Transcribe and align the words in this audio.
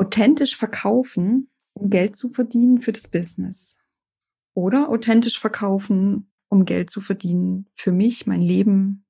Authentisch 0.00 0.56
verkaufen, 0.56 1.50
um 1.74 1.90
Geld 1.90 2.16
zu 2.16 2.30
verdienen 2.30 2.80
für 2.80 2.90
das 2.90 3.06
Business. 3.06 3.76
Oder 4.54 4.88
authentisch 4.88 5.38
verkaufen, 5.38 6.30
um 6.48 6.64
Geld 6.64 6.88
zu 6.88 7.02
verdienen 7.02 7.66
für 7.74 7.92
mich, 7.92 8.26
mein 8.26 8.40
Leben. 8.40 9.04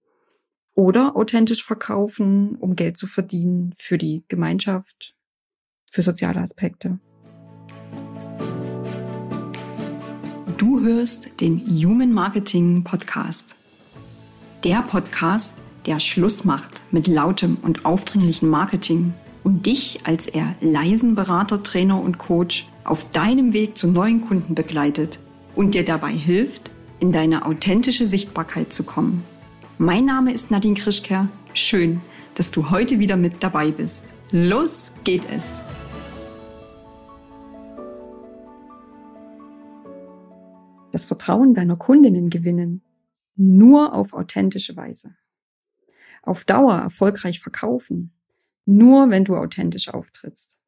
Oder 0.74 1.14
authentisch 1.14 1.64
verkaufen, 1.64 2.56
um 2.56 2.74
Geld 2.74 2.96
zu 2.96 3.06
verdienen 3.06 3.72
für 3.78 3.98
die 3.98 4.24
Gemeinschaft, 4.26 5.14
für 5.92 6.02
soziale 6.02 6.40
Aspekte. 6.40 6.98
Du 10.56 10.80
hörst 10.80 11.40
den 11.40 11.60
Human 11.68 12.12
Marketing 12.12 12.82
Podcast. 12.82 13.54
Der 14.64 14.82
Podcast, 14.82 15.62
der 15.86 16.00
Schluss 16.00 16.44
macht 16.44 16.82
mit 16.90 17.06
lautem 17.06 17.58
und 17.62 17.84
aufdringlichen 17.84 18.48
Marketing 18.48 19.14
und 19.44 19.66
dich 19.66 20.00
als 20.04 20.28
eher 20.28 20.54
leisen 20.60 21.14
Berater, 21.14 21.62
Trainer 21.62 22.00
und 22.00 22.18
Coach 22.18 22.68
auf 22.84 23.08
deinem 23.10 23.52
Weg 23.52 23.76
zu 23.76 23.88
neuen 23.88 24.20
Kunden 24.20 24.54
begleitet 24.54 25.20
und 25.54 25.74
dir 25.74 25.84
dabei 25.84 26.12
hilft, 26.12 26.70
in 26.98 27.12
deine 27.12 27.46
authentische 27.46 28.06
Sichtbarkeit 28.06 28.72
zu 28.72 28.84
kommen. 28.84 29.24
Mein 29.78 30.04
Name 30.04 30.32
ist 30.32 30.50
Nadine 30.50 30.74
Krischker. 30.74 31.28
Schön, 31.54 32.00
dass 32.34 32.50
du 32.50 32.70
heute 32.70 32.98
wieder 32.98 33.16
mit 33.16 33.42
dabei 33.42 33.70
bist. 33.70 34.06
Los 34.30 34.92
geht 35.04 35.26
es! 35.30 35.64
Das 40.92 41.04
Vertrauen 41.04 41.54
deiner 41.54 41.76
Kundinnen 41.76 42.30
gewinnen 42.30 42.82
nur 43.36 43.94
auf 43.94 44.12
authentische 44.12 44.76
Weise. 44.76 45.14
Auf 46.22 46.44
Dauer 46.44 46.74
erfolgreich 46.74 47.40
verkaufen 47.40 48.12
nur 48.70 49.10
wenn 49.10 49.24
du 49.24 49.36
authentisch 49.36 49.88
auftrittst. 49.88 50.58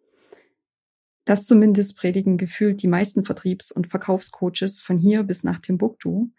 Das 1.25 1.47
zumindest 1.47 1.97
predigen 1.97 2.37
gefühlt 2.37 2.83
die 2.83 2.89
meisten 2.89 3.25
Vertriebs- 3.25 3.71
und 3.71 3.89
Verkaufscoaches 3.89 4.81
von 4.81 4.99
hier 4.99 5.23
bis 5.23 5.45
nach 5.45 5.61
Timbuktu. 5.61 6.31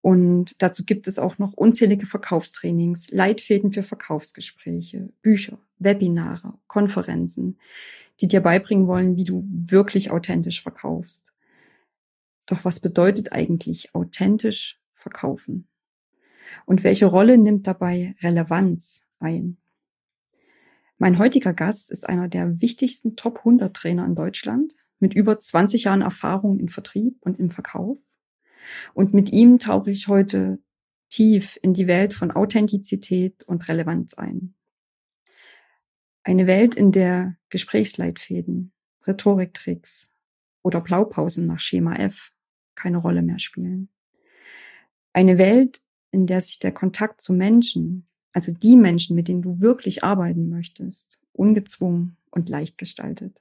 Und 0.00 0.60
dazu 0.62 0.84
gibt 0.84 1.06
es 1.06 1.18
auch 1.18 1.38
noch 1.38 1.52
unzählige 1.52 2.06
Verkaufstrainings, 2.06 3.10
Leitfäden 3.10 3.72
für 3.72 3.82
Verkaufsgespräche, 3.82 5.10
Bücher, 5.20 5.58
Webinare, 5.78 6.54
Konferenzen, 6.66 7.58
die 8.20 8.26
dir 8.26 8.40
beibringen 8.40 8.86
wollen, 8.86 9.16
wie 9.16 9.24
du 9.24 9.46
wirklich 9.50 10.10
authentisch 10.10 10.62
verkaufst. 10.62 11.32
Doch 12.46 12.64
was 12.64 12.80
bedeutet 12.80 13.32
eigentlich 13.32 13.94
authentisch 13.94 14.80
verkaufen? 14.94 15.68
Und 16.64 16.84
welche 16.84 17.06
Rolle 17.06 17.38
nimmt 17.38 17.66
dabei 17.66 18.16
Relevanz 18.22 19.04
ein? 19.20 19.61
Mein 21.02 21.18
heutiger 21.18 21.52
Gast 21.52 21.90
ist 21.90 22.08
einer 22.08 22.28
der 22.28 22.60
wichtigsten 22.60 23.16
Top 23.16 23.38
100 23.38 23.74
Trainer 23.74 24.06
in 24.06 24.14
Deutschland 24.14 24.76
mit 25.00 25.14
über 25.14 25.36
20 25.36 25.82
Jahren 25.82 26.00
Erfahrung 26.00 26.60
in 26.60 26.68
Vertrieb 26.68 27.16
und 27.22 27.40
im 27.40 27.50
Verkauf. 27.50 27.98
Und 28.94 29.12
mit 29.12 29.32
ihm 29.32 29.58
tauche 29.58 29.90
ich 29.90 30.06
heute 30.06 30.62
tief 31.08 31.58
in 31.60 31.74
die 31.74 31.88
Welt 31.88 32.12
von 32.12 32.30
Authentizität 32.30 33.42
und 33.48 33.66
Relevanz 33.66 34.14
ein. 34.14 34.54
Eine 36.22 36.46
Welt, 36.46 36.76
in 36.76 36.92
der 36.92 37.34
Gesprächsleitfäden, 37.48 38.72
Rhetoriktricks 39.04 40.12
oder 40.62 40.80
Blaupausen 40.80 41.48
nach 41.48 41.58
Schema 41.58 41.96
F 41.96 42.30
keine 42.76 42.98
Rolle 42.98 43.22
mehr 43.22 43.40
spielen. 43.40 43.88
Eine 45.12 45.36
Welt, 45.36 45.82
in 46.12 46.28
der 46.28 46.40
sich 46.40 46.60
der 46.60 46.70
Kontakt 46.70 47.20
zu 47.20 47.32
Menschen 47.32 48.06
also 48.32 48.52
die 48.52 48.76
Menschen, 48.76 49.16
mit 49.16 49.28
denen 49.28 49.42
du 49.42 49.60
wirklich 49.60 50.04
arbeiten 50.04 50.48
möchtest, 50.48 51.18
ungezwungen 51.32 52.16
und 52.30 52.48
leicht 52.48 52.78
gestaltet. 52.78 53.40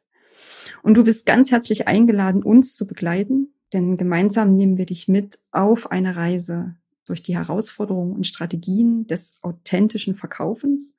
Und 0.84 0.95
du 0.95 1.03
bist 1.03 1.25
ganz 1.25 1.52
herzlich 1.52 1.88
eingeladen, 1.88 2.44
uns 2.44 2.75
zu 2.75 2.88
begleiten, 2.88 3.53
denn 3.73 3.97
gemeinsam 3.97 4.56
nehmen 4.56 4.78
wir 4.78 4.86
dich 4.86 5.08
mit 5.08 5.39
auf 5.52 5.92
eine 5.92 6.16
Reise 6.16 6.75
durch 7.06 7.23
die 7.23 7.38
Herausforderungen 7.38 8.13
und 8.13 8.28
Strategien 8.28 9.07
des 9.07 9.35
authentischen 9.41 10.16
Verkaufens 10.16 10.96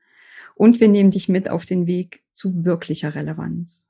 und 0.54 0.80
wir 0.80 0.88
nehmen 0.88 1.10
dich 1.10 1.28
mit 1.28 1.50
auf 1.50 1.64
den 1.64 1.86
Weg 1.86 2.22
zu 2.32 2.64
wirklicher 2.64 3.14
Relevanz. 3.14 3.88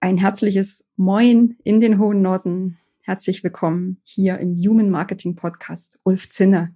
Ein 0.00 0.18
herzliches 0.18 0.84
Moin 0.96 1.56
in 1.64 1.80
den 1.80 1.98
hohen 1.98 2.22
Norden. 2.22 2.78
Herzlich 3.00 3.42
willkommen 3.42 4.00
hier 4.04 4.38
im 4.38 4.56
Human 4.58 4.90
Marketing 4.90 5.36
Podcast. 5.36 5.98
Ulf 6.02 6.28
Zinner. 6.28 6.75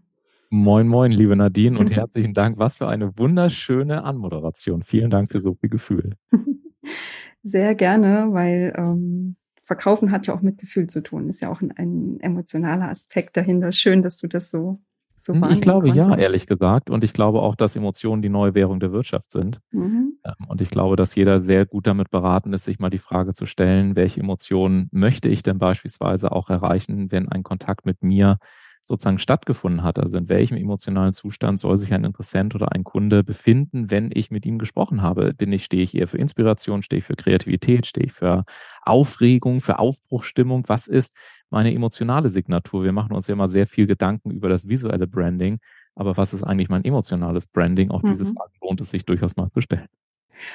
Moin, 0.53 0.89
moin, 0.89 1.13
liebe 1.13 1.37
Nadine 1.37 1.79
und 1.79 1.93
herzlichen 1.93 2.35
Dank. 2.35 2.59
Was 2.59 2.75
für 2.75 2.89
eine 2.89 3.17
wunderschöne 3.17 4.03
Anmoderation. 4.03 4.83
Vielen 4.83 5.09
Dank 5.09 5.31
für 5.31 5.39
so 5.39 5.55
viel 5.55 5.71
Gefühl. 5.71 6.17
Sehr 7.45 7.77
gerne, 7.77 8.27
weil 8.33 8.75
ähm, 8.77 9.37
Verkaufen 9.63 10.11
hat 10.11 10.27
ja 10.27 10.35
auch 10.35 10.43
mit 10.43 10.59
Gefühl 10.59 10.89
zu 10.89 11.05
tun. 11.05 11.29
Ist 11.29 11.41
ja 11.41 11.51
auch 11.51 11.61
ein, 11.61 11.71
ein 11.77 12.19
emotionaler 12.19 12.89
Aspekt 12.89 13.37
dahinter. 13.37 13.71
Schön, 13.71 14.03
dass 14.03 14.19
du 14.19 14.27
das 14.27 14.51
so 14.51 14.81
so 15.15 15.35
hm, 15.35 15.45
Ich 15.53 15.61
glaube 15.61 15.89
konntest. 15.89 16.11
ja, 16.11 16.17
ehrlich 16.17 16.47
gesagt. 16.47 16.91
Und 16.91 17.05
ich 17.05 17.13
glaube 17.13 17.43
auch, 17.43 17.55
dass 17.55 17.77
Emotionen 17.77 18.23
die 18.23 18.29
neue 18.29 18.55
Währung 18.55 18.81
der 18.81 18.91
Wirtschaft 18.91 19.31
sind. 19.31 19.61
Mhm. 19.71 20.19
Ähm, 20.25 20.47
und 20.49 20.61
ich 20.61 20.71
glaube, 20.71 20.97
dass 20.97 21.15
jeder 21.15 21.41
sehr 21.41 21.67
gut 21.67 21.87
damit 21.87 22.11
beraten 22.11 22.53
ist, 22.53 22.65
sich 22.65 22.79
mal 22.79 22.91
die 22.91 22.99
Frage 22.99 23.35
zu 23.35 23.47
stellen, 23.47 23.97
welche 23.97 24.21
Emotionen 24.21 24.89
möchte 24.91 25.29
ich 25.29 25.43
denn 25.43 25.59
beispielsweise 25.59 26.33
auch 26.33 26.51
erreichen, 26.51 27.13
wenn 27.13 27.29
ein 27.29 27.43
Kontakt 27.43 27.87
mit 27.87 28.03
mir 28.03 28.39
sozusagen 28.83 29.19
stattgefunden 29.19 29.83
hat. 29.83 29.99
Also 29.99 30.19
in 30.19 30.29
welchem 30.29 30.57
emotionalen 30.57 31.13
Zustand 31.13 31.61
soll 31.61 31.79
sich 31.79 31.93
ein 31.93 32.05
Interessent 32.05 32.55
oder 32.55 32.73
ein 32.73 32.85
Kunde 32.85 33.23
befinden, 33.23 33.91
wenn 33.91 34.11
ich 34.13 34.31
mit 34.31 34.47
ihm 34.47 34.59
gesprochen 34.59 35.03
habe? 35.03 35.35
Bin 35.35 35.53
ich, 35.53 35.65
stehe 35.65 35.83
ich 35.83 35.95
eher 35.95 36.09
für 36.09 36.19
Inspiration, 36.19 36.83
stehe 36.83 36.99
ich 36.99 37.05
für 37.05 37.15
Kreativität, 37.15 37.87
stehe 37.87 38.07
ich 38.07 38.13
für 38.13 38.45
Aufregung, 38.83 39.61
für 39.61 39.79
Aufbruchstimmung? 39.79 40.65
Was 40.67 40.87
ist 40.87 41.15
meine 41.51 41.75
emotionale 41.75 42.31
Signatur? 42.31 42.85
Wir 42.85 42.93
machen 42.93 43.13
uns 43.13 43.27
ja 43.27 43.35
immer 43.35 43.49
sehr 43.49 43.67
viel 43.67 43.87
Gedanken 43.87 44.31
über 44.31 44.49
das 44.49 44.69
visuelle 44.69 45.07
Branding. 45.07 45.59
Aber 45.95 46.17
was 46.17 46.33
ist 46.33 46.43
eigentlich 46.43 46.69
mein 46.69 46.85
emotionales 46.85 47.47
Branding? 47.47 47.91
Auch 47.91 48.03
mhm. 48.03 48.11
diese 48.11 48.25
Frage 48.25 48.53
lohnt 48.63 48.81
es 48.81 48.91
sich 48.91 49.05
durchaus 49.05 49.37
mal 49.37 49.51
zu 49.51 49.61
stellen. 49.61 49.89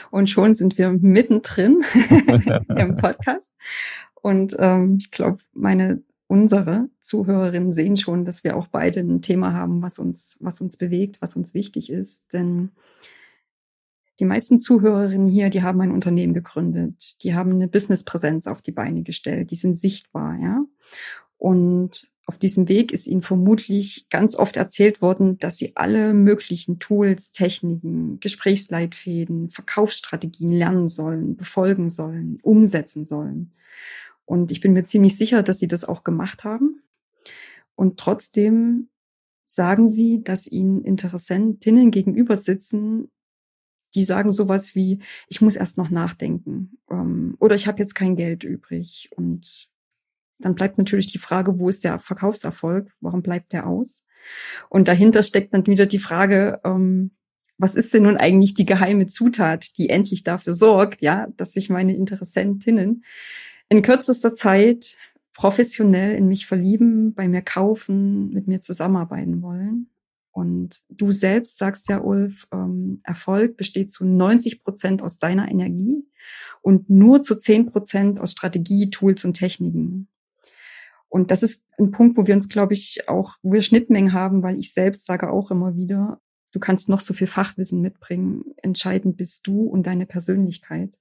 Und 0.09 0.29
schon 0.29 0.53
sind 0.53 0.77
wir 0.77 0.89
mittendrin 0.89 1.81
im 2.75 2.95
Podcast. 2.95 3.53
Und 4.21 4.55
ähm, 4.57 4.97
ich 4.99 5.11
glaube, 5.11 5.37
meine 5.53 6.01
unsere 6.27 6.89
Zuhörerinnen 6.99 7.71
sehen 7.71 7.97
schon, 7.97 8.25
dass 8.25 8.43
wir 8.43 8.57
auch 8.57 8.67
beide 8.67 8.99
ein 9.01 9.21
Thema 9.21 9.53
haben, 9.53 9.81
was 9.81 9.99
uns, 9.99 10.37
was 10.39 10.61
uns 10.61 10.77
bewegt, 10.77 11.21
was 11.21 11.35
uns 11.35 11.53
wichtig 11.53 11.89
ist. 11.89 12.23
Denn 12.33 12.71
die 14.19 14.25
meisten 14.25 14.59
Zuhörerinnen 14.59 15.27
hier, 15.27 15.49
die 15.49 15.61
haben 15.61 15.81
ein 15.81 15.91
Unternehmen 15.91 16.33
gegründet, 16.33 17.23
die 17.23 17.35
haben 17.35 17.51
eine 17.51 17.67
Businesspräsenz 17.67 18.47
auf 18.47 18.61
die 18.61 18.71
Beine 18.71 19.03
gestellt, 19.03 19.51
die 19.51 19.55
sind 19.55 19.75
sichtbar, 19.75 20.37
ja. 20.39 20.65
Und 21.37 22.09
auf 22.27 22.39
diesem 22.39 22.67
Weg 22.69 22.91
ist 22.91 23.05
ihnen 23.05 23.21
vermutlich 23.21 24.07
ganz 24.09 24.35
oft 24.35 24.57
erzählt 24.57 25.01
worden, 25.01 25.37
dass 25.37 25.57
sie 25.57 25.75
alle 25.75 26.13
möglichen 26.13 26.79
Tools, 26.79 27.31
Techniken, 27.31 28.19
Gesprächsleitfäden, 28.19 29.51
Verkaufsstrategien 29.51 30.51
lernen 30.51 30.87
sollen, 30.87 31.35
befolgen 31.35 31.91
sollen, 31.91 32.39
umsetzen 32.41 33.05
sollen. 33.05 33.51
Und 34.25 34.51
ich 34.51 34.61
bin 34.61 34.73
mir 34.73 34.83
ziemlich 34.83 35.17
sicher, 35.17 35.43
dass 35.43 35.59
sie 35.59 35.67
das 35.67 35.85
auch 35.85 36.03
gemacht 36.03 36.43
haben. 36.43 36.81
Und 37.75 37.99
trotzdem 37.99 38.89
sagen 39.43 39.87
sie, 39.87 40.23
dass 40.23 40.47
ihnen 40.47 40.83
Interessentinnen 40.83 41.91
gegenüber 41.91 42.35
sitzen, 42.35 43.11
die 43.93 44.03
sagen 44.03 44.31
sowas 44.31 44.75
wie, 44.75 44.99
ich 45.27 45.41
muss 45.41 45.55
erst 45.55 45.77
noch 45.77 45.89
nachdenken 45.89 46.77
ähm, 46.89 47.35
oder 47.39 47.55
ich 47.55 47.67
habe 47.67 47.79
jetzt 47.79 47.93
kein 47.95 48.15
Geld 48.15 48.43
übrig. 48.43 49.09
Und 49.15 49.69
dann 50.39 50.55
bleibt 50.55 50.77
natürlich 50.77 51.07
die 51.07 51.19
Frage, 51.19 51.59
wo 51.59 51.69
ist 51.69 51.83
der 51.83 51.99
Verkaufserfolg? 51.99 52.91
Warum 52.99 53.21
bleibt 53.21 53.53
der 53.53 53.67
aus? 53.67 54.03
Und 54.69 54.87
dahinter 54.87 55.23
steckt 55.23 55.53
dann 55.53 55.65
wieder 55.67 55.85
die 55.85 55.99
Frage, 55.99 56.59
ähm, 56.65 57.11
was 57.57 57.75
ist 57.75 57.93
denn 57.93 58.03
nun 58.03 58.17
eigentlich 58.17 58.53
die 58.53 58.65
geheime 58.65 59.07
Zutat, 59.07 59.77
die 59.77 59.89
endlich 59.89 60.23
dafür 60.23 60.51
sorgt, 60.51 61.01
ja, 61.01 61.27
dass 61.37 61.53
sich 61.53 61.69
meine 61.69 61.95
Interessentinnen 61.95 63.05
in 63.75 63.81
kürzester 63.81 64.33
Zeit 64.33 64.97
professionell 65.33 66.15
in 66.15 66.27
mich 66.27 66.45
verlieben, 66.45 67.13
bei 67.13 67.27
mir 67.27 67.41
kaufen, 67.41 68.29
mit 68.29 68.47
mir 68.47 68.61
zusammenarbeiten 68.61 69.41
wollen. 69.41 69.89
Und 70.31 70.81
du 70.89 71.11
selbst 71.11 71.57
sagst 71.57 71.89
ja, 71.89 72.01
Ulf, 72.01 72.47
ähm, 72.53 73.01
Erfolg 73.03 73.57
besteht 73.57 73.91
zu 73.91 74.05
90 74.05 74.63
Prozent 74.63 75.01
aus 75.01 75.17
deiner 75.17 75.49
Energie 75.49 76.05
und 76.61 76.89
nur 76.89 77.21
zu 77.21 77.35
10 77.35 77.67
Prozent 77.67 78.19
aus 78.19 78.31
Strategie, 78.31 78.89
Tools 78.89 79.23
und 79.25 79.33
Techniken. 79.33 80.07
Und 81.09 81.31
das 81.31 81.43
ist 81.43 81.65
ein 81.77 81.91
Punkt, 81.91 82.17
wo 82.17 82.27
wir 82.27 82.35
uns, 82.35 82.49
glaube 82.49 82.73
ich, 82.73 83.07
auch, 83.07 83.35
wo 83.43 83.53
wir 83.53 83.61
Schnittmengen 83.61 84.13
haben, 84.13 84.43
weil 84.43 84.57
ich 84.57 84.73
selbst 84.73 85.05
sage 85.05 85.29
auch 85.29 85.51
immer 85.51 85.75
wieder, 85.77 86.21
du 86.51 86.59
kannst 86.59 86.89
noch 86.89 86.99
so 86.99 87.13
viel 87.13 87.27
Fachwissen 87.27 87.81
mitbringen. 87.81 88.43
Entscheidend 88.57 89.15
bist 89.17 89.47
du 89.47 89.63
und 89.63 89.87
deine 89.87 90.05
Persönlichkeit. 90.05 90.97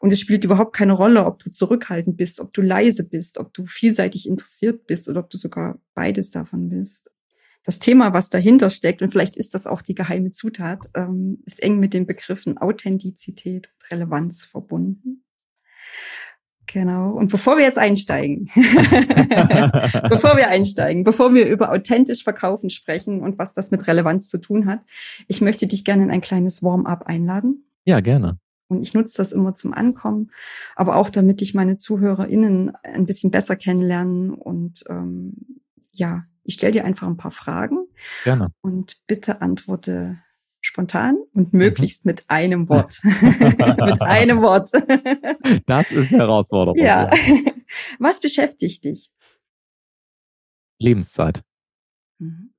Und 0.00 0.14
es 0.14 0.20
spielt 0.20 0.44
überhaupt 0.44 0.74
keine 0.74 0.94
Rolle, 0.94 1.26
ob 1.26 1.40
du 1.40 1.50
zurückhaltend 1.50 2.16
bist, 2.16 2.40
ob 2.40 2.54
du 2.54 2.62
leise 2.62 3.04
bist, 3.04 3.38
ob 3.38 3.52
du 3.52 3.66
vielseitig 3.66 4.26
interessiert 4.26 4.86
bist 4.86 5.10
oder 5.10 5.20
ob 5.20 5.28
du 5.28 5.36
sogar 5.36 5.78
beides 5.94 6.30
davon 6.30 6.70
bist. 6.70 7.10
das 7.64 7.78
Thema, 7.78 8.14
was 8.14 8.30
dahinter 8.30 8.70
steckt, 8.70 9.02
und 9.02 9.10
vielleicht 9.10 9.36
ist 9.36 9.54
das 9.54 9.66
auch 9.66 9.82
die 9.82 9.94
geheime 9.94 10.30
Zutat, 10.30 10.80
ähm, 10.94 11.42
ist 11.44 11.62
eng 11.62 11.78
mit 11.78 11.92
den 11.92 12.06
Begriffen 12.06 12.56
Authentizität 12.56 13.68
und 13.68 13.90
Relevanz 13.92 14.46
verbunden. 14.46 15.22
Genau. 16.66 17.10
Und 17.10 17.30
bevor 17.30 17.58
wir 17.58 17.64
jetzt 17.64 17.78
einsteigen, 17.78 18.48
bevor 20.08 20.36
wir 20.38 20.48
einsteigen, 20.48 21.04
bevor 21.04 21.34
wir 21.34 21.46
über 21.48 21.70
authentisch 21.72 22.24
verkaufen 22.24 22.70
sprechen 22.70 23.20
und 23.20 23.38
was 23.38 23.52
das 23.52 23.70
mit 23.70 23.86
Relevanz 23.86 24.30
zu 24.30 24.38
tun 24.38 24.64
hat, 24.64 24.80
ich 25.28 25.42
möchte 25.42 25.66
dich 25.66 25.84
gerne 25.84 26.04
in 26.04 26.10
ein 26.10 26.22
kleines 26.22 26.62
Warm-up 26.62 27.02
einladen. 27.06 27.66
Ja, 27.84 28.00
gerne. 28.00 28.38
Und 28.70 28.82
ich 28.82 28.94
nutze 28.94 29.16
das 29.16 29.32
immer 29.32 29.56
zum 29.56 29.74
Ankommen, 29.74 30.30
aber 30.76 30.94
auch 30.94 31.10
damit 31.10 31.42
ich 31.42 31.54
meine 31.54 31.76
ZuhörerInnen 31.76 32.72
ein 32.84 33.04
bisschen 33.04 33.32
besser 33.32 33.56
kennenlernen. 33.56 34.32
Und 34.32 34.84
ähm, 34.88 35.34
ja, 35.92 36.24
ich 36.44 36.54
stelle 36.54 36.72
dir 36.72 36.84
einfach 36.84 37.08
ein 37.08 37.16
paar 37.16 37.32
Fragen. 37.32 37.88
Gerne. 38.22 38.52
Und 38.60 39.02
bitte 39.08 39.42
antworte 39.42 40.20
spontan 40.60 41.16
und 41.32 41.52
möglichst 41.52 42.04
mhm. 42.04 42.10
mit 42.10 42.24
einem 42.28 42.68
Wort. 42.68 43.00
mit 43.02 44.02
einem 44.02 44.40
Wort. 44.40 44.70
das 45.66 45.90
ist 45.90 46.12
eine 46.12 46.22
Herausforderung. 46.22 46.78
Ja. 46.78 47.10
Was 47.98 48.20
beschäftigt 48.20 48.84
dich? 48.84 49.10
Lebenszeit. 50.78 51.42
Mhm. 52.18 52.54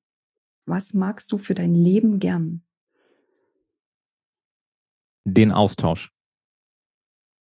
Was 0.65 0.93
magst 0.93 1.31
du 1.31 1.37
für 1.37 1.53
dein 1.53 1.73
Leben 1.73 2.19
gern? 2.19 2.63
Den 5.25 5.51
Austausch. 5.51 6.11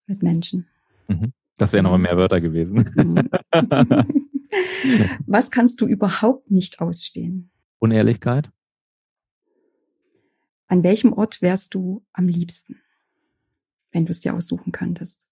Mit 0.07 0.23
Menschen. 0.23 0.67
Mhm. 1.07 1.33
Das 1.57 1.73
wären 1.73 1.85
aber 1.85 1.97
mhm. 1.97 2.03
mehr 2.03 2.17
Wörter 2.17 2.41
gewesen. 2.41 2.89
Mhm. 2.95 3.29
Was 5.25 5.51
kannst 5.51 5.81
du 5.81 5.87
überhaupt 5.87 6.51
nicht 6.51 6.79
ausstehen? 6.79 7.51
Unehrlichkeit. 7.79 8.51
An 10.67 10.83
welchem 10.83 11.13
Ort 11.13 11.41
wärst 11.41 11.73
du 11.75 12.05
am 12.13 12.27
liebsten, 12.27 12.81
wenn 13.91 14.05
du 14.05 14.11
es 14.11 14.21
dir 14.21 14.33
aussuchen 14.33 14.71
könntest? 14.71 15.27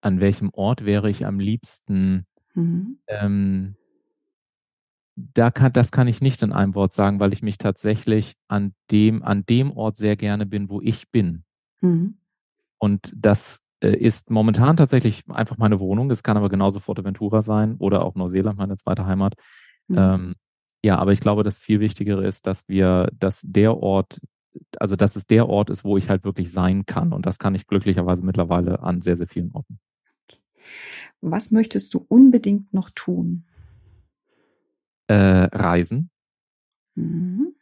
An 0.00 0.20
welchem 0.20 0.50
Ort 0.52 0.84
wäre 0.84 1.10
ich 1.10 1.26
am 1.26 1.38
liebsten? 1.38 2.26
Mhm. 2.54 2.98
Ähm, 3.06 3.76
da 5.16 5.50
kann, 5.50 5.72
das 5.72 5.92
kann 5.92 6.08
ich 6.08 6.20
nicht 6.20 6.42
in 6.42 6.52
einem 6.52 6.74
Wort 6.74 6.92
sagen, 6.92 7.20
weil 7.20 7.32
ich 7.32 7.42
mich 7.42 7.58
tatsächlich 7.58 8.36
an 8.48 8.74
dem, 8.90 9.22
an 9.22 9.46
dem 9.46 9.70
Ort 9.70 9.96
sehr 9.96 10.16
gerne 10.16 10.46
bin, 10.46 10.68
wo 10.68 10.80
ich 10.80 11.10
bin. 11.10 11.44
Mhm. 11.80 12.18
Und 12.78 13.12
das 13.16 13.60
äh, 13.80 13.96
ist 13.96 14.30
momentan 14.30 14.76
tatsächlich 14.76 15.24
einfach 15.28 15.56
meine 15.56 15.78
Wohnung. 15.80 16.10
Es 16.10 16.22
kann 16.22 16.36
aber 16.36 16.48
genauso 16.48 16.80
Forteventura 16.80 17.42
sein 17.42 17.76
oder 17.78 18.04
auch 18.04 18.14
Neuseeland, 18.14 18.58
meine 18.58 18.76
zweite 18.76 19.06
Heimat. 19.06 19.34
Mhm. 19.88 19.96
Ähm, 19.98 20.34
ja, 20.82 20.98
aber 20.98 21.12
ich 21.12 21.20
glaube, 21.20 21.44
das 21.44 21.58
viel 21.58 21.80
Wichtigere 21.80 22.26
ist, 22.26 22.46
dass 22.46 22.68
wir, 22.68 23.10
dass 23.18 23.42
der 23.42 23.76
Ort, 23.76 24.20
also 24.78 24.96
dass 24.96 25.16
es 25.16 25.26
der 25.26 25.48
Ort 25.48 25.70
ist, 25.70 25.84
wo 25.84 25.96
ich 25.96 26.10
halt 26.10 26.24
wirklich 26.24 26.52
sein 26.52 26.86
kann. 26.86 27.12
Und 27.12 27.24
das 27.24 27.38
kann 27.38 27.54
ich 27.54 27.66
glücklicherweise 27.66 28.24
mittlerweile 28.24 28.82
an 28.82 29.00
sehr, 29.00 29.16
sehr 29.16 29.28
vielen 29.28 29.52
Orten. 29.52 29.78
Was 31.20 31.50
möchtest 31.50 31.94
du 31.94 32.04
unbedingt 32.08 32.74
noch 32.74 32.90
tun? 32.90 33.44
Äh, 35.06 35.14
reisen. 35.14 36.10
Mhm. 36.94 37.54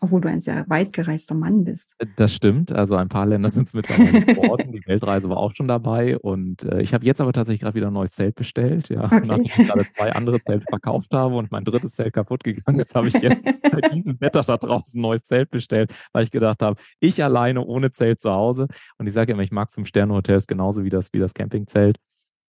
Obwohl 0.00 0.20
du 0.20 0.28
ein 0.28 0.40
sehr 0.40 0.64
weit 0.68 0.92
gereister 0.92 1.34
Mann 1.34 1.64
bist. 1.64 1.96
Äh, 1.98 2.06
das 2.16 2.32
stimmt. 2.32 2.72
Also 2.72 2.94
ein 2.94 3.08
paar 3.08 3.26
Länder 3.26 3.50
sind 3.50 3.66
es 3.66 3.74
mittlerweile 3.74 4.20
geworden. 4.26 4.70
Die 4.70 4.86
Weltreise 4.86 5.28
war 5.28 5.38
auch 5.38 5.54
schon 5.54 5.66
dabei. 5.66 6.16
Und 6.18 6.62
äh, 6.62 6.80
ich 6.80 6.94
habe 6.94 7.04
jetzt 7.04 7.20
aber 7.20 7.32
tatsächlich 7.32 7.62
gerade 7.62 7.74
wieder 7.74 7.88
ein 7.88 7.92
neues 7.92 8.12
Zelt 8.12 8.36
bestellt. 8.36 8.90
Ja, 8.90 9.04
okay. 9.04 9.22
nachdem 9.26 9.44
ich 9.44 9.54
gerade 9.54 9.86
zwei 9.96 10.12
andere 10.12 10.40
Zelte 10.42 10.66
verkauft 10.68 11.12
habe 11.14 11.36
und 11.36 11.50
mein 11.50 11.64
drittes 11.64 11.94
Zelt 11.94 12.12
kaputt 12.12 12.44
gegangen 12.44 12.78
ist, 12.78 12.94
habe 12.94 13.08
ich 13.08 13.14
jetzt 13.14 13.42
bei 13.72 13.80
diesem 13.92 14.20
Wetter 14.20 14.42
da 14.42 14.56
draußen 14.56 14.98
ein 14.98 15.02
neues 15.02 15.24
Zelt 15.24 15.50
bestellt, 15.50 15.92
weil 16.12 16.24
ich 16.24 16.30
gedacht 16.30 16.62
habe, 16.62 16.80
ich 17.00 17.22
alleine 17.24 17.64
ohne 17.64 17.90
Zelt 17.90 18.20
zu 18.20 18.30
Hause. 18.30 18.68
Und 18.98 19.08
ich 19.08 19.12
sage 19.12 19.32
immer, 19.32 19.42
ich 19.42 19.50
mag 19.50 19.72
Fünf-Sterne-Hotels 19.72 20.46
genauso 20.46 20.84
wie 20.84 20.90
das, 20.90 21.12
wie 21.12 21.18
das 21.18 21.34
Campingzelt. 21.34 21.98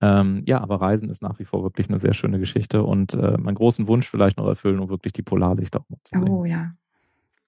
Ähm, 0.01 0.43
ja, 0.45 0.61
aber 0.61 0.79
Reisen 0.79 1.09
ist 1.09 1.21
nach 1.21 1.39
wie 1.39 1.45
vor 1.45 1.63
wirklich 1.63 1.89
eine 1.89 1.99
sehr 1.99 2.13
schöne 2.13 2.39
Geschichte 2.39 2.83
und 2.83 3.13
äh, 3.13 3.37
meinen 3.37 3.55
großen 3.55 3.87
Wunsch 3.87 4.09
vielleicht 4.09 4.37
noch 4.37 4.47
erfüllen, 4.47 4.79
um 4.79 4.89
wirklich 4.89 5.13
die 5.13 5.23
Polarlichter 5.23 5.81
auch 5.81 5.89
noch 5.89 5.99
zu 6.03 6.17
sehen. 6.17 6.29
Oh 6.29 6.45
ja, 6.45 6.73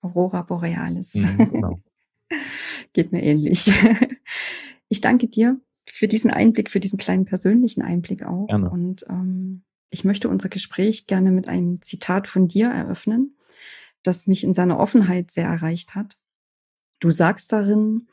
Aurora 0.01 0.41
Borealis. 0.41 1.15
Mhm, 1.15 1.51
genau. 1.51 1.75
Geht 2.93 3.11
mir 3.11 3.23
ähnlich. 3.23 3.71
Ich 4.89 4.99
danke 4.99 5.29
dir 5.29 5.57
für 5.87 6.09
diesen 6.09 6.31
Einblick, 6.31 6.69
für 6.69 6.81
diesen 6.81 6.99
kleinen 6.99 7.23
persönlichen 7.23 7.81
Einblick 7.81 8.23
auch. 8.23 8.47
Gerne. 8.47 8.69
Und 8.69 9.05
ähm, 9.09 9.63
ich 9.89 10.03
möchte 10.03 10.27
unser 10.27 10.49
Gespräch 10.49 11.07
gerne 11.07 11.31
mit 11.31 11.47
einem 11.47 11.81
Zitat 11.81 12.27
von 12.27 12.49
dir 12.49 12.69
eröffnen, 12.69 13.37
das 14.03 14.27
mich 14.27 14.43
in 14.43 14.51
seiner 14.51 14.79
Offenheit 14.79 15.31
sehr 15.31 15.47
erreicht 15.47 15.95
hat. 15.95 16.17
Du 16.99 17.09
sagst 17.09 17.53
darin, 17.53 18.07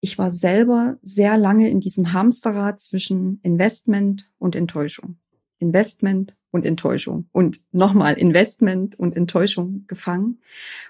ich 0.00 0.18
war 0.18 0.30
selber 0.30 0.98
sehr 1.02 1.36
lange 1.36 1.68
in 1.70 1.80
diesem 1.80 2.12
Hamsterrad 2.12 2.80
zwischen 2.80 3.40
Investment 3.42 4.30
und 4.38 4.54
Enttäuschung. 4.54 5.18
Investment 5.58 6.36
und 6.50 6.64
Enttäuschung 6.64 7.28
und 7.32 7.60
nochmal 7.72 8.14
Investment 8.14 8.98
und 8.98 9.16
Enttäuschung 9.16 9.84
gefangen. 9.86 10.40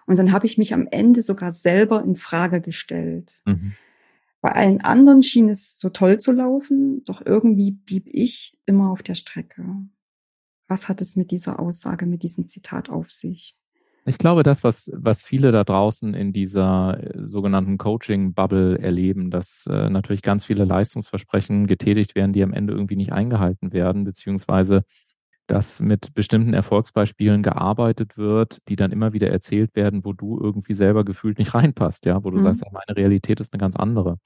Und 0.06 0.18
dann 0.18 0.32
habe 0.32 0.46
ich 0.46 0.58
mich 0.58 0.74
am 0.74 0.86
Ende 0.90 1.22
sogar 1.22 1.52
selber 1.52 2.04
in 2.04 2.16
Frage 2.16 2.60
gestellt. 2.60 3.42
Mhm. 3.46 3.72
Bei 4.40 4.52
allen 4.52 4.80
anderen 4.82 5.22
schien 5.22 5.48
es 5.48 5.80
so 5.80 5.88
toll 5.88 6.18
zu 6.18 6.30
laufen, 6.30 7.02
doch 7.04 7.24
irgendwie 7.24 7.72
blieb 7.72 8.06
ich 8.06 8.56
immer 8.66 8.90
auf 8.90 9.02
der 9.02 9.14
Strecke. 9.14 9.64
Was 10.68 10.88
hat 10.88 11.00
es 11.00 11.16
mit 11.16 11.30
dieser 11.32 11.58
Aussage, 11.58 12.06
mit 12.06 12.22
diesem 12.22 12.46
Zitat 12.46 12.88
auf 12.88 13.10
sich? 13.10 13.57
Ich 14.08 14.18
glaube, 14.18 14.42
das, 14.42 14.64
was, 14.64 14.90
was 14.94 15.22
viele 15.22 15.52
da 15.52 15.64
draußen 15.64 16.14
in 16.14 16.32
dieser 16.32 16.98
äh, 16.98 17.26
sogenannten 17.26 17.78
Coaching-Bubble 17.78 18.78
erleben, 18.78 19.30
dass 19.30 19.66
äh, 19.70 19.90
natürlich 19.90 20.22
ganz 20.22 20.44
viele 20.44 20.64
Leistungsversprechen 20.64 21.66
getätigt 21.66 22.14
werden, 22.14 22.32
die 22.32 22.42
am 22.42 22.52
Ende 22.52 22.72
irgendwie 22.72 22.96
nicht 22.96 23.12
eingehalten 23.12 23.72
werden, 23.72 24.04
beziehungsweise 24.04 24.84
dass 25.46 25.80
mit 25.80 26.12
bestimmten 26.14 26.52
Erfolgsbeispielen 26.52 27.42
gearbeitet 27.42 28.18
wird, 28.18 28.58
die 28.68 28.76
dann 28.76 28.92
immer 28.92 29.14
wieder 29.14 29.30
erzählt 29.30 29.74
werden, 29.74 30.04
wo 30.04 30.12
du 30.12 30.38
irgendwie 30.38 30.74
selber 30.74 31.04
gefühlt 31.04 31.38
nicht 31.38 31.54
reinpasst, 31.54 32.04
ja, 32.06 32.22
wo 32.22 32.30
du 32.30 32.36
mhm. 32.36 32.42
sagst, 32.42 32.64
meine 32.70 32.96
Realität 32.96 33.40
ist 33.40 33.52
eine 33.52 33.60
ganz 33.60 33.74
andere. 33.76 34.18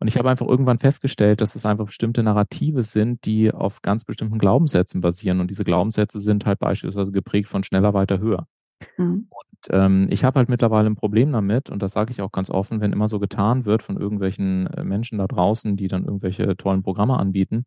Und 0.00 0.08
ich 0.08 0.16
habe 0.16 0.30
einfach 0.30 0.46
irgendwann 0.46 0.78
festgestellt, 0.78 1.40
dass 1.40 1.54
es 1.54 1.66
einfach 1.66 1.86
bestimmte 1.86 2.22
Narrative 2.22 2.82
sind, 2.84 3.24
die 3.24 3.52
auf 3.52 3.82
ganz 3.82 4.04
bestimmten 4.04 4.38
Glaubenssätzen 4.38 5.00
basieren. 5.00 5.40
Und 5.40 5.50
diese 5.50 5.64
Glaubenssätze 5.64 6.20
sind 6.20 6.46
halt 6.46 6.60
beispielsweise 6.60 7.10
geprägt 7.10 7.48
von 7.48 7.64
schneller, 7.64 7.94
weiter, 7.94 8.20
höher. 8.20 8.46
Mhm. 8.96 9.26
Und 9.30 9.68
ähm, 9.70 10.06
ich 10.10 10.24
habe 10.24 10.38
halt 10.38 10.48
mittlerweile 10.48 10.88
ein 10.88 10.94
Problem 10.96 11.32
damit, 11.32 11.70
und 11.70 11.82
das 11.82 11.92
sage 11.92 12.12
ich 12.12 12.22
auch 12.22 12.30
ganz 12.30 12.50
offen, 12.50 12.80
wenn 12.80 12.92
immer 12.92 13.08
so 13.08 13.18
getan 13.18 13.64
wird 13.64 13.82
von 13.82 13.96
irgendwelchen 13.96 14.66
äh, 14.68 14.84
Menschen 14.84 15.18
da 15.18 15.26
draußen, 15.26 15.76
die 15.76 15.88
dann 15.88 16.04
irgendwelche 16.04 16.56
tollen 16.56 16.82
Programme 16.82 17.18
anbieten, 17.18 17.64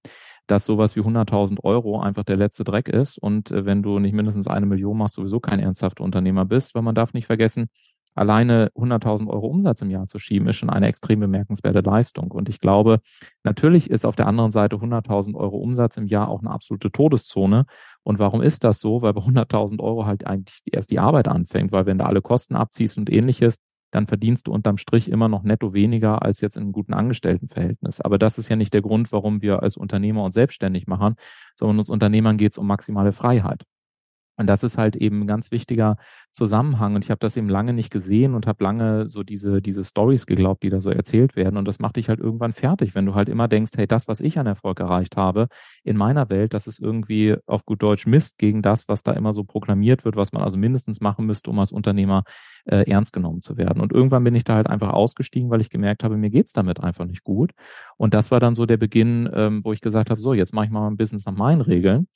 dass 0.48 0.66
sowas 0.66 0.96
wie 0.96 1.02
100.000 1.02 1.60
Euro 1.64 2.00
einfach 2.00 2.24
der 2.24 2.38
letzte 2.38 2.64
Dreck 2.64 2.88
ist. 2.88 3.18
Und 3.18 3.52
äh, 3.52 3.66
wenn 3.66 3.84
du 3.84 4.00
nicht 4.00 4.14
mindestens 4.14 4.48
eine 4.48 4.66
Million 4.66 4.98
machst, 4.98 5.16
sowieso 5.16 5.40
kein 5.40 5.60
ernsthafter 5.60 6.04
Unternehmer 6.04 6.46
bist, 6.46 6.76
weil 6.76 6.82
man 6.82 6.96
darf 6.96 7.14
nicht 7.14 7.28
vergessen, 7.28 7.68
alleine 8.16 8.72
100.000 8.76 9.28
Euro 9.28 9.48
Umsatz 9.48 9.82
im 9.82 9.90
Jahr 9.90 10.08
zu 10.08 10.20
schieben, 10.20 10.48
ist 10.48 10.58
schon 10.58 10.70
eine 10.70 10.88
extrem 10.88 11.20
bemerkenswerte 11.20 11.82
Leistung. 11.82 12.32
Und 12.32 12.50
ich 12.50 12.60
glaube, 12.60 13.00
natürlich 13.44 13.90
ist 13.90 14.06
auf 14.06 14.16
der 14.16 14.28
anderen 14.28 14.52
Seite 14.52 14.78
100.000 14.78 15.36
Euro 15.36 15.58
Umsatz 15.58 15.98
im 15.98 16.08
Jahr 16.08 16.28
auch 16.28 16.42
eine 16.42 16.52
absolute 16.52 16.92
Todeszone. 16.92 17.66
Und 18.04 18.20
warum 18.20 18.42
ist 18.42 18.64
das 18.64 18.80
so? 18.80 19.02
Weil 19.02 19.14
bei 19.14 19.22
100.000 19.22 19.80
Euro 19.80 20.06
halt 20.06 20.26
eigentlich 20.28 20.62
erst 20.72 20.92
die 20.92 21.00
Arbeit 21.00 21.28
anfängt, 21.28 21.72
weil 21.72 21.86
wenn 21.86 21.98
du 21.98 22.06
alle 22.06 22.22
Kosten 22.22 22.56
abziehst 22.56 22.98
und 22.98 23.12
ähnliches, 23.12 23.56
dann 23.92 24.08
verdienst 24.08 24.48
du 24.48 24.54
unterm 24.54 24.78
Strich 24.78 25.10
immer 25.10 25.28
noch 25.28 25.44
netto 25.44 25.74
weniger 25.74 26.22
als 26.22 26.42
jetzt 26.42 26.56
in 26.56 26.64
einem 26.64 26.72
guten 26.72 26.94
Angestelltenverhältnis. 26.94 28.02
Aber 28.02 28.18
das 28.18 28.38
ist 28.38 28.50
ja 28.50 28.56
nicht 28.56 28.74
der 28.74 28.82
Grund, 28.82 29.12
warum 29.12 29.42
wir 29.42 29.62
als 29.62 29.78
Unternehmer 29.78 30.24
uns 30.24 30.34
selbstständig 30.34 30.88
machen, 30.88 31.16
sondern 31.56 31.80
uns 31.80 31.90
Unternehmern 31.90 32.38
geht 32.38 32.54
es 32.54 32.58
um 32.58 32.68
maximale 32.68 33.12
Freiheit. 33.12 33.66
Und 34.42 34.48
das 34.48 34.64
ist 34.64 34.78
halt 34.78 34.96
eben 34.96 35.22
ein 35.22 35.28
ganz 35.28 35.52
wichtiger 35.52 35.98
Zusammenhang. 36.32 36.96
Und 36.96 37.06
ich 37.06 37.12
habe 37.12 37.20
das 37.20 37.38
eben 37.38 37.48
lange 37.48 37.74
nicht 37.74 37.92
gesehen 37.92 38.34
und 38.34 38.48
habe 38.48 38.64
lange 38.64 39.08
so 39.08 39.24
diese, 39.24 39.62
diese 39.62 39.84
Stories 39.84 40.26
geglaubt, 40.26 40.64
die 40.64 40.70
da 40.70 40.82
so 40.82 40.90
erzählt 40.90 41.36
werden. 41.36 41.58
Und 41.58 41.68
das 41.68 41.80
macht 41.80 41.98
dich 41.98 42.10
halt 42.10 42.20
irgendwann 42.20 42.52
fertig, 42.52 42.96
wenn 42.96 43.06
du 43.06 43.16
halt 43.16 43.30
immer 43.30 43.48
denkst, 43.48 43.72
hey, 43.78 43.88
das, 43.88 44.08
was 44.08 44.20
ich 44.20 44.40
an 44.40 44.48
Erfolg 44.48 44.80
erreicht 44.80 45.16
habe 45.16 45.48
in 45.84 45.96
meiner 45.96 46.30
Welt, 46.30 46.54
das 46.54 46.68
ist 46.68 46.80
irgendwie 46.80 47.36
auf 47.46 47.66
gut 47.66 47.82
Deutsch 47.84 48.08
Mist 48.08 48.38
gegen 48.38 48.62
das, 48.62 48.88
was 48.88 49.04
da 49.04 49.14
immer 49.14 49.34
so 49.34 49.44
proklamiert 49.44 50.06
wird, 50.06 50.16
was 50.16 50.34
man 50.34 50.42
also 50.42 50.58
mindestens 50.58 51.02
machen 51.02 51.26
müsste, 51.26 51.52
um 51.52 51.60
als 51.60 51.72
Unternehmer 51.72 52.24
äh, 52.66 52.90
ernst 52.90 53.14
genommen 53.14 53.42
zu 53.42 53.58
werden. 53.58 53.82
Und 53.82 53.92
irgendwann 53.92 54.24
bin 54.24 54.36
ich 54.36 54.44
da 54.44 54.56
halt 54.56 54.68
einfach 54.68 54.90
ausgestiegen, 54.90 55.50
weil 55.50 55.62
ich 55.62 55.70
gemerkt 55.70 56.04
habe, 56.04 56.18
mir 56.18 56.30
geht's 56.30 56.54
damit 56.54 56.80
einfach 56.82 57.06
nicht 57.06 57.24
gut. 57.24 57.52
Und 57.98 58.14
das 58.14 58.32
war 58.32 58.40
dann 58.40 58.56
so 58.56 58.66
der 58.66 58.78
Beginn, 58.78 59.30
ähm, 59.34 59.62
wo 59.64 59.74
ich 59.74 59.82
gesagt 59.82 60.10
habe, 60.10 60.20
so, 60.20 60.34
jetzt 60.34 60.54
mache 60.54 60.66
ich 60.66 60.72
mal 60.72 60.88
ein 60.88 60.98
Business 60.98 61.26
nach 61.26 61.36
meinen 61.36 61.62
Regeln. 61.62 62.08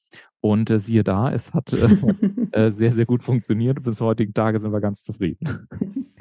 Und 0.41 0.69
äh, 0.69 0.79
siehe 0.79 1.03
da, 1.03 1.31
es 1.31 1.53
hat 1.53 1.73
äh, 1.73 1.87
äh, 2.51 2.71
sehr, 2.71 2.91
sehr 2.91 3.05
gut 3.05 3.23
funktioniert. 3.23 3.81
Bis 3.81 4.01
heutigen 4.01 4.33
Tage 4.33 4.59
sind 4.59 4.71
wir 4.71 4.81
ganz 4.81 5.03
zufrieden. 5.03 5.67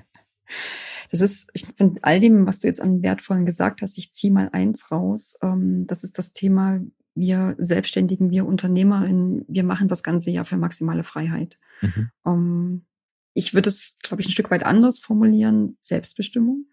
Das 1.10 1.20
ist, 1.20 1.48
ich 1.52 1.66
finde, 1.76 2.02
all 2.02 2.18
dem, 2.18 2.46
was 2.46 2.60
du 2.60 2.66
jetzt 2.66 2.80
an 2.80 3.02
Wertvollen 3.02 3.46
gesagt 3.46 3.82
hast, 3.82 3.98
ich 3.98 4.10
ziehe 4.10 4.32
mal 4.32 4.48
eins 4.52 4.90
raus. 4.90 5.36
Ähm, 5.42 5.86
das 5.86 6.02
ist 6.02 6.18
das 6.18 6.32
Thema, 6.32 6.80
wir 7.14 7.54
Selbstständigen, 7.58 8.30
wir 8.30 8.46
Unternehmerinnen, 8.46 9.44
wir 9.46 9.62
machen 9.62 9.86
das 9.86 10.02
Ganze 10.02 10.30
ja 10.30 10.44
für 10.44 10.56
maximale 10.56 11.04
Freiheit. 11.04 11.58
Mhm. 11.82 12.10
Ähm, 12.26 12.86
ich 13.34 13.54
würde 13.54 13.68
es, 13.68 13.96
glaube 14.02 14.22
ich, 14.22 14.28
ein 14.28 14.32
Stück 14.32 14.50
weit 14.50 14.64
anders 14.64 14.98
formulieren, 14.98 15.76
Selbstbestimmung, 15.80 16.66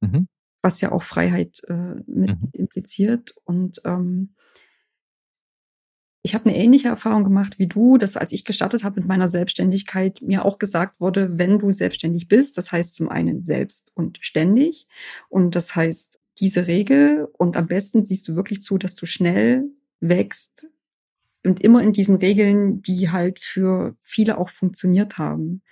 mhm. 0.00 0.26
was 0.62 0.80
ja 0.80 0.92
auch 0.92 1.02
Freiheit 1.02 1.62
äh, 1.68 1.94
mit 2.06 2.40
mhm. 2.40 2.48
impliziert. 2.52 3.34
Und 3.44 3.80
ähm, 3.84 4.34
ich 6.22 6.34
habe 6.34 6.46
eine 6.46 6.56
ähnliche 6.56 6.88
Erfahrung 6.88 7.24
gemacht 7.24 7.58
wie 7.58 7.66
du, 7.66 7.96
dass 7.96 8.16
als 8.16 8.32
ich 8.32 8.44
gestartet 8.44 8.84
habe 8.84 9.00
mit 9.00 9.08
meiner 9.08 9.28
Selbstständigkeit, 9.28 10.20
mir 10.20 10.44
auch 10.44 10.58
gesagt 10.58 11.00
wurde, 11.00 11.38
wenn 11.38 11.58
du 11.58 11.70
selbstständig 11.70 12.28
bist, 12.28 12.58
das 12.58 12.72
heißt 12.72 12.94
zum 12.94 13.08
einen 13.08 13.40
selbst 13.40 13.90
und 13.94 14.18
ständig 14.20 14.86
und 15.28 15.56
das 15.56 15.74
heißt 15.74 16.20
diese 16.38 16.66
Regel 16.66 17.28
und 17.36 17.56
am 17.56 17.66
besten 17.66 18.04
siehst 18.04 18.28
du 18.28 18.36
wirklich 18.36 18.62
zu, 18.62 18.76
dass 18.76 18.96
du 18.96 19.06
schnell 19.06 19.64
wächst 20.00 20.68
und 21.44 21.62
immer 21.62 21.82
in 21.82 21.92
diesen 21.92 22.16
Regeln, 22.16 22.82
die 22.82 23.10
halt 23.10 23.38
für 23.40 23.96
viele 24.00 24.38
auch 24.38 24.50
funktioniert 24.50 25.16
haben. 25.16 25.62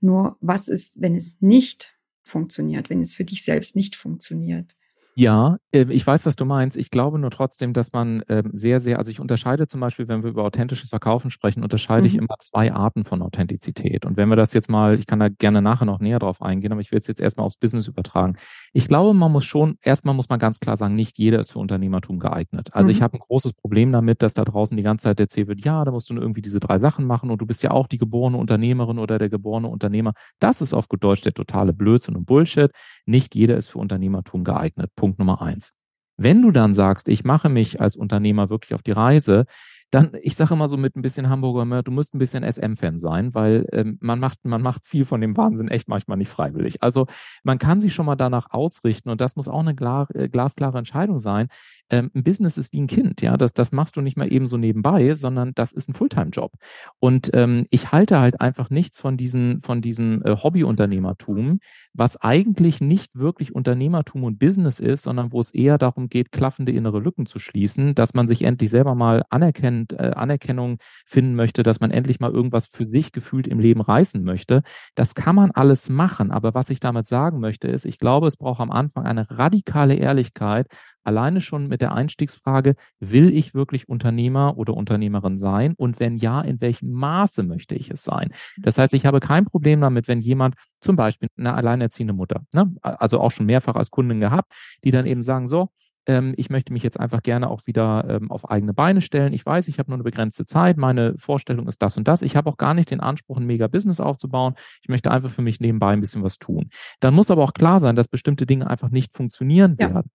Nur 0.00 0.36
was 0.40 0.68
ist, 0.68 1.00
wenn 1.00 1.14
es 1.14 1.36
nicht 1.40 1.96
funktioniert, 2.24 2.90
wenn 2.90 3.00
es 3.00 3.14
für 3.14 3.24
dich 3.24 3.44
selbst 3.44 3.76
nicht 3.76 3.96
funktioniert? 3.96 4.76
Ja, 5.16 5.58
äh, 5.70 5.86
ich 5.90 6.04
weiß, 6.04 6.26
was 6.26 6.34
du 6.34 6.44
meinst. 6.44 6.76
Ich 6.76 6.90
glaube 6.90 7.18
nur 7.20 7.30
trotzdem, 7.30 7.72
dass 7.72 7.92
man 7.92 8.24
ähm, 8.28 8.50
sehr, 8.52 8.80
sehr, 8.80 8.98
also 8.98 9.10
ich 9.12 9.20
unterscheide 9.20 9.68
zum 9.68 9.80
Beispiel, 9.80 10.08
wenn 10.08 10.24
wir 10.24 10.30
über 10.30 10.42
authentisches 10.42 10.88
Verkaufen 10.88 11.30
sprechen, 11.30 11.62
unterscheide 11.62 12.02
mhm. 12.02 12.06
ich 12.06 12.16
immer 12.16 12.34
zwei 12.40 12.72
Arten 12.72 13.04
von 13.04 13.22
Authentizität. 13.22 14.06
Und 14.06 14.16
wenn 14.16 14.28
wir 14.28 14.36
das 14.36 14.52
jetzt 14.54 14.68
mal, 14.68 14.98
ich 14.98 15.06
kann 15.06 15.20
da 15.20 15.28
gerne 15.28 15.62
nachher 15.62 15.84
noch 15.84 16.00
näher 16.00 16.18
drauf 16.18 16.42
eingehen, 16.42 16.72
aber 16.72 16.80
ich 16.80 16.90
will 16.90 16.98
es 16.98 17.06
jetzt 17.06 17.20
erstmal 17.20 17.46
aufs 17.46 17.56
Business 17.56 17.86
übertragen. 17.86 18.36
Ich 18.72 18.88
glaube, 18.88 19.14
man 19.14 19.30
muss 19.30 19.44
schon, 19.44 19.78
erstmal 19.82 20.16
muss 20.16 20.28
man 20.28 20.40
ganz 20.40 20.58
klar 20.58 20.76
sagen, 20.76 20.96
nicht 20.96 21.16
jeder 21.16 21.38
ist 21.38 21.52
für 21.52 21.60
Unternehmertum 21.60 22.18
geeignet. 22.18 22.70
Also 22.72 22.86
mhm. 22.86 22.90
ich 22.90 23.02
habe 23.02 23.16
ein 23.16 23.20
großes 23.20 23.52
Problem 23.52 23.92
damit, 23.92 24.20
dass 24.20 24.34
da 24.34 24.44
draußen 24.44 24.76
die 24.76 24.82
ganze 24.82 25.04
Zeit 25.04 25.20
erzählt 25.20 25.46
wird, 25.46 25.64
ja, 25.64 25.84
da 25.84 25.92
musst 25.92 26.10
du 26.10 26.14
irgendwie 26.14 26.42
diese 26.42 26.58
drei 26.58 26.80
Sachen 26.80 27.06
machen 27.06 27.30
und 27.30 27.40
du 27.40 27.46
bist 27.46 27.62
ja 27.62 27.70
auch 27.70 27.86
die 27.86 27.98
geborene 27.98 28.36
Unternehmerin 28.36 28.98
oder 28.98 29.18
der 29.18 29.28
geborene 29.28 29.68
Unternehmer. 29.68 30.12
Das 30.40 30.60
ist 30.60 30.74
auf 30.74 30.88
gut 30.88 31.04
Deutsch 31.04 31.22
der 31.22 31.34
totale 31.34 31.72
Blödsinn 31.72 32.16
und 32.16 32.26
Bullshit. 32.26 32.72
Nicht 33.06 33.34
jeder 33.36 33.56
ist 33.56 33.68
für 33.68 33.78
Unternehmertum 33.78 34.42
geeignet. 34.42 34.90
Punkt 35.04 35.18
Nummer 35.18 35.42
eins. 35.42 35.74
Wenn 36.16 36.40
du 36.40 36.50
dann 36.50 36.72
sagst, 36.72 37.08
ich 37.10 37.24
mache 37.24 37.50
mich 37.50 37.78
als 37.78 37.94
Unternehmer 37.94 38.48
wirklich 38.48 38.72
auf 38.72 38.82
die 38.82 38.92
Reise, 38.92 39.44
dann, 39.90 40.12
ich 40.22 40.34
sage 40.34 40.54
immer 40.54 40.66
so 40.66 40.78
mit 40.78 40.96
ein 40.96 41.02
bisschen 41.02 41.28
Hamburger, 41.28 41.82
du 41.82 41.92
musst 41.92 42.14
ein 42.14 42.18
bisschen 42.18 42.42
SM-Fan 42.42 42.98
sein, 42.98 43.34
weil 43.34 43.66
ähm, 43.72 43.98
man 44.00 44.18
macht, 44.18 44.38
man 44.46 44.62
macht 44.62 44.86
viel 44.86 45.04
von 45.04 45.20
dem 45.20 45.36
Wahnsinn 45.36 45.68
echt 45.68 45.88
manchmal 45.88 46.16
nicht 46.16 46.30
freiwillig. 46.30 46.82
Also 46.82 47.06
man 47.42 47.58
kann 47.58 47.82
sich 47.82 47.92
schon 47.92 48.06
mal 48.06 48.16
danach 48.16 48.46
ausrichten 48.50 49.10
und 49.10 49.20
das 49.20 49.36
muss 49.36 49.46
auch 49.46 49.60
eine 49.60 49.72
äh, 50.14 50.28
glasklare 50.30 50.78
Entscheidung 50.78 51.18
sein. 51.18 51.48
Ähm, 51.94 52.10
ein 52.12 52.24
Business 52.24 52.58
ist 52.58 52.72
wie 52.72 52.80
ein 52.80 52.88
Kind, 52.88 53.22
ja, 53.22 53.36
das, 53.36 53.52
das 53.52 53.70
machst 53.70 53.96
du 53.96 54.00
nicht 54.00 54.16
mal 54.16 54.32
eben 54.32 54.48
so 54.48 54.56
nebenbei, 54.56 55.14
sondern 55.14 55.52
das 55.54 55.70
ist 55.70 55.88
ein 55.88 55.94
Fulltime-Job. 55.94 56.52
Und 56.98 57.30
ähm, 57.34 57.66
ich 57.70 57.92
halte 57.92 58.18
halt 58.18 58.40
einfach 58.40 58.68
nichts 58.68 58.98
von 58.98 59.16
diesen, 59.16 59.62
von 59.62 59.80
diesem 59.80 60.20
äh, 60.24 60.34
Hobbyunternehmertum, 60.34 61.60
was 61.92 62.20
eigentlich 62.20 62.80
nicht 62.80 63.14
wirklich 63.14 63.54
Unternehmertum 63.54 64.24
und 64.24 64.40
Business 64.40 64.80
ist, 64.80 65.04
sondern 65.04 65.30
wo 65.30 65.38
es 65.38 65.52
eher 65.54 65.78
darum 65.78 66.08
geht, 66.08 66.32
klaffende 66.32 66.72
innere 66.72 66.98
Lücken 66.98 67.26
zu 67.26 67.38
schließen, 67.38 67.94
dass 67.94 68.12
man 68.12 68.26
sich 68.26 68.42
endlich 68.42 68.70
selber 68.70 68.96
mal 68.96 69.22
anerkennt, 69.30 69.92
äh, 69.92 70.10
Anerkennung 70.16 70.78
finden 71.06 71.36
möchte, 71.36 71.62
dass 71.62 71.78
man 71.78 71.92
endlich 71.92 72.18
mal 72.18 72.32
irgendwas 72.32 72.66
für 72.66 72.86
sich 72.86 73.12
gefühlt 73.12 73.46
im 73.46 73.60
Leben 73.60 73.80
reißen 73.80 74.24
möchte. 74.24 74.62
Das 74.96 75.14
kann 75.14 75.36
man 75.36 75.52
alles 75.52 75.88
machen, 75.88 76.32
aber 76.32 76.54
was 76.54 76.70
ich 76.70 76.80
damit 76.80 77.06
sagen 77.06 77.38
möchte, 77.38 77.68
ist, 77.68 77.84
ich 77.84 78.00
glaube, 78.00 78.26
es 78.26 78.36
braucht 78.36 78.60
am 78.60 78.72
Anfang 78.72 79.06
eine 79.06 79.30
radikale 79.30 79.94
Ehrlichkeit, 79.94 80.66
alleine 81.04 81.40
schon 81.40 81.68
mit 81.68 81.80
der 81.80 81.92
Einstiegsfrage, 81.92 82.74
will 83.00 83.34
ich 83.34 83.54
wirklich 83.54 83.88
Unternehmer 83.88 84.56
oder 84.56 84.74
Unternehmerin 84.74 85.38
sein? 85.38 85.74
Und 85.76 86.00
wenn 86.00 86.16
ja, 86.16 86.40
in 86.40 86.60
welchem 86.60 86.92
Maße 86.92 87.42
möchte 87.42 87.74
ich 87.74 87.90
es 87.90 88.04
sein? 88.04 88.32
Das 88.58 88.78
heißt, 88.78 88.94
ich 88.94 89.06
habe 89.06 89.20
kein 89.20 89.44
Problem 89.44 89.80
damit, 89.80 90.08
wenn 90.08 90.20
jemand 90.20 90.54
zum 90.80 90.96
Beispiel 90.96 91.28
eine 91.36 91.54
alleinerziehende 91.54 92.12
Mutter, 92.12 92.42
ne, 92.52 92.74
also 92.82 93.20
auch 93.20 93.30
schon 93.30 93.46
mehrfach 93.46 93.74
als 93.74 93.90
Kundin 93.90 94.20
gehabt, 94.20 94.52
die 94.84 94.90
dann 94.90 95.06
eben 95.06 95.22
sagen, 95.22 95.46
so, 95.46 95.68
ähm, 96.06 96.34
ich 96.36 96.50
möchte 96.50 96.72
mich 96.72 96.82
jetzt 96.82 96.98
einfach 96.98 97.22
gerne 97.22 97.48
auch 97.48 97.66
wieder 97.66 98.06
ähm, 98.08 98.30
auf 98.30 98.50
eigene 98.50 98.74
Beine 98.74 99.00
stellen. 99.00 99.32
Ich 99.32 99.44
weiß, 99.44 99.68
ich 99.68 99.78
habe 99.78 99.90
nur 99.90 99.96
eine 99.96 100.04
begrenzte 100.04 100.44
Zeit. 100.44 100.76
Meine 100.76 101.14
Vorstellung 101.18 101.66
ist 101.66 101.80
das 101.82 101.96
und 101.96 102.08
das. 102.08 102.22
Ich 102.22 102.36
habe 102.36 102.50
auch 102.50 102.56
gar 102.56 102.74
nicht 102.74 102.90
den 102.90 103.00
Anspruch, 103.00 103.38
ein 103.38 103.46
Mega-Business 103.46 104.00
aufzubauen. 104.00 104.54
Ich 104.82 104.88
möchte 104.88 105.10
einfach 105.10 105.30
für 105.30 105.42
mich 105.42 105.60
nebenbei 105.60 105.92
ein 105.92 106.00
bisschen 106.00 106.22
was 106.22 106.38
tun. 106.38 106.70
Dann 107.00 107.14
muss 107.14 107.30
aber 107.30 107.42
auch 107.42 107.54
klar 107.54 107.80
sein, 107.80 107.96
dass 107.96 108.08
bestimmte 108.08 108.46
Dinge 108.46 108.68
einfach 108.68 108.90
nicht 108.90 109.12
funktionieren 109.12 109.76
ja. 109.78 109.94
werden. 109.94 110.10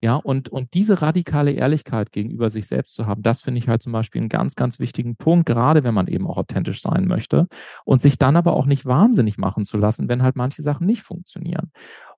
Ja, 0.00 0.16
und, 0.16 0.48
und 0.48 0.74
diese 0.74 1.02
radikale 1.02 1.52
Ehrlichkeit 1.52 2.12
gegenüber 2.12 2.50
sich 2.50 2.66
selbst 2.66 2.94
zu 2.94 3.06
haben, 3.06 3.22
das 3.22 3.40
finde 3.40 3.58
ich 3.58 3.68
halt 3.68 3.82
zum 3.82 3.92
Beispiel 3.92 4.20
einen 4.20 4.28
ganz, 4.28 4.54
ganz 4.54 4.78
wichtigen 4.78 5.16
Punkt, 5.16 5.46
gerade 5.46 5.84
wenn 5.84 5.94
man 5.94 6.06
eben 6.06 6.26
auch 6.26 6.36
authentisch 6.36 6.80
sein 6.80 7.06
möchte 7.06 7.46
und 7.84 8.00
sich 8.00 8.18
dann 8.18 8.36
aber 8.36 8.54
auch 8.54 8.66
nicht 8.66 8.86
wahnsinnig 8.86 9.38
machen 9.38 9.64
zu 9.64 9.76
lassen, 9.76 10.08
wenn 10.08 10.22
halt 10.22 10.36
manche 10.36 10.62
Sachen 10.62 10.86
nicht 10.86 11.02
funktionieren. 11.02 11.72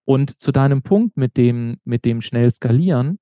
Und 0.05 0.41
zu 0.43 0.53
deinem 0.53 0.83
Punkt 0.83 1.17
mit 1.17 1.37
dem, 1.37 1.79
mit 1.85 2.05
dem 2.05 2.21
schnell 2.21 2.51
skalieren, 2.51 3.19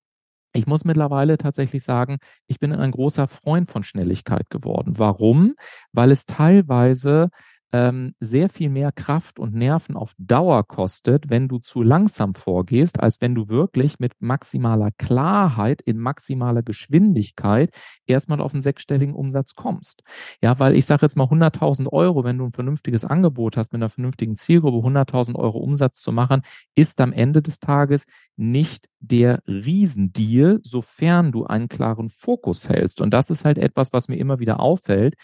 ich 0.55 0.67
muss 0.67 0.85
mittlerweile 0.85 1.39
tatsächlich 1.39 1.85
sagen, 1.85 2.19
ich 2.47 2.59
bin 2.59 2.73
ein 2.73 2.91
großer 2.91 3.29
Freund 3.29 3.71
von 3.71 3.83
Schnelligkeit 3.83 4.51
geworden. 4.51 4.99
Warum? 4.99 5.55
Weil 5.93 6.11
es 6.11 6.25
teilweise 6.25 7.29
ähm, 7.73 8.15
sehr 8.21 8.49
viel 8.49 8.71
mehr 8.71 8.93
Kraft 8.93 9.39
und 9.39 9.55
Nerven 9.55 9.97
auf 9.97 10.15
Dauer 10.19 10.67
kostet, 10.67 11.29
wenn 11.29 11.49
du 11.49 11.59
zu 11.59 11.83
langsam 11.83 12.35
vorgehst, 12.35 13.01
als 13.01 13.21
wenn 13.21 13.35
du 13.35 13.49
wirklich 13.49 13.99
mit 13.99 14.13
maximaler 14.21 14.91
Klarheit 14.97 15.83
in 15.83 15.99
maximaler 15.99 16.63
Geschwindigkeit 16.63 17.71
erstmal 18.07 18.41
auf 18.41 18.55
einen 18.55 18.63
sechsstelligen 18.63 19.15
Umsatz 19.15 19.55
kommst. 19.55 20.03
Ja, 20.43 20.59
weil 20.59 20.77
ich 20.77 20.87
sage 20.87 21.05
jetzt 21.05 21.17
mal 21.17 21.29
100.000 21.29 21.93
Euro, 21.93 22.25
wenn 22.25 22.39
du 22.39 22.47
ein 22.47 22.53
vernünftiges 22.53 23.05
Angebot 23.05 23.57
hast 23.57 23.73
mit 23.73 23.83
einer 23.83 23.91
vernünftigen 23.91 24.37
Zielgruppe, 24.37 24.87
100.000 24.87 25.35
Euro 25.35 25.59
Umsatz 25.59 26.01
zu 26.01 26.13
machen, 26.13 26.43
ist 26.75 27.01
am 27.01 27.13
Ende 27.13 27.43
des 27.43 27.61
Tages 27.61 28.07
nicht 28.37 28.89
der 29.01 29.41
Riesendeal, 29.47 30.61
sofern 30.63 31.33
du 31.33 31.45
einen 31.45 31.69
klaren 31.69 32.09
Fokus 32.09 32.69
hältst. 32.69 33.01
Und 33.01 33.11
das 33.13 33.31
ist 33.31 33.45
halt 33.45 33.59
etwas, 33.59 33.93
was 33.93 34.09
mir 34.09 34.17
immer 34.17 34.39
wieder 34.39 34.61
auffällt, 34.61 35.15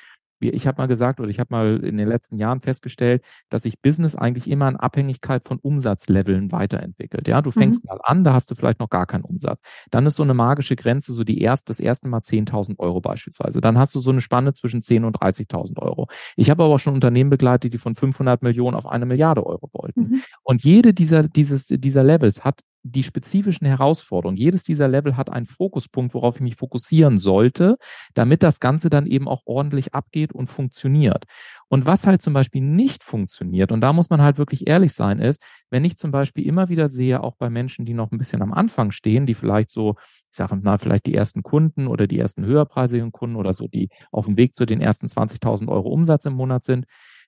ich 0.41 0.67
habe 0.67 0.81
mal 0.81 0.87
gesagt 0.87 1.21
oder 1.21 1.29
ich 1.29 1.41
habe 1.41 1.49
mal 1.51 1.85
in 1.85 1.97
den 1.97 2.09
letzten 2.09 2.39
Jahren 2.39 2.61
festgestellt, 2.61 3.23
dass 3.49 3.63
sich 3.63 3.81
Business 3.81 4.15
eigentlich 4.15 4.49
immer 4.49 4.69
in 4.69 4.77
Abhängigkeit 4.77 5.45
von 5.45 5.59
Umsatzleveln 5.59 6.53
weiterentwickelt. 6.53 7.29
Ja, 7.29 7.43
du 7.43 7.51
fängst 7.51 7.85
mhm. 7.85 7.89
mal 7.89 8.01
an, 8.03 8.25
da 8.25 8.33
hast 8.33 8.51
du 8.51 8.55
vielleicht 8.55 8.81
noch 8.81 8.91
gar 8.91 9.07
keinen 9.07 9.25
Umsatz. 9.25 9.61
Dann 9.91 10.07
ist 10.07 10.17
so 10.17 10.23
eine 10.23 10.35
magische 10.35 10.77
Grenze, 10.77 11.13
so 11.13 11.25
die 11.25 11.41
erst, 11.41 11.71
das 11.71 11.81
erste 11.81 12.09
Mal 12.09 12.21
10.000 12.21 12.79
Euro 12.79 13.01
beispielsweise. 13.01 13.61
Dann 13.61 13.79
hast 13.79 13.95
du 13.95 14.01
so 14.01 14.11
eine 14.11 14.21
Spanne 14.21 14.55
zwischen 14.55 14.83
10 14.83 15.05
und 15.05 15.19
30.000 15.19 15.79
Euro. 15.79 16.09
Ich 16.37 16.51
habe 16.51 16.65
aber 16.65 16.75
auch 16.75 16.79
schon 16.79 16.95
Unternehmen 16.95 17.31
begleitet, 17.31 17.73
die 17.73 17.79
von 17.79 17.95
500 17.95 18.43
Millionen 18.43 18.77
auf 18.77 18.87
eine 18.87 19.07
Milliarde 19.07 19.47
Euro 19.47 19.69
wollten. 19.73 20.01
Mhm. 20.01 20.23
Und 20.43 20.65
jede 20.65 20.95
dieser, 20.95 21.25
dieses, 21.25 21.67
dieser 21.69 22.05
Levels 22.05 22.45
hat 22.45 22.61
die 22.85 23.03
spezifischen 23.03 23.67
Herausforderungen. 23.67 24.37
Jedes 24.37 24.63
dieser 24.63 24.89
Level 24.89 25.17
hat 25.17 25.31
einen 25.31 25.47
Fokuspunkt, 25.47 26.13
worauf 26.13 26.37
ich 26.37 26.43
mich 26.43 26.57
fokussieren 26.57 27.19
sollte, 27.19 27.77
damit 28.13 28.43
das 28.43 28.61
Ganze 28.61 28.91
dann 28.91 29.07
eben 29.07 29.27
auch 29.27 29.43
ordentlich 29.47 29.95
abgeht 29.95 30.33
und 30.33 30.49
funktioniert. 30.49 31.25
Und 31.69 31.87
was 31.87 32.07
halt 32.07 32.21
zum 32.21 32.35
Beispiel 32.35 32.61
nicht 32.61 33.03
funktioniert, 33.03 33.73
und 33.73 33.81
da 33.81 33.95
muss 33.95 34.11
man 34.11 34.21
halt 34.21 34.37
wirklich 34.37 34.69
ehrlich 34.69 34.93
sein, 34.93 35.19
ist, 35.19 35.43
wenn 35.71 35.85
ich 35.85 35.97
zum 35.97 36.11
Beispiel 36.11 36.47
immer 36.47 36.69
wieder 36.69 36.89
sehe, 36.89 37.23
auch 37.23 37.37
bei 37.37 37.49
Menschen, 37.49 37.87
die 37.87 37.95
noch 37.95 38.13
ein 38.13 38.19
bisschen 38.19 38.43
am 38.43 38.53
Anfang 38.53 38.91
stehen, 38.91 39.25
die 39.25 39.35
vielleicht 39.35 39.71
so, 39.71 39.95
ich 40.31 40.37
sage 40.37 40.55
mal, 40.57 40.79
vielleicht 40.79 41.07
die 41.07 41.15
ersten 41.15 41.43
Kunden 41.43 41.87
oder 41.87 42.07
die 42.07 42.19
ersten 42.19 42.45
höherpreisigen 42.45 43.13
Kunden 43.13 43.37
oder 43.37 43.55
so, 43.55 43.67
die 43.67 43.89
auf 44.13 44.27
dem 44.27 44.37
Weg 44.37 44.55
zu 44.55 44.67
den 44.67 44.83
ersten 44.83 45.07
20.000 45.07 45.69
Euro 45.69 45.89
Umsatz 45.89 46.27
im 46.27 46.35
Monat 46.35 46.65
sind, 46.65 46.85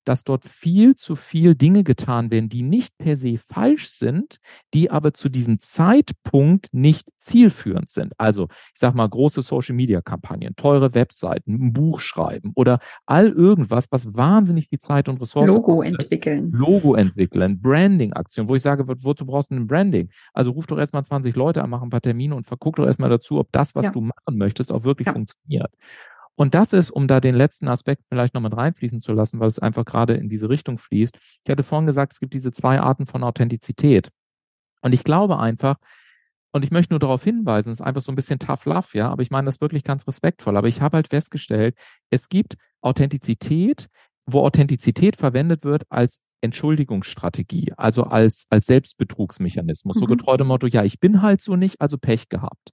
dass 0.06 0.24
dort 0.24 0.44
viel 0.44 0.96
zu 0.96 1.16
viel 1.16 1.54
Dinge 1.54 1.84
getan 1.84 2.30
werden, 2.30 2.48
die 2.48 2.62
nicht 2.62 2.96
per 2.96 3.16
se 3.16 3.36
falsch 3.38 3.88
sind, 3.88 4.38
die 4.72 4.90
aber 4.90 5.12
zu 5.12 5.28
diesem 5.28 5.58
Zeitpunkt 5.58 6.68
nicht 6.72 7.08
zielführend 7.18 7.88
sind. 7.88 8.12
Also, 8.18 8.48
ich 8.72 8.80
sag 8.80 8.94
mal, 8.94 9.08
große 9.08 9.42
Social 9.42 9.74
Media 9.74 10.00
Kampagnen, 10.00 10.54
teure 10.56 10.94
Webseiten, 10.94 11.54
ein 11.66 11.72
Buch 11.72 12.00
schreiben 12.00 12.52
oder 12.54 12.78
all 13.04 13.28
irgendwas, 13.28 13.88
was 13.90 14.14
wahnsinnig 14.14 14.68
viel 14.68 14.78
Zeit 14.78 15.08
und 15.08 15.20
Ressourcen 15.20 15.54
Logo 15.54 15.76
kostet. 15.76 16.02
entwickeln. 16.02 16.52
Logo 16.52 16.94
entwickeln, 16.94 17.60
Branding 17.60 18.12
Aktion, 18.12 18.48
wo 18.48 18.54
ich 18.54 18.62
sage, 18.62 18.86
wozu 18.86 19.26
brauchst 19.26 19.50
du 19.50 19.56
ein 19.56 19.66
Branding? 19.66 20.10
Also 20.32 20.52
ruf 20.52 20.66
doch 20.66 20.78
erstmal 20.78 21.04
20 21.04 21.34
Leute 21.34 21.62
an, 21.62 21.70
mach 21.70 21.82
ein 21.82 21.90
paar 21.90 22.00
Termine 22.00 22.34
und 22.34 22.46
verguck 22.46 22.76
doch 22.76 22.86
erstmal 22.86 23.10
dazu, 23.10 23.38
ob 23.38 23.50
das, 23.52 23.74
was 23.74 23.86
ja. 23.86 23.92
du 23.92 24.00
machen 24.00 24.36
möchtest, 24.36 24.72
auch 24.72 24.84
wirklich 24.84 25.06
ja. 25.06 25.12
funktioniert. 25.12 25.70
Und 26.36 26.54
das 26.54 26.72
ist, 26.72 26.90
um 26.90 27.08
da 27.08 27.20
den 27.20 27.34
letzten 27.34 27.66
Aspekt 27.66 28.02
vielleicht 28.08 28.34
noch 28.34 28.42
mit 28.42 28.56
reinfließen 28.56 29.00
zu 29.00 29.12
lassen, 29.12 29.40
weil 29.40 29.48
es 29.48 29.58
einfach 29.58 29.84
gerade 29.84 30.14
in 30.14 30.28
diese 30.28 30.48
Richtung 30.48 30.78
fließt. 30.78 31.16
Ich 31.44 31.50
hatte 31.50 31.62
vorhin 31.62 31.86
gesagt, 31.86 32.12
es 32.12 32.20
gibt 32.20 32.34
diese 32.34 32.52
zwei 32.52 32.78
Arten 32.78 33.06
von 33.06 33.24
Authentizität. 33.24 34.10
Und 34.82 34.92
ich 34.92 35.02
glaube 35.02 35.38
einfach, 35.38 35.76
und 36.52 36.64
ich 36.64 36.70
möchte 36.70 36.92
nur 36.92 37.00
darauf 37.00 37.24
hinweisen, 37.24 37.70
es 37.70 37.80
ist 37.80 37.86
einfach 37.86 38.00
so 38.00 38.12
ein 38.12 38.16
bisschen 38.16 38.38
tough 38.38 38.66
love, 38.66 38.88
ja, 38.92 39.10
aber 39.10 39.22
ich 39.22 39.30
meine 39.30 39.46
das 39.46 39.60
wirklich 39.60 39.84
ganz 39.84 40.06
respektvoll. 40.06 40.56
Aber 40.56 40.68
ich 40.68 40.80
habe 40.80 40.96
halt 40.96 41.08
festgestellt, 41.08 41.74
es 42.10 42.28
gibt 42.28 42.56
Authentizität, 42.82 43.88
wo 44.26 44.40
Authentizität 44.40 45.16
verwendet 45.16 45.64
wird 45.64 45.84
als 45.88 46.20
Entschuldigungsstrategie, 46.42 47.72
also 47.76 48.04
als, 48.04 48.46
als 48.50 48.66
Selbstbetrugsmechanismus. 48.66 49.96
Mhm. 49.96 50.00
So 50.00 50.06
getreu 50.06 50.36
dem 50.36 50.48
Motto, 50.48 50.66
ja, 50.66 50.84
ich 50.84 51.00
bin 51.00 51.22
halt 51.22 51.40
so 51.40 51.56
nicht, 51.56 51.80
also 51.80 51.98
Pech 51.98 52.28
gehabt. 52.28 52.72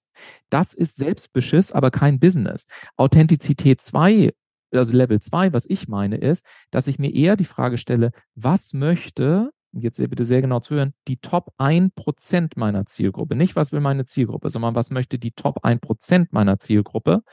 Das 0.49 0.73
ist 0.73 0.95
Selbstbeschiss, 0.95 1.71
aber 1.71 1.91
kein 1.91 2.19
Business. 2.19 2.65
Authentizität 2.97 3.81
2 3.81 4.31
also 4.71 4.95
Level 4.95 5.19
2, 5.19 5.53
was 5.53 5.65
ich 5.67 5.87
meine, 5.87 6.17
ist, 6.17 6.45
dass 6.71 6.87
ich 6.87 6.99
mir 6.99 7.13
eher 7.13 7.35
die 7.35 7.45
Frage 7.45 7.77
stelle, 7.77 8.11
was 8.35 8.73
möchte, 8.73 9.51
jetzt 9.71 9.97
bitte 9.97 10.25
sehr 10.25 10.41
genau 10.41 10.59
zuhören, 10.59 10.93
die 11.07 11.17
Top 11.17 11.53
1% 11.57 12.51
meiner 12.55 12.85
Zielgruppe. 12.85 13.35
Nicht, 13.35 13.55
was 13.55 13.71
will 13.71 13.79
meine 13.79 14.05
Zielgruppe, 14.05 14.49
sondern 14.49 14.75
was 14.75 14.91
möchte 14.91 15.19
die 15.19 15.31
Top 15.31 15.63
1% 15.65 16.27
meiner 16.31 16.59
Zielgruppe 16.59 17.23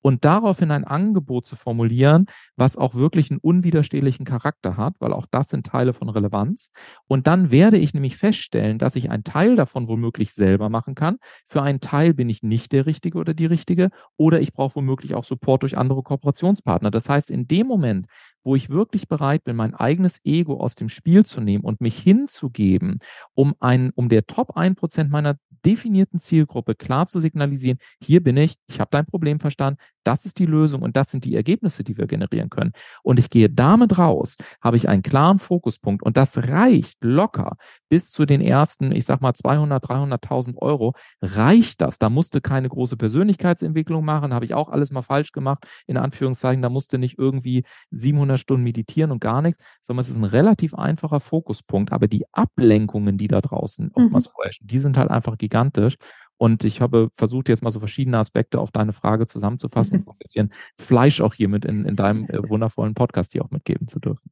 und 0.00 0.24
daraufhin 0.24 0.70
ein 0.70 0.84
Angebot 0.84 1.46
zu 1.46 1.56
formulieren, 1.56 2.26
was 2.56 2.76
auch 2.76 2.94
wirklich 2.94 3.30
einen 3.30 3.40
unwiderstehlichen 3.40 4.24
Charakter 4.24 4.76
hat, 4.76 4.94
weil 5.00 5.12
auch 5.12 5.26
das 5.30 5.48
sind 5.48 5.66
Teile 5.66 5.92
von 5.92 6.08
Relevanz. 6.08 6.70
Und 7.06 7.26
dann 7.26 7.50
werde 7.50 7.78
ich 7.78 7.94
nämlich 7.94 8.16
feststellen, 8.16 8.78
dass 8.78 8.96
ich 8.96 9.10
einen 9.10 9.24
Teil 9.24 9.56
davon 9.56 9.88
womöglich 9.88 10.32
selber 10.32 10.68
machen 10.68 10.94
kann. 10.94 11.16
Für 11.46 11.62
einen 11.62 11.80
Teil 11.80 12.14
bin 12.14 12.28
ich 12.28 12.42
nicht 12.42 12.72
der 12.72 12.86
Richtige 12.86 13.18
oder 13.18 13.34
die 13.34 13.46
Richtige 13.46 13.90
oder 14.16 14.40
ich 14.40 14.52
brauche 14.52 14.76
womöglich 14.76 15.14
auch 15.14 15.24
Support 15.24 15.62
durch 15.62 15.76
andere 15.76 16.02
Kooperationspartner. 16.02 16.90
Das 16.90 17.08
heißt, 17.08 17.30
in 17.30 17.48
dem 17.48 17.66
Moment, 17.66 18.06
wo 18.48 18.56
ich 18.56 18.70
wirklich 18.70 19.08
bereit 19.08 19.44
bin, 19.44 19.56
mein 19.56 19.74
eigenes 19.74 20.24
Ego 20.24 20.58
aus 20.58 20.74
dem 20.74 20.88
Spiel 20.88 21.26
zu 21.26 21.42
nehmen 21.42 21.64
und 21.64 21.82
mich 21.82 21.98
hinzugeben, 21.98 22.98
um 23.34 23.54
ein, 23.60 23.90
um 23.94 24.08
der 24.08 24.26
Top 24.26 24.56
1% 24.56 25.08
meiner 25.08 25.36
definierten 25.66 26.18
Zielgruppe 26.18 26.74
klar 26.74 27.06
zu 27.06 27.20
signalisieren, 27.20 27.78
hier 28.02 28.22
bin 28.22 28.38
ich, 28.38 28.54
ich 28.66 28.80
habe 28.80 28.88
dein 28.90 29.04
Problem 29.04 29.38
verstanden, 29.38 29.78
das 30.02 30.24
ist 30.24 30.38
die 30.38 30.46
Lösung 30.46 30.80
und 30.80 30.96
das 30.96 31.10
sind 31.10 31.26
die 31.26 31.34
Ergebnisse, 31.34 31.84
die 31.84 31.98
wir 31.98 32.06
generieren 32.06 32.48
können. 32.48 32.72
Und 33.02 33.18
ich 33.18 33.28
gehe 33.28 33.50
damit 33.50 33.98
raus, 33.98 34.38
habe 34.62 34.78
ich 34.78 34.88
einen 34.88 35.02
klaren 35.02 35.38
Fokuspunkt 35.38 36.02
und 36.02 36.16
das 36.16 36.48
reicht 36.48 36.96
locker 37.02 37.56
bis 37.90 38.10
zu 38.10 38.24
den 38.24 38.40
ersten, 38.40 38.92
ich 38.92 39.04
sag 39.04 39.20
mal 39.20 39.34
200, 39.34 39.84
300.000 39.84 40.56
Euro, 40.56 40.94
reicht 41.20 41.82
das. 41.82 41.98
Da 41.98 42.08
musste 42.08 42.40
keine 42.40 42.70
große 42.70 42.96
Persönlichkeitsentwicklung 42.96 44.04
machen, 44.04 44.32
habe 44.32 44.46
ich 44.46 44.54
auch 44.54 44.70
alles 44.70 44.90
mal 44.90 45.02
falsch 45.02 45.32
gemacht, 45.32 45.66
in 45.86 45.98
Anführungszeichen, 45.98 46.62
da 46.62 46.70
musste 46.70 46.96
nicht 46.96 47.18
irgendwie 47.18 47.64
700 47.90 48.37
Stunden 48.38 48.64
meditieren 48.64 49.10
und 49.10 49.20
gar 49.20 49.42
nichts, 49.42 49.62
sondern 49.82 50.02
es 50.02 50.08
ist 50.08 50.16
ein 50.16 50.24
relativ 50.24 50.74
einfacher 50.74 51.20
Fokuspunkt. 51.20 51.92
Aber 51.92 52.08
die 52.08 52.24
Ablenkungen, 52.32 53.18
die 53.18 53.28
da 53.28 53.40
draußen 53.40 53.90
oftmals 53.92 54.28
mhm. 54.28 54.32
vorherrschen, 54.32 54.66
die 54.66 54.78
sind 54.78 54.96
halt 54.96 55.10
einfach 55.10 55.36
gigantisch. 55.36 55.96
Und 56.36 56.64
ich 56.64 56.80
habe 56.80 57.10
versucht, 57.14 57.48
jetzt 57.48 57.62
mal 57.62 57.70
so 57.70 57.80
verschiedene 57.80 58.18
Aspekte 58.18 58.60
auf 58.60 58.70
deine 58.70 58.92
Frage 58.92 59.26
zusammenzufassen 59.26 60.04
und 60.04 60.14
ein 60.14 60.18
bisschen 60.18 60.52
Fleisch 60.78 61.20
auch 61.20 61.34
hier 61.34 61.48
mit 61.48 61.64
in, 61.64 61.84
in 61.84 61.96
deinem 61.96 62.26
äh, 62.26 62.48
wundervollen 62.48 62.94
Podcast 62.94 63.32
hier 63.32 63.44
auch 63.44 63.50
mitgeben 63.50 63.88
zu 63.88 63.98
dürfen. 63.98 64.30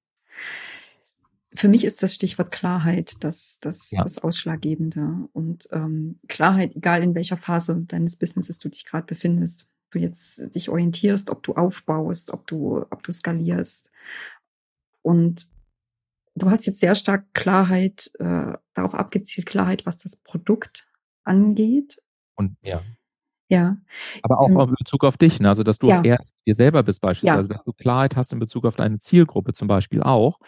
Für 1.54 1.68
mich 1.68 1.84
ist 1.84 2.02
das 2.02 2.14
Stichwort 2.14 2.52
Klarheit 2.52 3.25
das, 3.25 3.58
das, 3.60 3.90
ja. 3.90 4.02
das 4.02 4.18
Ausschlaggebende. 4.18 5.28
Und 5.32 5.66
ähm, 5.72 6.20
Klarheit, 6.28 6.76
egal 6.76 7.02
in 7.02 7.14
welcher 7.14 7.36
Phase 7.36 7.84
deines 7.86 8.16
Businesses 8.16 8.58
du 8.58 8.68
dich 8.68 8.84
gerade 8.84 9.06
befindest, 9.06 9.70
du 9.96 10.02
jetzt 10.02 10.54
dich 10.54 10.68
orientierst, 10.68 11.30
ob 11.30 11.42
du 11.42 11.54
aufbaust, 11.54 12.32
ob 12.32 12.46
du, 12.46 12.84
ob 12.90 13.02
du 13.02 13.12
skalierst. 13.12 13.90
Und 15.02 15.48
du 16.34 16.50
hast 16.50 16.66
jetzt 16.66 16.80
sehr 16.80 16.94
stark 16.94 17.26
Klarheit, 17.34 18.10
äh, 18.18 18.52
darauf 18.74 18.94
abgezielt, 18.94 19.46
Klarheit, 19.46 19.86
was 19.86 19.98
das 19.98 20.16
Produkt 20.16 20.86
angeht. 21.24 22.00
Und 22.36 22.56
ja. 22.62 22.82
Ja. 23.48 23.76
Aber 24.22 24.40
auch 24.40 24.48
ähm, 24.48 24.70
in 24.70 24.74
Bezug 24.78 25.04
auf 25.04 25.16
dich, 25.16 25.38
ne? 25.40 25.48
also 25.48 25.62
dass 25.62 25.78
du 25.78 25.86
ja. 25.88 26.02
eher 26.02 26.18
dir 26.46 26.54
selber 26.54 26.82
bist 26.82 27.00
beispielsweise, 27.00 27.48
ja. 27.48 27.56
dass 27.56 27.64
du 27.64 27.72
Klarheit 27.72 28.16
hast 28.16 28.32
in 28.32 28.40
Bezug 28.40 28.64
auf 28.64 28.74
deine 28.74 28.98
Zielgruppe 28.98 29.52
zum 29.52 29.68
Beispiel 29.68 30.02
auch. 30.02 30.40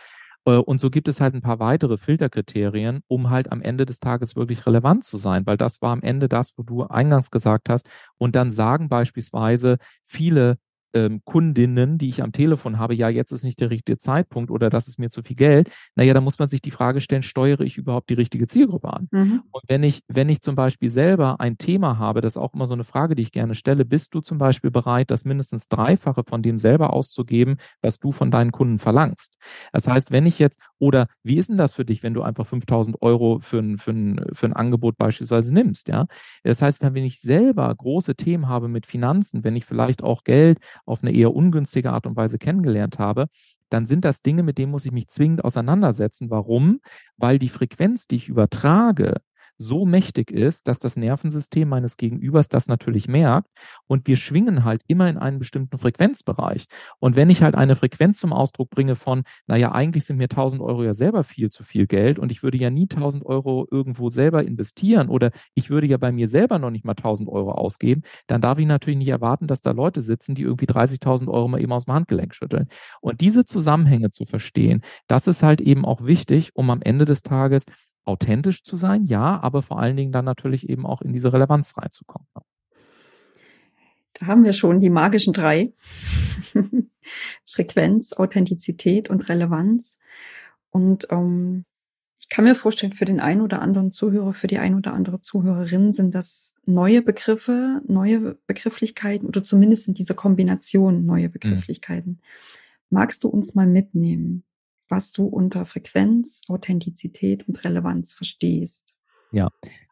Äh, 0.48 0.58
und 0.58 0.80
so 0.80 0.90
gibt 0.90 1.08
es 1.08 1.20
halt 1.20 1.34
ein 1.34 1.42
paar 1.42 1.60
weitere 1.60 1.96
Filterkriterien, 1.96 3.02
um 3.08 3.30
halt 3.30 3.52
am 3.52 3.60
Ende 3.62 3.86
des 3.86 4.00
Tages 4.00 4.36
wirklich 4.36 4.66
relevant 4.66 5.04
zu 5.04 5.16
sein, 5.16 5.46
weil 5.46 5.56
das 5.56 5.82
war 5.82 5.92
am 5.92 6.02
Ende 6.02 6.28
das, 6.28 6.56
wo 6.56 6.62
du 6.62 6.84
eingangs 6.84 7.30
gesagt 7.30 7.68
hast. 7.68 7.88
Und 8.18 8.34
dann 8.34 8.50
sagen 8.50 8.88
beispielsweise 8.88 9.78
viele 10.06 10.58
ähm, 10.98 11.20
Kundinnen, 11.24 11.98
die 11.98 12.08
ich 12.08 12.22
am 12.22 12.32
Telefon 12.32 12.78
habe, 12.78 12.94
ja, 12.94 13.08
jetzt 13.08 13.32
ist 13.32 13.44
nicht 13.44 13.60
der 13.60 13.70
richtige 13.70 13.98
Zeitpunkt 13.98 14.50
oder 14.50 14.70
das 14.70 14.88
ist 14.88 14.98
mir 14.98 15.10
zu 15.10 15.22
viel 15.22 15.36
Geld, 15.36 15.70
naja, 15.94 16.14
da 16.14 16.20
muss 16.20 16.38
man 16.38 16.48
sich 16.48 16.60
die 16.60 16.70
Frage 16.70 17.00
stellen, 17.00 17.22
steuere 17.22 17.60
ich 17.60 17.78
überhaupt 17.78 18.10
die 18.10 18.14
richtige 18.14 18.46
Zielgruppe 18.46 18.92
an? 18.92 19.08
Mhm. 19.10 19.42
Und 19.50 19.62
wenn 19.68 19.82
ich, 19.82 20.00
wenn 20.08 20.28
ich 20.28 20.40
zum 20.40 20.56
Beispiel 20.56 20.90
selber 20.90 21.40
ein 21.40 21.58
Thema 21.58 21.98
habe, 21.98 22.20
das 22.20 22.34
ist 22.34 22.38
auch 22.38 22.54
immer 22.54 22.66
so 22.66 22.74
eine 22.74 22.84
Frage, 22.84 23.14
die 23.14 23.22
ich 23.22 23.32
gerne 23.32 23.54
stelle, 23.54 23.84
bist 23.84 24.14
du 24.14 24.20
zum 24.20 24.38
Beispiel 24.38 24.70
bereit, 24.70 25.10
das 25.10 25.24
mindestens 25.24 25.68
Dreifache 25.68 26.24
von 26.26 26.42
dem 26.42 26.58
selber 26.58 26.92
auszugeben, 26.92 27.56
was 27.82 27.98
du 27.98 28.12
von 28.12 28.30
deinen 28.30 28.52
Kunden 28.52 28.78
verlangst? 28.78 29.36
Das 29.72 29.86
heißt, 29.86 30.10
wenn 30.12 30.26
ich 30.26 30.38
jetzt, 30.38 30.58
oder 30.78 31.06
wie 31.22 31.36
ist 31.36 31.48
denn 31.48 31.56
das 31.56 31.72
für 31.72 31.84
dich, 31.84 32.02
wenn 32.02 32.14
du 32.14 32.22
einfach 32.22 32.46
5000 32.46 33.00
Euro 33.02 33.38
für 33.40 33.58
ein, 33.58 33.78
für 33.78 33.92
ein, 33.92 34.20
für 34.32 34.46
ein 34.46 34.52
Angebot 34.52 34.96
beispielsweise 34.96 35.52
nimmst, 35.54 35.88
ja? 35.88 36.06
Das 36.42 36.62
heißt, 36.62 36.82
wenn 36.82 37.04
ich 37.04 37.20
selber 37.20 37.74
große 37.74 38.14
Themen 38.14 38.48
habe 38.48 38.68
mit 38.68 38.86
Finanzen, 38.86 39.44
wenn 39.44 39.56
ich 39.56 39.64
vielleicht 39.64 40.02
auch 40.02 40.24
Geld 40.24 40.58
auf 40.88 41.02
eine 41.02 41.12
eher 41.12 41.34
ungünstige 41.34 41.92
Art 41.92 42.06
und 42.06 42.16
Weise 42.16 42.38
kennengelernt 42.38 42.98
habe, 42.98 43.26
dann 43.70 43.86
sind 43.86 44.04
das 44.04 44.22
Dinge, 44.22 44.42
mit 44.42 44.58
denen 44.58 44.72
muss 44.72 44.86
ich 44.86 44.92
mich 44.92 45.08
zwingend 45.08 45.44
auseinandersetzen. 45.44 46.30
Warum? 46.30 46.80
Weil 47.16 47.38
die 47.38 47.48
Frequenz, 47.48 48.06
die 48.06 48.16
ich 48.16 48.28
übertrage, 48.28 49.16
so 49.58 49.84
mächtig 49.84 50.30
ist, 50.30 50.68
dass 50.68 50.78
das 50.78 50.96
Nervensystem 50.96 51.68
meines 51.68 51.96
Gegenübers 51.96 52.48
das 52.48 52.68
natürlich 52.68 53.08
merkt 53.08 53.48
und 53.86 54.06
wir 54.06 54.16
schwingen 54.16 54.64
halt 54.64 54.82
immer 54.86 55.08
in 55.08 55.18
einen 55.18 55.38
bestimmten 55.38 55.76
Frequenzbereich. 55.78 56.66
Und 57.00 57.16
wenn 57.16 57.28
ich 57.28 57.42
halt 57.42 57.56
eine 57.56 57.76
Frequenz 57.76 58.20
zum 58.20 58.32
Ausdruck 58.32 58.70
bringe 58.70 58.94
von, 58.94 59.24
naja, 59.46 59.72
eigentlich 59.72 60.04
sind 60.04 60.16
mir 60.16 60.24
1000 60.24 60.62
Euro 60.62 60.84
ja 60.84 60.94
selber 60.94 61.24
viel 61.24 61.50
zu 61.50 61.64
viel 61.64 61.86
Geld 61.86 62.18
und 62.18 62.30
ich 62.30 62.42
würde 62.42 62.56
ja 62.56 62.70
nie 62.70 62.88
1000 62.88 63.26
Euro 63.26 63.66
irgendwo 63.70 64.10
selber 64.10 64.44
investieren 64.44 65.08
oder 65.08 65.32
ich 65.54 65.70
würde 65.70 65.88
ja 65.88 65.96
bei 65.96 66.12
mir 66.12 66.28
selber 66.28 66.58
noch 66.58 66.70
nicht 66.70 66.84
mal 66.84 66.92
1000 66.92 67.28
Euro 67.28 67.52
ausgeben, 67.52 68.02
dann 68.28 68.40
darf 68.40 68.58
ich 68.58 68.66
natürlich 68.66 68.98
nicht 68.98 69.08
erwarten, 69.08 69.48
dass 69.48 69.60
da 69.60 69.72
Leute 69.72 70.02
sitzen, 70.02 70.34
die 70.34 70.42
irgendwie 70.42 70.66
30.000 70.66 71.28
Euro 71.28 71.48
mal 71.48 71.60
eben 71.60 71.72
aus 71.72 71.86
dem 71.86 71.94
Handgelenk 71.94 72.34
schütteln. 72.34 72.68
Und 73.00 73.20
diese 73.20 73.44
Zusammenhänge 73.44 74.10
zu 74.10 74.24
verstehen, 74.24 74.82
das 75.08 75.26
ist 75.26 75.42
halt 75.42 75.60
eben 75.60 75.84
auch 75.84 76.04
wichtig, 76.04 76.50
um 76.54 76.70
am 76.70 76.82
Ende 76.82 77.04
des 77.04 77.22
Tages 77.22 77.64
authentisch 78.08 78.64
zu 78.64 78.76
sein, 78.76 79.04
ja, 79.04 79.40
aber 79.40 79.62
vor 79.62 79.78
allen 79.78 79.96
Dingen 79.96 80.12
dann 80.12 80.24
natürlich 80.24 80.68
eben 80.68 80.86
auch 80.86 81.02
in 81.02 81.12
diese 81.12 81.32
Relevanz 81.32 81.76
reinzukommen. 81.76 82.26
Da 84.14 84.26
haben 84.26 84.44
wir 84.44 84.52
schon 84.52 84.80
die 84.80 84.90
magischen 84.90 85.32
drei. 85.32 85.72
Frequenz, 87.46 88.12
Authentizität 88.12 89.10
und 89.10 89.28
Relevanz. 89.28 89.98
Und 90.70 91.06
ähm, 91.10 91.64
ich 92.18 92.28
kann 92.28 92.44
mir 92.44 92.54
vorstellen, 92.54 92.92
für 92.92 93.04
den 93.04 93.20
einen 93.20 93.40
oder 93.40 93.62
anderen 93.62 93.92
Zuhörer, 93.92 94.32
für 94.32 94.48
die 94.48 94.58
ein 94.58 94.74
oder 94.74 94.92
andere 94.92 95.20
Zuhörerin 95.20 95.92
sind 95.92 96.14
das 96.14 96.52
neue 96.66 97.00
Begriffe, 97.00 97.80
neue 97.86 98.36
Begrifflichkeiten 98.46 99.26
oder 99.26 99.42
zumindest 99.44 99.88
in 99.88 99.94
dieser 99.94 100.14
Kombination 100.14 101.06
neue 101.06 101.24
hm. 101.24 101.32
Begrifflichkeiten. 101.32 102.12
Mhm. 102.12 102.18
Magst 102.90 103.24
du 103.24 103.28
uns 103.28 103.54
mal 103.54 103.66
mitnehmen? 103.66 104.44
Was 104.88 105.12
du 105.12 105.26
unter 105.26 105.64
Frequenz, 105.66 106.42
Authentizität 106.48 107.46
und 107.48 107.62
Relevanz 107.64 108.12
verstehst. 108.12 108.96
Ja, 109.32 109.48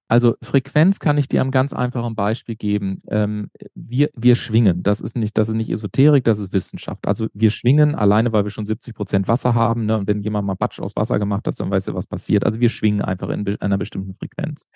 also 0.09 0.37
Frequenz 0.41 1.01
kann 1.01 1.19
ich 1.19 1.29
dir 1.29 1.41
am 1.41 1.51
ganz 1.51 1.73
einfachen 1.73 2.15
Beispiel 2.15 2.55
geben. 2.55 3.01
Ähm, 3.09 3.51
wir, 3.75 4.11
wir 4.15 4.37
schwingen. 4.37 4.83
Das 4.83 5.01
ist 5.01 5.17
nicht, 5.17 5.37
das 5.37 5.49
ist 5.49 5.55
nicht 5.55 5.71
Esoterik, 5.71 6.25
das 6.25 6.39
ist 6.39 6.53
Wissenschaft. 6.53 7.07
Also 7.07 7.27
wir 7.35 7.51
schwingen 7.51 7.95
alleine, 7.95 8.33
weil 8.33 8.45
wir 8.45 8.51
schon 8.51 8.67
70 8.67 8.95
Prozent 8.95 9.29
Wasser 9.29 9.55
haben. 9.55 9.87
Ne? 9.87 9.99
Und 9.99 10.07
wenn 10.07 10.21
jemand 10.21 10.47
mal 10.47 10.55
Batsch 10.55 10.81
aus 10.81 10.95
Wasser 10.95 11.19
gemacht 11.19 11.47
hat, 11.47 11.59
dann 11.59 11.71
weißt 11.71 11.89
du, 11.89 11.95
was 11.95 12.07
passiert. 12.07 12.45
Also 12.45 12.61
wir 12.61 12.69
schwingen 12.69 13.03
einfach 13.03 13.29
in 13.31 13.47
einer 13.61 13.79
bestimmten 13.79 14.15
Frequenz. 14.15 14.69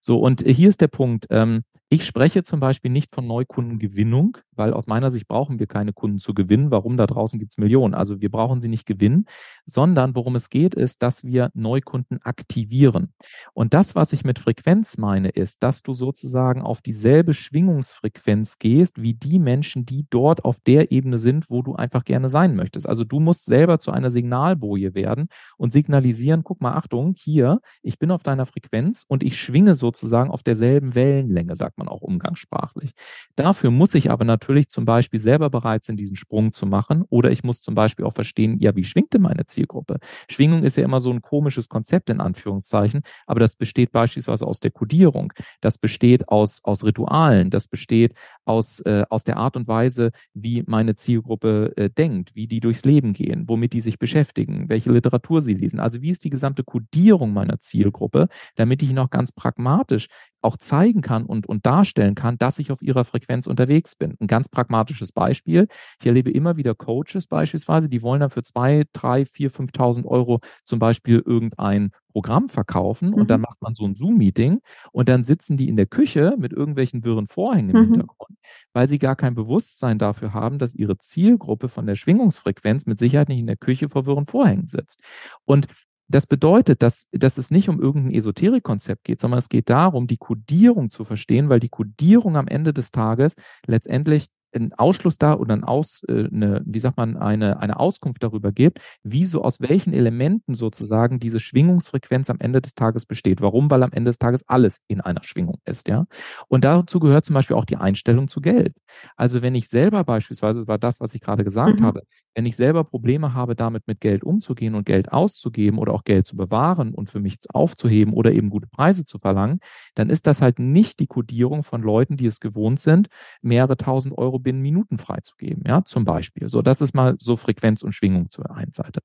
So, 0.00 0.18
und 0.18 0.42
hier 0.46 0.68
ist 0.68 0.80
der 0.80 0.88
Punkt. 0.88 1.26
Ähm, 1.30 1.62
ich 1.94 2.06
spreche 2.06 2.42
zum 2.42 2.58
Beispiel 2.58 2.90
nicht 2.90 3.14
von 3.14 3.24
Neukundengewinnung, 3.26 4.38
weil 4.50 4.72
aus 4.72 4.88
meiner 4.88 5.12
Sicht 5.12 5.28
brauchen 5.28 5.60
wir 5.60 5.68
keine 5.68 5.92
Kunden 5.92 6.18
zu 6.18 6.34
gewinnen. 6.34 6.72
Warum? 6.72 6.96
Da 6.96 7.06
draußen 7.06 7.38
gibt 7.38 7.52
es 7.52 7.58
Millionen. 7.58 7.94
Also 7.94 8.20
wir 8.20 8.32
brauchen 8.32 8.60
sie 8.60 8.66
nicht 8.66 8.84
gewinnen, 8.84 9.26
sondern 9.64 10.16
worum 10.16 10.34
es 10.34 10.50
geht, 10.50 10.74
ist, 10.74 11.04
dass 11.04 11.22
wir 11.22 11.50
Neukunden 11.54 12.20
aktivieren. 12.22 13.12
Und 13.52 13.74
das, 13.74 13.94
was 13.94 14.12
ich 14.12 14.24
mit 14.24 14.40
Frequenz 14.40 14.73
meine, 14.98 15.28
ist, 15.28 15.62
dass 15.62 15.82
du 15.82 15.94
sozusagen 15.94 16.62
auf 16.62 16.82
dieselbe 16.82 17.34
Schwingungsfrequenz 17.34 18.58
gehst, 18.58 19.00
wie 19.00 19.14
die 19.14 19.38
Menschen, 19.38 19.86
die 19.86 20.06
dort 20.10 20.44
auf 20.44 20.58
der 20.60 20.90
Ebene 20.90 21.18
sind, 21.18 21.50
wo 21.50 21.62
du 21.62 21.74
einfach 21.74 22.04
gerne 22.04 22.28
sein 22.28 22.56
möchtest. 22.56 22.88
Also 22.88 23.04
du 23.04 23.20
musst 23.20 23.46
selber 23.46 23.78
zu 23.78 23.90
einer 23.92 24.10
Signalboje 24.10 24.94
werden 24.94 25.28
und 25.56 25.72
signalisieren, 25.72 26.44
guck 26.44 26.60
mal, 26.60 26.74
Achtung, 26.74 27.14
hier, 27.16 27.60
ich 27.82 27.98
bin 27.98 28.10
auf 28.10 28.22
deiner 28.22 28.46
Frequenz 28.46 29.04
und 29.06 29.22
ich 29.22 29.40
schwinge 29.40 29.74
sozusagen 29.74 30.30
auf 30.30 30.42
derselben 30.42 30.94
Wellenlänge, 30.94 31.56
sagt 31.56 31.78
man 31.78 31.88
auch 31.88 32.02
umgangssprachlich. 32.02 32.92
Dafür 33.36 33.70
muss 33.70 33.94
ich 33.94 34.10
aber 34.10 34.24
natürlich 34.24 34.68
zum 34.68 34.84
Beispiel 34.84 35.20
selber 35.20 35.50
bereit 35.50 35.84
sein, 35.84 35.96
diesen 35.96 36.16
Sprung 36.16 36.52
zu 36.52 36.66
machen 36.66 37.04
oder 37.08 37.30
ich 37.30 37.44
muss 37.44 37.62
zum 37.62 37.74
Beispiel 37.74 38.04
auch 38.04 38.14
verstehen, 38.14 38.58
ja, 38.60 38.74
wie 38.76 38.84
schwingt 38.84 39.12
denn 39.14 39.22
meine 39.22 39.46
Zielgruppe? 39.46 39.98
Schwingung 40.28 40.64
ist 40.64 40.76
ja 40.76 40.84
immer 40.84 41.00
so 41.00 41.10
ein 41.10 41.22
komisches 41.22 41.68
Konzept 41.68 42.10
in 42.10 42.20
Anführungszeichen, 42.20 43.02
aber 43.26 43.40
das 43.40 43.56
besteht 43.56 43.92
beispielsweise 43.92 44.46
aus 44.46 44.60
der 44.64 44.70
Kodierung, 44.70 45.32
das 45.60 45.78
besteht 45.78 46.28
aus, 46.28 46.60
aus 46.64 46.84
Ritualen, 46.84 47.50
das 47.50 47.68
besteht 47.68 48.14
aus, 48.44 48.80
äh, 48.80 49.04
aus 49.10 49.24
der 49.24 49.36
Art 49.36 49.56
und 49.56 49.68
Weise, 49.68 50.10
wie 50.32 50.64
meine 50.66 50.96
Zielgruppe 50.96 51.72
äh, 51.76 51.90
denkt, 51.90 52.34
wie 52.34 52.46
die 52.46 52.60
durchs 52.60 52.84
Leben 52.84 53.12
gehen, 53.12 53.44
womit 53.46 53.72
die 53.72 53.80
sich 53.80 53.98
beschäftigen, 53.98 54.68
welche 54.68 54.90
Literatur 54.90 55.40
sie 55.40 55.54
lesen. 55.54 55.80
Also 55.80 56.02
wie 56.02 56.10
ist 56.10 56.24
die 56.24 56.30
gesamte 56.30 56.64
Kodierung 56.64 57.32
meiner 57.32 57.60
Zielgruppe, 57.60 58.28
damit 58.56 58.82
ich 58.82 58.92
noch 58.92 59.10
ganz 59.10 59.32
pragmatisch 59.32 60.08
auch 60.44 60.56
zeigen 60.56 61.00
kann 61.00 61.24
und, 61.24 61.48
und 61.48 61.66
darstellen 61.66 62.14
kann, 62.14 62.38
dass 62.38 62.58
ich 62.58 62.70
auf 62.70 62.82
ihrer 62.82 63.04
Frequenz 63.04 63.46
unterwegs 63.46 63.96
bin. 63.96 64.16
Ein 64.20 64.26
ganz 64.26 64.48
pragmatisches 64.48 65.12
Beispiel. 65.12 65.68
Ich 66.00 66.06
erlebe 66.06 66.30
immer 66.30 66.56
wieder 66.56 66.74
Coaches 66.74 67.26
beispielsweise, 67.26 67.88
die 67.88 68.02
wollen 68.02 68.20
dann 68.20 68.30
für 68.30 68.42
zwei, 68.42 68.84
drei, 68.92 69.24
vier, 69.24 69.50
5.000 69.50 70.04
Euro 70.04 70.40
zum 70.64 70.78
Beispiel 70.78 71.22
irgendein 71.24 71.90
Programm 72.14 72.48
verkaufen 72.48 73.12
und 73.12 73.24
mhm. 73.24 73.26
dann 73.26 73.40
macht 73.40 73.60
man 73.60 73.74
so 73.74 73.84
ein 73.84 73.94
Zoom-Meeting 73.94 74.60
und 74.92 75.08
dann 75.08 75.24
sitzen 75.24 75.56
die 75.56 75.68
in 75.68 75.76
der 75.76 75.86
Küche 75.86 76.36
mit 76.38 76.52
irgendwelchen 76.52 77.04
wirren 77.04 77.26
Vorhängen 77.26 77.70
im 77.70 77.76
mhm. 77.76 77.84
Hintergrund, 77.86 78.38
weil 78.72 78.86
sie 78.86 79.00
gar 79.00 79.16
kein 79.16 79.34
Bewusstsein 79.34 79.98
dafür 79.98 80.32
haben, 80.32 80.60
dass 80.60 80.76
ihre 80.76 80.96
Zielgruppe 80.96 81.68
von 81.68 81.86
der 81.86 81.96
Schwingungsfrequenz 81.96 82.86
mit 82.86 83.00
Sicherheit 83.00 83.28
nicht 83.28 83.40
in 83.40 83.48
der 83.48 83.56
Küche 83.56 83.88
vor 83.88 84.06
wirren 84.06 84.26
Vorhängen 84.26 84.66
sitzt. 84.66 85.00
Und 85.44 85.66
das 86.08 86.26
bedeutet, 86.26 86.82
dass, 86.82 87.08
dass 87.12 87.38
es 87.38 87.50
nicht 87.50 87.68
um 87.68 87.80
irgendein 87.80 88.14
Esoterik-Konzept 88.14 89.04
geht, 89.04 89.20
sondern 89.20 89.38
es 89.38 89.48
geht 89.48 89.70
darum, 89.70 90.06
die 90.06 90.18
Kodierung 90.18 90.90
zu 90.90 91.04
verstehen, 91.04 91.48
weil 91.48 91.60
die 91.60 91.68
Kodierung 91.68 92.36
am 92.36 92.46
Ende 92.46 92.72
des 92.72 92.90
Tages 92.90 93.36
letztendlich 93.66 94.28
einen 94.54 94.72
Ausschluss 94.74 95.18
da 95.18 95.34
oder 95.34 95.54
ein 95.54 95.64
Aus, 95.64 96.02
äh, 96.08 96.28
eine, 96.32 96.62
wie 96.64 96.78
sagt 96.78 96.96
man, 96.96 97.16
eine, 97.16 97.60
eine 97.60 97.78
Auskunft 97.78 98.22
darüber 98.22 98.52
gibt, 98.52 98.80
wie 99.02 99.24
so 99.24 99.42
aus 99.42 99.60
welchen 99.60 99.92
Elementen 99.92 100.54
sozusagen 100.54 101.18
diese 101.18 101.40
Schwingungsfrequenz 101.40 102.30
am 102.30 102.38
Ende 102.40 102.60
des 102.60 102.74
Tages 102.74 103.06
besteht. 103.06 103.40
Warum? 103.40 103.70
Weil 103.70 103.82
am 103.82 103.92
Ende 103.92 104.10
des 104.10 104.18
Tages 104.18 104.42
alles 104.46 104.78
in 104.88 105.00
einer 105.00 105.24
Schwingung 105.24 105.58
ist, 105.64 105.88
ja. 105.88 106.06
Und 106.48 106.64
dazu 106.64 107.00
gehört 107.00 107.24
zum 107.24 107.34
Beispiel 107.34 107.56
auch 107.56 107.64
die 107.64 107.76
Einstellung 107.76 108.28
zu 108.28 108.40
Geld. 108.40 108.74
Also 109.16 109.42
wenn 109.42 109.54
ich 109.54 109.68
selber 109.68 110.04
beispielsweise, 110.04 110.60
das 110.60 110.68
war 110.68 110.78
das, 110.78 111.00
was 111.00 111.14
ich 111.14 111.20
gerade 111.20 111.44
gesagt 111.44 111.80
mhm. 111.80 111.84
habe, 111.84 112.02
wenn 112.34 112.46
ich 112.46 112.56
selber 112.56 112.84
Probleme 112.84 113.34
habe, 113.34 113.54
damit 113.54 113.86
mit 113.86 114.00
Geld 114.00 114.24
umzugehen 114.24 114.74
und 114.74 114.86
Geld 114.86 115.12
auszugeben 115.12 115.78
oder 115.78 115.92
auch 115.92 116.04
Geld 116.04 116.26
zu 116.26 116.36
bewahren 116.36 116.92
und 116.92 117.10
für 117.10 117.20
mich 117.20 117.36
aufzuheben 117.52 118.12
oder 118.12 118.32
eben 118.32 118.50
gute 118.50 118.66
Preise 118.66 119.04
zu 119.04 119.18
verlangen, 119.18 119.60
dann 119.94 120.10
ist 120.10 120.26
das 120.26 120.42
halt 120.42 120.58
nicht 120.58 120.98
die 120.98 121.06
Kodierung 121.06 121.62
von 121.62 121.82
Leuten, 121.82 122.16
die 122.16 122.26
es 122.26 122.40
gewohnt 122.40 122.80
sind, 122.80 123.08
mehrere 123.40 123.76
tausend 123.76 124.16
Euro 124.18 124.40
binnen 124.44 124.62
Minuten 124.62 124.98
freizugeben, 124.98 125.64
ja, 125.66 125.84
zum 125.84 126.04
Beispiel. 126.04 126.48
So, 126.48 126.62
das 126.62 126.80
ist 126.80 126.94
mal 126.94 127.16
so 127.18 127.36
Frequenz 127.36 127.82
und 127.82 127.92
Schwingung 127.92 128.30
zur 128.30 128.50
einen 128.50 128.72
Seite. 128.72 129.00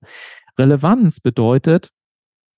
Relevanz 0.58 1.20
bedeutet, 1.20 1.90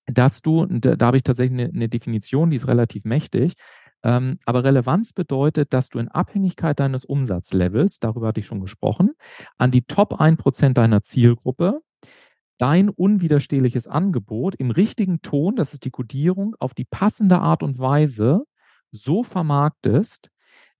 dass 0.06 0.42
du, 0.42 0.66
da, 0.66 0.96
da 0.96 1.06
habe 1.06 1.16
ich 1.16 1.22
tatsächlich 1.22 1.58
eine, 1.58 1.72
eine, 1.72 1.88
Definition, 1.88 2.50
die 2.50 2.56
ist 2.56 2.68
relativ 2.68 3.04
mächtig, 3.04 3.54
ähm, 4.02 4.38
aber 4.44 4.64
Relevanz 4.64 5.12
bedeutet, 5.12 5.72
dass 5.72 5.88
du 5.88 5.98
in 5.98 6.08
Abhängigkeit 6.08 6.78
deines 6.80 7.04
Umsatzlevels, 7.04 8.00
darüber 8.00 8.28
hatte 8.28 8.40
ich 8.40 8.46
schon 8.46 8.60
gesprochen, 8.60 9.12
an 9.58 9.70
die 9.70 9.82
Top 9.82 10.20
1% 10.20 10.72
deiner 10.72 11.02
Zielgruppe 11.02 11.80
dein 12.58 12.90
unwiderstehliches 12.90 13.88
Angebot 13.88 14.54
im 14.54 14.70
richtigen 14.70 15.20
Ton, 15.20 15.56
das 15.56 15.72
ist 15.72 15.84
die 15.84 15.90
Kodierung, 15.90 16.54
auf 16.60 16.74
die 16.74 16.84
passende 16.84 17.38
Art 17.38 17.64
und 17.64 17.80
Weise 17.80 18.44
so 18.92 19.24
vermarktest, 19.24 20.30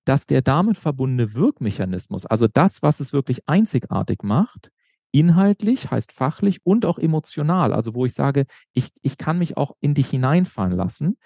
dass 0.04 0.26
der 0.26 0.42
damit 0.42 0.76
verbundene 0.76 1.34
Wirkmechanismus, 1.34 2.26
also 2.26 2.48
das, 2.48 2.82
was 2.82 3.00
es 3.00 3.12
wirklich 3.12 3.48
einzigartig 3.48 4.22
macht, 4.22 4.70
inhaltlich, 5.12 5.90
heißt 5.90 6.12
fachlich 6.12 6.60
und 6.64 6.86
auch 6.86 6.98
emotional, 6.98 7.72
also 7.72 7.94
wo 7.94 8.06
ich 8.06 8.14
sage, 8.14 8.46
ich, 8.72 8.88
ich 9.02 9.18
kann 9.18 9.38
mich 9.38 9.56
auch 9.56 9.76
in 9.80 9.94
dich 9.94 10.08
hineinfallen 10.08 10.72
lassen, 10.72 11.18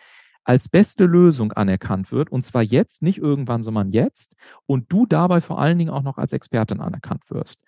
als 0.45 0.69
beste 0.69 1.05
Lösung 1.05 1.53
anerkannt 1.53 2.13
wird, 2.13 2.31
und 2.31 2.43
zwar 2.43 2.63
jetzt, 2.63 3.03
nicht 3.03 3.19
irgendwann, 3.19 3.63
sondern 3.63 3.91
jetzt, 3.91 4.37
und 4.67 4.93
du 4.93 5.07
dabei 5.07 5.41
vor 5.41 5.61
allen 5.61 5.79
Dingen 5.79 5.91
auch 5.91 6.03
noch 6.03 6.19
als 6.19 6.33
Expertin 6.33 6.81
anerkannt 6.81 7.31
wirst. 7.31 7.63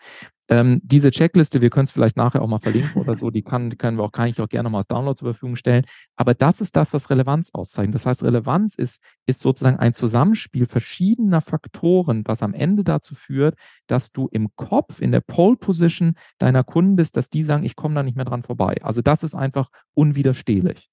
Ähm, 0.50 0.80
diese 0.82 1.10
Checkliste, 1.10 1.60
wir 1.60 1.68
können 1.68 1.84
es 1.84 1.90
vielleicht 1.90 2.16
nachher 2.16 2.40
auch 2.40 2.48
mal 2.48 2.58
verlinken 2.58 3.00
oder 3.02 3.16
so, 3.18 3.30
die 3.30 3.42
kann, 3.42 3.76
können 3.76 3.98
wir 3.98 4.04
auch, 4.04 4.12
kann 4.12 4.28
ich 4.28 4.40
auch 4.40 4.48
gerne 4.48 4.70
mal 4.70 4.78
als 4.78 4.86
Download 4.86 5.16
zur 5.16 5.32
Verfügung 5.34 5.56
stellen. 5.56 5.84
Aber 6.16 6.32
das 6.32 6.60
ist 6.60 6.74
das, 6.74 6.94
was 6.94 7.10
Relevanz 7.10 7.50
auszeichnet. 7.52 7.94
Das 7.94 8.06
heißt, 8.06 8.24
Relevanz 8.24 8.74
ist, 8.74 9.02
ist 9.26 9.40
sozusagen 9.40 9.78
ein 9.78 9.92
Zusammenspiel 9.92 10.66
verschiedener 10.66 11.42
Faktoren, 11.42 12.22
was 12.24 12.42
am 12.42 12.54
Ende 12.54 12.82
dazu 12.82 13.14
führt, 13.14 13.56
dass 13.86 14.10
du 14.10 14.28
im 14.32 14.48
Kopf, 14.56 15.00
in 15.00 15.12
der 15.12 15.20
Pole 15.20 15.56
Position 15.56 16.14
deiner 16.38 16.64
Kunden 16.64 16.96
bist, 16.96 17.16
dass 17.16 17.28
die 17.28 17.42
sagen, 17.42 17.64
ich 17.64 17.76
komme 17.76 17.94
da 17.94 18.02
nicht 18.02 18.16
mehr 18.16 18.24
dran 18.24 18.42
vorbei. 18.42 18.78
Also 18.82 19.02
das 19.02 19.22
ist 19.22 19.34
einfach 19.34 19.68
unwiderstehlich. 19.94 20.88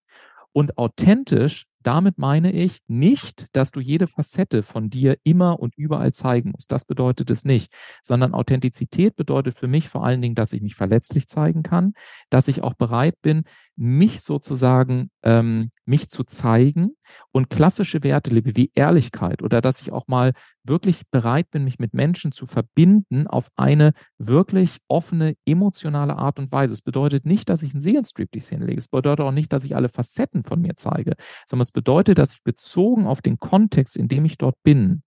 Und 0.51 0.77
authentisch 0.77 1.65
damit 1.85 2.17
meine 2.17 2.51
ich 2.51 2.79
nicht, 2.87 3.55
dass 3.55 3.71
du 3.71 3.79
jede 3.79 4.07
Facette 4.07 4.63
von 4.63 4.89
dir 4.89 5.17
immer 5.23 5.59
und 5.59 5.75
überall 5.77 6.13
zeigen 6.13 6.51
musst. 6.51 6.71
Das 6.71 6.83
bedeutet 6.83 7.29
es 7.29 7.45
nicht, 7.45 7.71
sondern 8.01 8.33
Authentizität 8.33 9.15
bedeutet 9.15 9.55
für 9.57 9.67
mich 9.67 9.87
vor 9.87 10.03
allen 10.03 10.21
Dingen, 10.21 10.35
dass 10.35 10.51
ich 10.51 10.61
mich 10.61 10.75
verletzlich 10.75 11.27
zeigen 11.27 11.61
kann, 11.61 11.93
dass 12.31 12.47
ich 12.47 12.63
auch 12.63 12.73
bereit 12.73 13.21
bin, 13.21 13.43
mich 13.77 14.21
sozusagen, 14.21 15.09
ähm, 15.23 15.71
mich 15.85 16.09
zu 16.09 16.23
zeigen 16.23 16.91
und 17.31 17.49
klassische 17.49 18.03
Werte 18.03 18.29
lebe 18.29 18.55
wie 18.55 18.71
Ehrlichkeit 18.73 19.41
oder 19.43 19.61
dass 19.61 19.81
ich 19.81 19.91
auch 19.91 20.07
mal 20.07 20.33
wirklich 20.63 21.03
bereit 21.11 21.51
bin, 21.51 21.63
mich 21.63 21.77
mit 21.77 21.93
Menschen 21.93 22.31
zu 22.31 22.45
verbinden 22.45 23.27
auf 23.27 23.49
eine 23.55 23.91
wirklich 24.17 24.77
offene, 24.87 25.35
emotionale 25.45 26.15
Art 26.15 26.39
und 26.39 26.51
Weise. 26.51 26.73
Es 26.73 26.81
bedeutet 26.81 27.25
nicht, 27.25 27.49
dass 27.49 27.63
ich 27.63 27.73
einen 27.73 27.81
Seelenstriptease 27.81 28.55
hinlege. 28.55 28.79
Es 28.79 28.87
bedeutet 28.87 29.25
auch 29.25 29.31
nicht, 29.31 29.51
dass 29.51 29.65
ich 29.65 29.75
alle 29.75 29.89
Facetten 29.89 30.43
von 30.43 30.61
mir 30.61 30.75
zeige, 30.75 31.15
sondern 31.47 31.63
es 31.63 31.71
bedeutet, 31.71 32.17
dass 32.17 32.33
ich 32.33 32.43
bezogen 32.43 33.07
auf 33.07 33.21
den 33.21 33.39
Kontext, 33.39 33.97
in 33.97 34.07
dem 34.07 34.25
ich 34.25 34.37
dort 34.37 34.55
bin, 34.63 35.03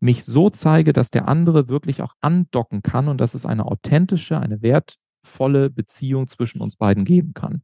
mich 0.00 0.24
so 0.24 0.50
zeige, 0.50 0.92
dass 0.92 1.10
der 1.10 1.28
andere 1.28 1.68
wirklich 1.68 2.02
auch 2.02 2.14
andocken 2.20 2.82
kann 2.82 3.08
und 3.08 3.18
dass 3.20 3.34
es 3.34 3.46
eine 3.46 3.66
authentische, 3.66 4.38
eine 4.38 4.62
wertvolle 4.62 5.70
Beziehung 5.70 6.28
zwischen 6.28 6.60
uns 6.60 6.76
beiden 6.76 7.04
geben 7.04 7.32
kann. 7.34 7.62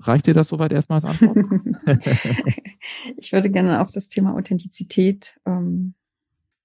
Reicht 0.00 0.26
dir 0.26 0.34
das 0.34 0.48
soweit 0.48 0.72
erstmal 0.72 0.96
als 0.96 1.04
Antwort? 1.04 1.38
ich 3.16 3.32
würde 3.32 3.50
gerne 3.50 3.80
auf 3.80 3.90
das 3.90 4.08
Thema 4.08 4.34
Authentizität 4.34 5.38
ähm, 5.46 5.94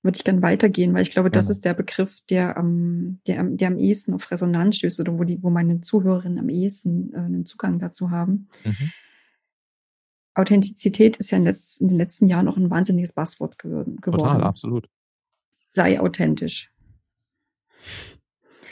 würde 0.02 0.18
ich 0.18 0.24
gerne 0.24 0.42
weitergehen, 0.42 0.94
weil 0.94 1.02
ich 1.02 1.12
glaube, 1.12 1.30
das 1.30 1.48
ja. 1.48 1.52
ist 1.52 1.66
der 1.66 1.74
Begriff, 1.74 2.22
der 2.30 2.58
am, 2.58 3.20
der, 3.28 3.44
der 3.44 3.68
am 3.68 3.78
ehesten 3.78 4.14
auf 4.14 4.32
Resonanz 4.32 4.78
stößt 4.78 5.02
oder 5.02 5.18
wo 5.18 5.24
die, 5.24 5.44
wo 5.44 5.50
meine 5.50 5.82
Zuhörerinnen 5.82 6.40
am 6.40 6.50
ehesten 6.50 7.14
äh, 7.14 7.18
einen 7.18 7.46
Zugang 7.46 7.80
dazu 7.80 8.10
haben. 8.10 8.48
Mhm. 8.64 8.92
Authentizität 10.36 11.18
ist 11.18 11.32
ja 11.32 11.38
in, 11.38 11.44
letz, 11.44 11.82
in, 11.82 11.90
den 11.90 11.98
letzten 11.98 12.28
Jahren 12.28 12.48
auch 12.48 12.56
ein 12.56 12.70
wahnsinniges 12.70 13.12
Buzzword 13.12 13.60
geworden. 13.60 13.98
Total, 14.02 14.42
absolut. 14.42 14.90
Sei 15.68 16.00
authentisch. 16.00 16.72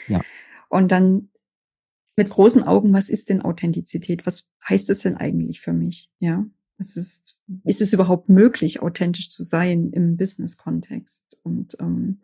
Ja. 0.08 0.22
Und 0.70 0.94
dann 0.94 1.30
mit 2.18 2.30
großen 2.30 2.64
Augen, 2.64 2.94
was 2.94 3.10
ist 3.10 3.30
denn 3.30 3.42
Authentizität? 3.42 4.26
Was 4.26 4.48
heißt 4.68 4.90
es 4.90 5.00
denn 5.00 5.16
eigentlich 5.16 5.62
für 5.62 5.74
mich? 5.74 6.12
Ja. 6.20 6.46
Es 6.80 6.96
ist, 6.96 7.40
ist 7.64 7.82
es 7.82 7.94
überhaupt 7.94 8.30
möglich, 8.30 8.82
authentisch 8.82 9.30
zu 9.30 9.44
sein 9.44 9.92
im 9.92 10.18
Business-Kontext? 10.18 11.40
Und 11.44 11.78
ähm, 11.80 12.20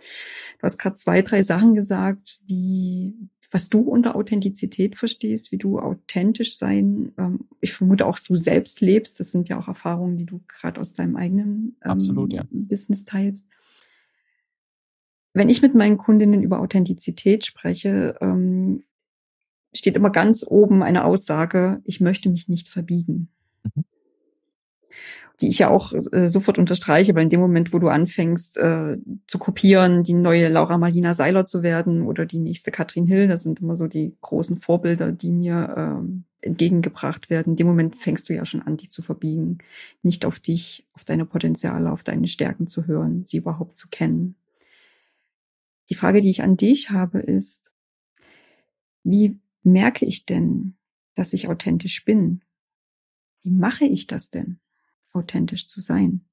du 0.60 0.64
hast 0.64 0.78
gerade 0.78 0.96
zwei, 0.96 1.22
drei 1.22 1.42
Sachen 1.42 1.74
gesagt, 1.74 2.40
wie 2.46 3.30
was 3.54 3.70
du 3.70 3.82
unter 3.82 4.16
Authentizität 4.16 4.98
verstehst, 4.98 5.52
wie 5.52 5.60
du 5.60 5.78
authentisch 5.78 6.58
sein. 6.58 7.14
Ähm, 7.18 7.42
ich 7.62 7.74
vermute 7.74 8.08
auch, 8.08 8.16
dass 8.16 8.24
du 8.24 8.36
selbst 8.36 8.82
lebst. 8.82 9.20
Das 9.20 9.32
sind 9.32 9.48
ja 9.48 9.60
auch 9.60 9.68
Erfahrungen, 9.68 10.18
die 10.18 10.26
du 10.26 10.42
gerade 10.48 10.82
aus 10.82 10.94
deinem 10.94 11.16
eigenen 11.16 11.78
ähm, 11.84 11.92
Absolut, 11.92 12.34
ja. 12.34 12.44
Business 12.50 13.06
teilst. 13.06 13.48
Wenn 15.34 15.50
ich 15.50 15.62
mit 15.62 15.76
meinen 15.76 15.98
Kundinnen 15.98 16.42
über 16.42 16.60
Authentizität 16.60 17.46
spreche, 17.46 18.16
ähm, 18.22 18.84
steht 19.74 19.96
immer 19.96 20.10
ganz 20.10 20.46
oben 20.48 20.84
eine 20.84 21.06
Aussage, 21.06 21.82
ich 21.84 22.00
möchte 22.00 22.30
mich 22.30 22.48
nicht 22.48 22.70
verbiegen. 22.70 23.30
Mhm. 23.64 23.84
Die 25.42 25.50
ich 25.50 25.60
ja 25.60 25.70
auch 25.70 25.94
äh, 25.94 26.30
sofort 26.30 26.60
unterstreiche, 26.60 27.16
weil 27.16 27.24
in 27.24 27.30
dem 27.30 27.40
Moment, 27.40 27.74
wo 27.74 27.80
du 27.80 27.90
anfängst 27.90 28.58
äh, 28.58 28.98
zu 29.26 29.40
kopieren, 29.40 30.04
die 30.04 30.14
neue 30.14 30.48
Laura 30.48 30.78
Marlina 30.78 31.16
Seiler 31.16 31.44
zu 31.46 31.64
werden 31.64 32.04
oder 32.04 32.26
die 32.26 32.40
nächste 32.40 32.72
Katrin 32.72 33.08
Hill, 33.08 33.28
das 33.28 33.44
sind 33.44 33.60
immer 33.60 33.76
so 33.76 33.88
die 33.88 34.16
großen 34.22 34.58
Vorbilder, 34.58 35.12
die 35.12 35.32
mir 35.32 36.02
äh, 36.04 36.46
entgegengebracht 36.46 37.30
werden. 37.30 37.54
In 37.54 37.56
dem 37.56 37.68
Moment 37.68 37.98
fängst 37.98 38.30
du 38.30 38.34
ja 38.34 38.46
schon 38.46 38.62
an, 38.62 38.78
die 38.78 38.90
zu 38.90 39.02
verbiegen, 39.02 39.58
nicht 40.04 40.26
auf 40.26 40.40
dich, 40.40 40.86
auf 40.94 41.04
deine 41.04 41.26
Potenziale, 41.26 41.92
auf 41.92 42.04
deine 42.04 42.28
Stärken 42.28 42.68
zu 42.68 42.86
hören, 42.86 43.26
sie 43.26 43.38
überhaupt 43.38 43.78
zu 43.78 43.88
kennen. 43.90 44.36
Die 45.90 45.96
Frage, 45.96 46.22
die 46.22 46.30
ich 46.30 46.44
an 46.44 46.58
dich 46.58 46.92
habe, 46.92 47.20
ist, 47.20 47.72
wie 49.04 49.40
merke 49.64 50.06
ich 50.06 50.26
denn, 50.26 50.76
dass 51.16 51.34
ich 51.34 51.48
authentisch 51.48 52.06
bin? 52.06 52.44
Wie 53.44 53.52
mache 53.52 53.86
ich 53.86 54.08
das 54.08 54.30
denn, 54.30 54.60
authentisch 55.12 55.68
zu 55.68 55.80
sein? 55.80 56.26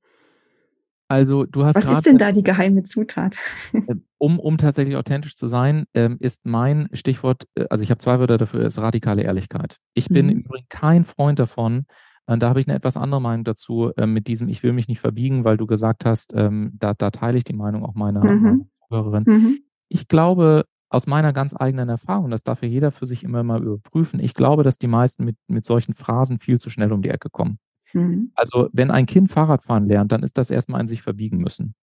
Also 1.08 1.44
du 1.44 1.64
hast 1.64 1.74
Was 1.74 1.88
ist 1.88 2.06
denn 2.06 2.18
da 2.18 2.30
die 2.30 2.44
geheime 2.44 2.84
Zutat? 2.84 3.36
Äh, 3.72 3.96
um, 4.18 4.38
um 4.38 4.58
tatsächlich 4.58 4.96
authentisch 4.96 5.34
zu 5.34 5.46
sein, 5.46 5.86
ähm, 5.94 6.18
ist 6.20 6.44
mein 6.44 6.88
Stichwort, 6.92 7.46
äh, 7.54 7.66
also 7.70 7.82
ich 7.82 7.90
habe 7.90 7.98
zwei 7.98 8.18
Wörter 8.18 8.38
dafür, 8.38 8.66
ist 8.66 8.78
radikale 8.78 9.22
Ehrlichkeit. 9.22 9.78
Ich 9.94 10.08
bin 10.08 10.26
mhm. 10.26 10.32
übrigens 10.32 10.68
kein 10.68 11.04
Freund 11.04 11.38
davon, 11.38 11.86
äh, 12.26 12.38
da 12.38 12.48
habe 12.48 12.60
ich 12.60 12.68
eine 12.68 12.76
etwas 12.76 12.96
andere 12.96 13.20
Meinung 13.20 13.44
dazu, 13.44 13.90
mit 13.96 14.28
diesem 14.28 14.48
Ich 14.48 14.62
will 14.62 14.72
mich 14.72 14.86
nicht 14.86 15.00
verbiegen, 15.00 15.44
weil 15.44 15.56
du 15.56 15.66
gesagt 15.66 16.04
hast, 16.04 16.32
ähm, 16.34 16.72
da, 16.78 16.94
da 16.94 17.10
teile 17.10 17.38
ich 17.38 17.44
die 17.44 17.54
Meinung 17.54 17.84
auch 17.84 17.94
meiner, 17.94 18.24
mhm. 18.24 18.70
Hörerin. 18.90 19.24
Mhm. 19.26 19.58
Ich 19.88 20.08
glaube, 20.08 20.64
aus 20.90 21.06
meiner 21.06 21.32
ganz 21.32 21.54
eigenen 21.58 21.88
Erfahrung, 21.88 22.30
das 22.30 22.42
darf 22.42 22.62
ja 22.62 22.68
jeder 22.68 22.90
für 22.90 23.06
sich 23.06 23.24
immer 23.24 23.42
mal 23.42 23.62
überprüfen, 23.62 24.20
ich 24.20 24.34
glaube, 24.34 24.64
dass 24.64 24.78
die 24.78 24.88
meisten 24.88 25.24
mit, 25.24 25.36
mit 25.46 25.64
solchen 25.64 25.94
Phrasen 25.94 26.38
viel 26.38 26.60
zu 26.60 26.68
schnell 26.68 26.92
um 26.92 27.00
die 27.00 27.10
Ecke 27.10 27.30
kommen. 27.30 27.58
Mhm. 27.92 28.32
Also 28.34 28.68
wenn 28.72 28.90
ein 28.90 29.06
Kind 29.06 29.30
Fahrradfahren 29.30 29.86
lernt, 29.86 30.12
dann 30.12 30.22
ist 30.22 30.36
das 30.36 30.50
erstmal 30.50 30.80
ein 30.80 30.88
sich 30.88 31.02
verbiegen 31.02 31.38
müssen. 31.38 31.74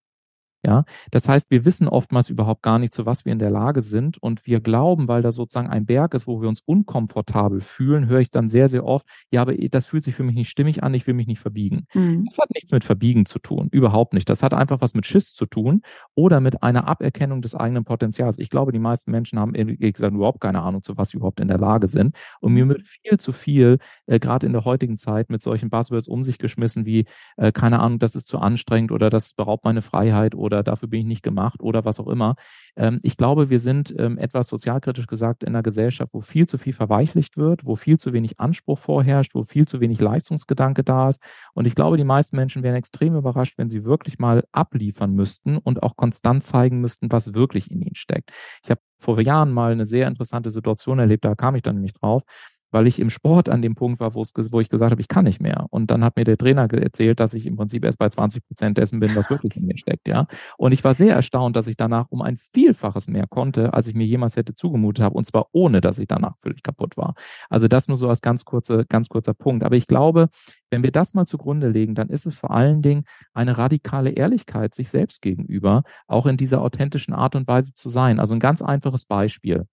Ja, 0.65 0.86
das 1.12 1.30
heißt, 1.30 1.52
wir 1.52 1.65
wissen 1.65 1.88
oftmals 1.88 2.30
überhaupt 2.30 2.63
gar 2.63 2.80
nicht, 2.80 2.93
zu 2.93 3.06
was 3.06 3.26
wir 3.26 3.32
in 3.32 3.39
der 3.39 3.52
Lage 3.52 3.82
sind. 3.82 4.17
Und 4.22 4.46
wir 4.46 4.60
glauben, 4.60 5.08
weil 5.08 5.22
da 5.22 5.32
sozusagen 5.32 5.70
ein 5.70 5.86
Berg 5.86 6.13
ist, 6.13 6.28
wo 6.28 6.41
wir 6.41 6.50
uns 6.50 6.62
unkomfortabel 6.65 7.62
fühlen, 7.62 8.08
höre 8.08 8.20
ich 8.20 8.32
dann 8.32 8.50
sehr, 8.50 8.67
sehr 8.67 8.84
oft, 8.86 9.06
ja, 9.32 9.41
aber 9.41 9.54
das 9.56 9.86
fühlt 9.86 10.04
sich 10.04 10.15
für 10.15 10.24
mich 10.24 10.36
nicht 10.36 10.50
stimmig 10.50 10.84
an, 10.84 10.93
ich 10.93 11.06
will 11.08 11.13
mich 11.13 11.28
nicht 11.28 11.39
verbiegen. 11.39 11.86
Mhm. 11.93 12.26
Das 12.28 12.38
hat 12.39 12.50
nichts 12.54 12.72
mit 12.72 12.84
Verbiegen 12.84 13.26
zu 13.26 13.39
tun, 13.39 13.70
überhaupt 13.72 14.13
nicht. 14.13 14.30
Das 14.30 14.43
hat 14.43 14.54
einfach 14.54 14.82
was 14.82 14.93
mit 14.96 15.06
Schiss 15.06 15.34
zu 15.34 15.46
tun 15.46 15.82
oder 16.15 16.39
mit 16.41 16.63
einer 16.63 16.88
Aberkennung 16.88 17.41
des 17.41 17.56
eigenen 17.56 17.84
Potenzials. 17.86 18.39
Ich 18.39 18.50
glaube, 18.50 18.72
die 18.72 18.80
meisten 18.80 19.12
Menschen 19.12 19.39
haben, 19.39 19.54
wie 19.56 19.91
gesagt, 19.91 20.13
überhaupt 20.13 20.41
keine 20.41 20.62
Ahnung, 20.62 20.82
zu 20.84 20.98
was 20.98 21.10
sie 21.10 21.17
überhaupt 21.17 21.39
in 21.39 21.48
der 21.48 21.60
Lage 21.60 21.88
sind. 21.88 22.15
Und 22.41 22.54
mir 22.54 22.67
wird 22.67 22.82
viel 22.88 23.17
zu 23.20 23.32
viel, 23.32 23.78
äh, 24.08 24.20
gerade 24.20 24.46
in 24.48 24.54
der 24.54 24.65
heutigen 24.65 24.98
Zeit, 24.98 25.30
mit 25.30 25.41
solchen 25.41 25.70
Buzzwords 25.70 26.08
um 26.08 26.24
sich 26.24 26.39
geschmissen 26.39 26.86
wie, 26.86 27.06
äh, 27.38 27.52
keine 27.52 27.80
Ahnung, 27.80 28.00
das 28.00 28.15
ist 28.15 28.28
zu 28.28 28.39
anstrengend 28.39 28.91
oder 28.91 29.10
das 29.10 29.34
beraubt 29.34 29.63
meine 29.65 29.82
Freiheit 29.82 30.36
oder 30.36 30.46
oder 30.47 30.63
dafür 30.63 30.89
bin 30.89 31.01
ich 31.01 31.05
nicht 31.05 31.23
gemacht 31.23 31.62
oder 31.62 31.86
was 31.86 31.99
auch 31.99 32.07
immer. 32.07 32.36
Ähm, 32.75 32.99
ich 33.03 33.17
glaube, 33.17 33.49
wir 33.49 33.60
sind 33.60 33.93
ähm, 33.99 34.17
etwas 34.17 34.47
sozialkritisch 34.47 35.05
gesagt 35.05 35.43
in 35.43 35.49
einer 35.49 35.62
Gesellschaft, 35.62 36.13
wo 36.13 36.21
viel 36.21 36.47
zu 36.47 36.57
viel 36.57 36.73
verweichlicht 36.73 37.38
wird, 37.38 37.65
wo 37.65 37.75
viel 37.75 37.99
zu 37.99 38.13
wenig 38.13 38.39
Anspruch 38.39 38.79
vorherrscht, 38.79 39.36
wo 39.36 39.43
viel 39.43 39.67
zu 39.67 39.79
wenig 39.79 39.99
Leistungsgedanke 39.99 40.83
da 40.83 41.10
ist. 41.10 41.21
Und 41.53 41.67
ich 41.67 41.75
glaube, 41.75 41.97
die 41.97 42.03
meisten 42.03 42.36
Menschen 42.36 42.63
wären 42.63 42.75
extrem 42.75 43.15
überrascht, 43.15 43.57
wenn 43.57 43.69
sie 43.69 43.83
wirklich 43.83 44.17
mal 44.17 44.43
abliefern 44.51 45.13
müssten 45.13 45.57
und 45.57 45.83
auch 45.83 45.95
konstant 45.95 46.43
zeigen 46.43 46.81
müssten, 46.81 47.12
was 47.12 47.33
wirklich 47.33 47.69
in 47.69 47.81
ihnen 47.81 47.95
steckt. 47.95 48.31
Ich 48.63 48.71
habe 48.71 48.81
vor 48.99 49.21
Jahren 49.21 49.51
mal 49.51 49.71
eine 49.71 49.86
sehr 49.86 50.07
interessante 50.07 50.49
Situation 50.49 50.97
erlebt, 50.97 51.25
da 51.25 51.36
kam 51.36 51.55
ich 51.55 51.62
dann 51.62 51.75
nämlich 51.75 51.93
drauf 51.93 52.23
weil 52.71 52.88
ich 52.88 52.99
im 52.99 53.10
Sport 53.10 53.49
an 53.49 53.62
dem 53.62 53.75
Punkt 53.75 53.99
war, 53.99 54.13
wo, 54.13 54.21
ich 54.21 54.69
gesagt 54.69 54.91
habe, 54.91 55.01
ich 55.01 55.08
kann 55.08 55.25
nicht 55.25 55.41
mehr. 55.41 55.67
Und 55.69 55.91
dann 55.91 56.03
hat 56.03 56.15
mir 56.15 56.23
der 56.23 56.38
Trainer 56.38 56.71
erzählt, 56.73 57.19
dass 57.19 57.34
ich 57.34 57.45
im 57.45 57.56
Prinzip 57.56 57.86
erst 57.86 57.97
bei 57.97 58.10
20 58.10 58.45
Prozent 58.45 58.77
dessen 58.77 58.99
bin, 58.99 59.15
was 59.15 59.30
wirklich 59.30 59.56
in 59.56 59.65
mir 59.65 59.77
steckt, 59.77 60.08
ja. 60.08 60.27
Und 60.58 60.71
ich 60.71 60.84
war 60.84 60.93
sehr 60.93 61.15
erstaunt, 61.15 61.56
dass 61.56 61.67
ich 61.67 61.77
danach 61.77 62.08
um 62.10 62.21
ein 62.21 62.38
Vielfaches 62.53 63.08
mehr 63.08 63.25
konnte, 63.27 63.73
als 63.73 63.88
ich 63.88 63.95
mir 63.95 64.06
jemals 64.06 64.36
hätte 64.36 64.53
zugemutet 64.53 65.03
habe. 65.03 65.15
Und 65.15 65.25
zwar 65.25 65.47
ohne, 65.51 65.82
dass 65.82 65.99
ich 65.99 66.08
danach 66.08 66.36
völlig 66.41 66.63
kaputt 66.63 66.97
war. 66.97 67.15
Also 67.49 67.67
das 67.67 67.88
nur 67.88 67.97
so 67.97 68.10
als 68.10 68.21
ganz 68.21 68.45
kurze, 68.45 68.86
ganz 68.88 69.10
kurzer 69.10 69.34
Punkt. 69.34 69.63
Aber 69.63 69.75
ich 69.75 69.88
glaube, 69.88 70.30
wenn 70.69 70.84
wir 70.84 70.91
das 70.91 71.13
mal 71.13 71.25
zugrunde 71.25 71.69
legen, 71.69 71.95
dann 71.95 72.10
ist 72.10 72.25
es 72.25 72.38
vor 72.38 72.51
allen 72.51 72.82
Dingen 72.82 73.03
eine 73.34 73.58
radikale 73.58 74.12
Ehrlichkeit 74.12 74.75
sich 74.75 74.89
selbst 74.89 75.21
gegenüber, 75.21 75.84
auch 76.08 76.25
in 76.25 76.38
dieser 76.38 76.62
authentischen 76.62 77.13
Art 77.13 77.36
und 77.36 77.47
Weise 77.47 77.73
zu 77.73 77.89
sein. 77.89 78.19
Also 78.19 78.36
ein 78.36 78.39
ganz 78.39 78.62
einfaches 78.62 79.06
Beispiel. 79.06 79.65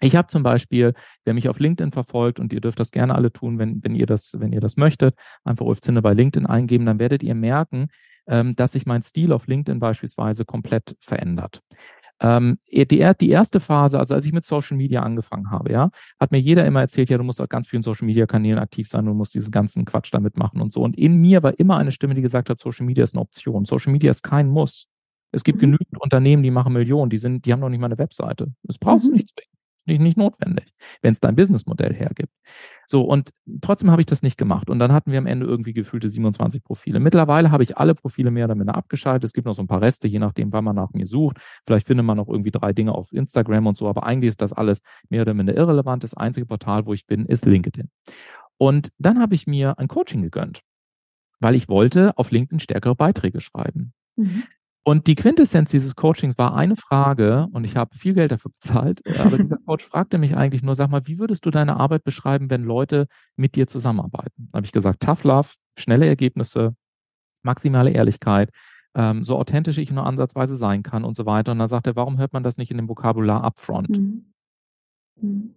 Ich 0.00 0.14
habe 0.14 0.28
zum 0.28 0.42
Beispiel, 0.42 0.94
wer 1.24 1.34
mich 1.34 1.48
auf 1.48 1.58
LinkedIn 1.58 1.92
verfolgt, 1.92 2.38
und 2.38 2.52
ihr 2.52 2.60
dürft 2.60 2.78
das 2.78 2.90
gerne 2.90 3.14
alle 3.14 3.32
tun, 3.32 3.58
wenn, 3.58 3.82
wenn 3.82 3.94
ihr 3.94 4.06
das, 4.06 4.34
wenn 4.38 4.52
ihr 4.52 4.60
das 4.60 4.76
möchtet, 4.76 5.14
einfach 5.44 5.66
Ulf 5.66 5.80
Zinne 5.80 6.02
bei 6.02 6.14
LinkedIn 6.14 6.46
eingeben, 6.46 6.86
dann 6.86 6.98
werdet 6.98 7.22
ihr 7.22 7.34
merken, 7.34 7.88
ähm, 8.28 8.54
dass 8.54 8.72
sich 8.72 8.86
mein 8.86 9.02
Stil 9.02 9.32
auf 9.32 9.46
LinkedIn 9.46 9.80
beispielsweise 9.80 10.44
komplett 10.44 10.96
verändert. 11.00 11.62
Ähm, 12.20 12.58
die, 12.70 12.86
die 12.86 13.30
erste 13.30 13.60
Phase, 13.60 13.98
also 13.98 14.14
als 14.14 14.24
ich 14.24 14.32
mit 14.32 14.44
Social 14.44 14.76
Media 14.76 15.02
angefangen 15.02 15.50
habe, 15.50 15.72
ja, 15.72 15.90
hat 16.18 16.32
mir 16.32 16.38
jeder 16.38 16.66
immer 16.66 16.80
erzählt, 16.80 17.10
ja, 17.10 17.18
du 17.18 17.24
musst 17.24 17.40
auf 17.40 17.48
ganz 17.48 17.68
vielen 17.68 17.82
Social 17.82 18.06
Media 18.06 18.26
Kanälen 18.26 18.58
aktiv 18.58 18.88
sein, 18.88 19.04
du 19.04 19.14
musst 19.14 19.34
diesen 19.34 19.52
ganzen 19.52 19.84
Quatsch 19.84 20.12
damit 20.12 20.36
machen 20.36 20.60
und 20.60 20.72
so. 20.72 20.82
Und 20.82 20.98
in 20.98 21.16
mir 21.16 21.42
war 21.42 21.58
immer 21.58 21.76
eine 21.76 21.92
Stimme, 21.92 22.14
die 22.14 22.22
gesagt 22.22 22.50
hat, 22.50 22.58
Social 22.58 22.86
Media 22.86 23.04
ist 23.04 23.14
eine 23.14 23.20
Option. 23.20 23.64
Social 23.64 23.92
Media 23.92 24.10
ist 24.10 24.22
kein 24.22 24.48
Muss. 24.48 24.88
Es 25.30 25.44
gibt 25.44 25.58
mhm. 25.58 25.62
genügend 25.62 26.00
Unternehmen, 26.00 26.42
die 26.42 26.50
machen 26.50 26.72
Millionen, 26.72 27.10
die 27.10 27.18
sind, 27.18 27.46
die 27.46 27.52
haben 27.52 27.60
noch 27.60 27.68
nicht 27.68 27.80
mal 27.80 27.86
eine 27.86 27.98
Webseite. 27.98 28.52
Es 28.68 28.78
braucht 28.78 29.04
mhm. 29.04 29.12
nicht 29.12 29.28
zwingend 29.28 29.57
nicht, 29.88 30.00
nicht 30.00 30.16
notwendig, 30.16 30.72
wenn 31.02 31.12
es 31.12 31.20
dein 31.20 31.34
Businessmodell 31.34 31.92
hergibt. 31.92 32.32
So, 32.86 33.02
und 33.02 33.30
trotzdem 33.60 33.90
habe 33.90 34.00
ich 34.00 34.06
das 34.06 34.22
nicht 34.22 34.38
gemacht. 34.38 34.70
Und 34.70 34.78
dann 34.78 34.92
hatten 34.92 35.10
wir 35.10 35.18
am 35.18 35.26
Ende 35.26 35.46
irgendwie 35.46 35.72
gefühlte 35.72 36.08
27 36.08 36.62
Profile. 36.62 37.00
Mittlerweile 37.00 37.50
habe 37.50 37.62
ich 37.62 37.76
alle 37.76 37.94
Profile 37.94 38.30
mehr 38.30 38.44
oder 38.46 38.54
minder 38.54 38.74
abgeschaltet. 38.74 39.24
Es 39.24 39.32
gibt 39.32 39.46
noch 39.46 39.54
so 39.54 39.62
ein 39.62 39.66
paar 39.66 39.82
Reste, 39.82 40.08
je 40.08 40.18
nachdem, 40.18 40.52
wann 40.52 40.64
man 40.64 40.76
nach 40.76 40.92
mir 40.92 41.06
sucht. 41.06 41.38
Vielleicht 41.66 41.86
findet 41.86 42.06
man 42.06 42.16
noch 42.16 42.28
irgendwie 42.28 42.50
drei 42.50 42.72
Dinge 42.72 42.92
auf 42.92 43.12
Instagram 43.12 43.66
und 43.66 43.76
so, 43.76 43.88
aber 43.88 44.04
eigentlich 44.04 44.28
ist 44.28 44.40
das 44.40 44.52
alles 44.52 44.80
mehr 45.08 45.22
oder 45.22 45.34
minder 45.34 45.54
irrelevant. 45.54 46.04
Das 46.04 46.14
einzige 46.14 46.46
Portal, 46.46 46.86
wo 46.86 46.92
ich 46.92 47.06
bin, 47.06 47.26
ist 47.26 47.46
LinkedIn. 47.46 47.90
Und 48.58 48.90
dann 48.98 49.20
habe 49.20 49.34
ich 49.34 49.46
mir 49.46 49.78
ein 49.78 49.88
Coaching 49.88 50.22
gegönnt, 50.22 50.62
weil 51.40 51.54
ich 51.54 51.68
wollte 51.68 52.16
auf 52.16 52.30
LinkedIn 52.30 52.60
stärkere 52.60 52.94
Beiträge 52.94 53.40
schreiben. 53.40 53.92
Mhm. 54.16 54.44
Und 54.88 55.06
die 55.06 55.16
Quintessenz 55.16 55.70
dieses 55.70 55.96
Coachings 55.96 56.38
war 56.38 56.56
eine 56.56 56.74
Frage, 56.74 57.46
und 57.52 57.64
ich 57.64 57.76
habe 57.76 57.94
viel 57.94 58.14
Geld 58.14 58.32
dafür 58.32 58.52
bezahlt, 58.52 59.02
aber 59.20 59.36
dieser 59.36 59.58
Coach 59.58 59.84
fragte 59.84 60.16
mich 60.16 60.34
eigentlich 60.34 60.62
nur, 60.62 60.74
sag 60.74 60.88
mal, 60.88 61.02
wie 61.04 61.18
würdest 61.18 61.44
du 61.44 61.50
deine 61.50 61.76
Arbeit 61.76 62.04
beschreiben, 62.04 62.48
wenn 62.48 62.64
Leute 62.64 63.06
mit 63.36 63.54
dir 63.54 63.66
zusammenarbeiten? 63.66 64.48
Da 64.50 64.56
habe 64.56 64.64
ich 64.64 64.72
gesagt, 64.72 65.02
Tough 65.02 65.24
Love, 65.24 65.50
schnelle 65.76 66.06
Ergebnisse, 66.06 66.74
maximale 67.42 67.90
Ehrlichkeit, 67.90 68.48
ähm, 68.94 69.22
so 69.22 69.36
authentisch 69.36 69.76
ich 69.76 69.90
nur 69.90 70.06
ansatzweise 70.06 70.56
sein 70.56 70.82
kann 70.82 71.04
und 71.04 71.16
so 71.16 71.26
weiter. 71.26 71.52
Und 71.52 71.58
dann 71.58 71.68
sagt 71.68 71.86
er, 71.86 71.94
warum 71.94 72.16
hört 72.16 72.32
man 72.32 72.42
das 72.42 72.56
nicht 72.56 72.70
in 72.70 72.78
dem 72.78 72.88
Vokabular 72.88 73.44
upfront? 73.44 73.90
Mhm. 73.90 74.32
Mhm. 75.20 75.54